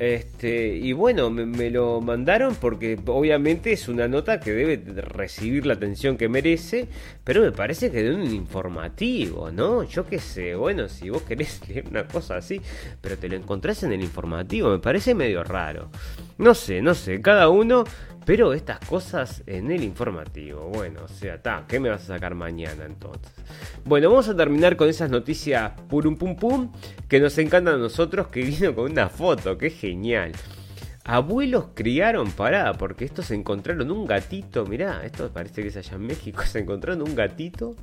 [0.00, 5.74] Este, y bueno, me, lo mandaron porque obviamente es una nota que debe recibir la
[5.74, 6.88] atención que merece,
[7.22, 9.82] pero me parece que de un informativo, ¿no?
[9.82, 12.62] Yo qué sé, bueno, si vos querés leer una cosa así,
[13.02, 15.90] pero te lo encontrás en el informativo, me parece medio raro.
[16.38, 17.84] No sé, no sé, cada uno
[18.30, 20.68] pero estas cosas en el informativo.
[20.68, 23.32] Bueno, o sea, está, ¿qué me vas a sacar mañana entonces?
[23.84, 26.70] Bueno, vamos a terminar con esas noticias purum pum pum
[27.08, 30.30] que nos encantan a nosotros, que vino con una foto, que genial.
[31.02, 36.06] Abuelos criaron, pará, porque estos encontraron un gatito, mirá, esto parece que es allá en
[36.06, 37.74] México, se encontraron un gatito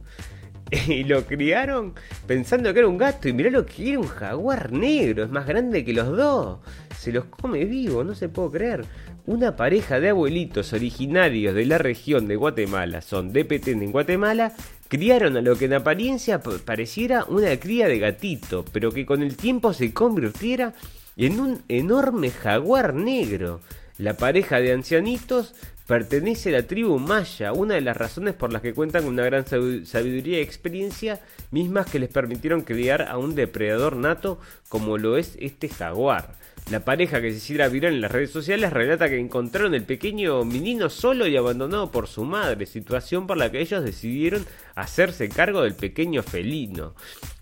[0.88, 1.94] y lo criaron
[2.26, 5.45] pensando que era un gato y mirá lo que era un jaguar negro, es más
[5.45, 6.60] grande que los dos,
[6.98, 8.86] se los come vivo, no se puede creer
[9.28, 14.54] una pareja de abuelitos originarios de la región de Guatemala, son de Petén en Guatemala,
[14.88, 19.36] criaron a lo que en apariencia pareciera una cría de gatito, pero que con el
[19.36, 20.74] tiempo se convirtiera
[21.18, 23.60] en un enorme jaguar negro.
[23.98, 25.54] La pareja de ancianitos
[25.88, 29.45] pertenece a la tribu maya, una de las razones por las que cuentan una gran
[29.45, 31.20] sabiduría y experiencia,
[31.52, 34.40] mismas que les permitieron criar a un depredador nato
[34.70, 36.34] como lo es este jaguar.
[36.69, 40.44] La pareja que se hiciera viral en las redes sociales relata que encontraron el pequeño
[40.44, 44.45] menino solo y abandonado por su madre, situación por la que ellos decidieron
[44.76, 46.94] hacerse cargo del pequeño felino.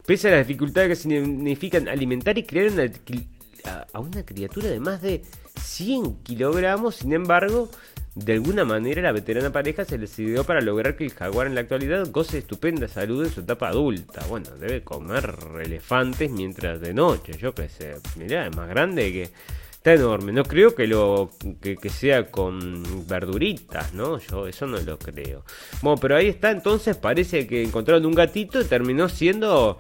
[0.06, 2.72] Pese a las dificultades que significan alimentar y criar
[3.94, 5.24] a una criatura de más de
[5.60, 7.72] 100 kilogramos, sin embargo,
[8.16, 11.62] de alguna manera la veterana pareja se decidió para lograr que el jaguar en la
[11.62, 14.26] actualidad goce de estupenda salud en su etapa adulta.
[14.30, 17.96] Bueno, debe comer elefantes mientras de noche, yo qué sé.
[18.16, 19.30] Mirá, es más grande que...
[19.86, 20.32] Está enorme.
[20.32, 21.30] No creo que lo
[21.62, 24.18] que, sea con verduritas, ¿no?
[24.18, 25.46] Yo eso no lo creo.
[25.84, 26.50] Bueno, pero ahí está.
[26.50, 29.78] Entonces parece que encontraron un gatito y terminó siendo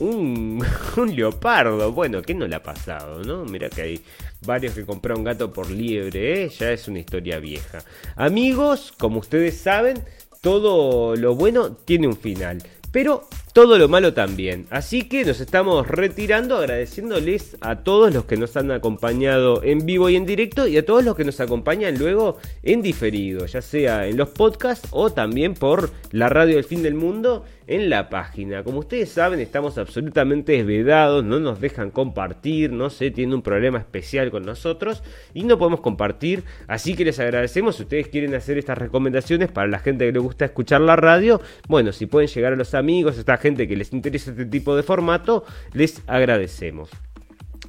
[0.96, 1.92] un, leopardo.
[1.92, 3.44] Bueno, ¿qué no le ha pasado, no?
[3.44, 4.00] Mira que hay
[4.46, 6.48] varios que compraron gato por liebre, ¿eh?
[6.48, 7.84] ya es una historia vieja.
[8.16, 10.02] Amigos, como ustedes saben,
[10.40, 12.62] todo lo bueno tiene un final.
[12.92, 14.66] Pero todo lo malo también.
[14.70, 20.08] Así que nos estamos retirando agradeciéndoles a todos los que nos han acompañado en vivo
[20.08, 24.06] y en directo y a todos los que nos acompañan luego en diferido, ya sea
[24.06, 28.64] en los podcasts o también por la radio del fin del mundo en la página.
[28.64, 33.78] Como ustedes saben, estamos absolutamente desvedados, no nos dejan compartir, no sé, tienen un problema
[33.78, 36.42] especial con nosotros y no podemos compartir.
[36.66, 37.76] Así que les agradecemos.
[37.76, 41.40] Si ustedes quieren hacer estas recomendaciones para la gente que le gusta escuchar la radio,
[41.68, 44.82] bueno, si pueden llegar a los amigos, esta gente que les interesa este tipo de
[44.82, 46.90] formato, les agradecemos.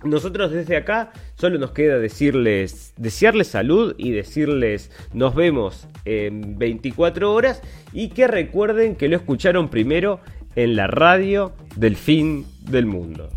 [0.03, 7.31] Nosotros desde acá solo nos queda decirles, desearles salud y decirles nos vemos en 24
[7.31, 7.61] horas
[7.93, 10.19] y que recuerden que lo escucharon primero
[10.55, 13.29] en la radio del fin del mundo.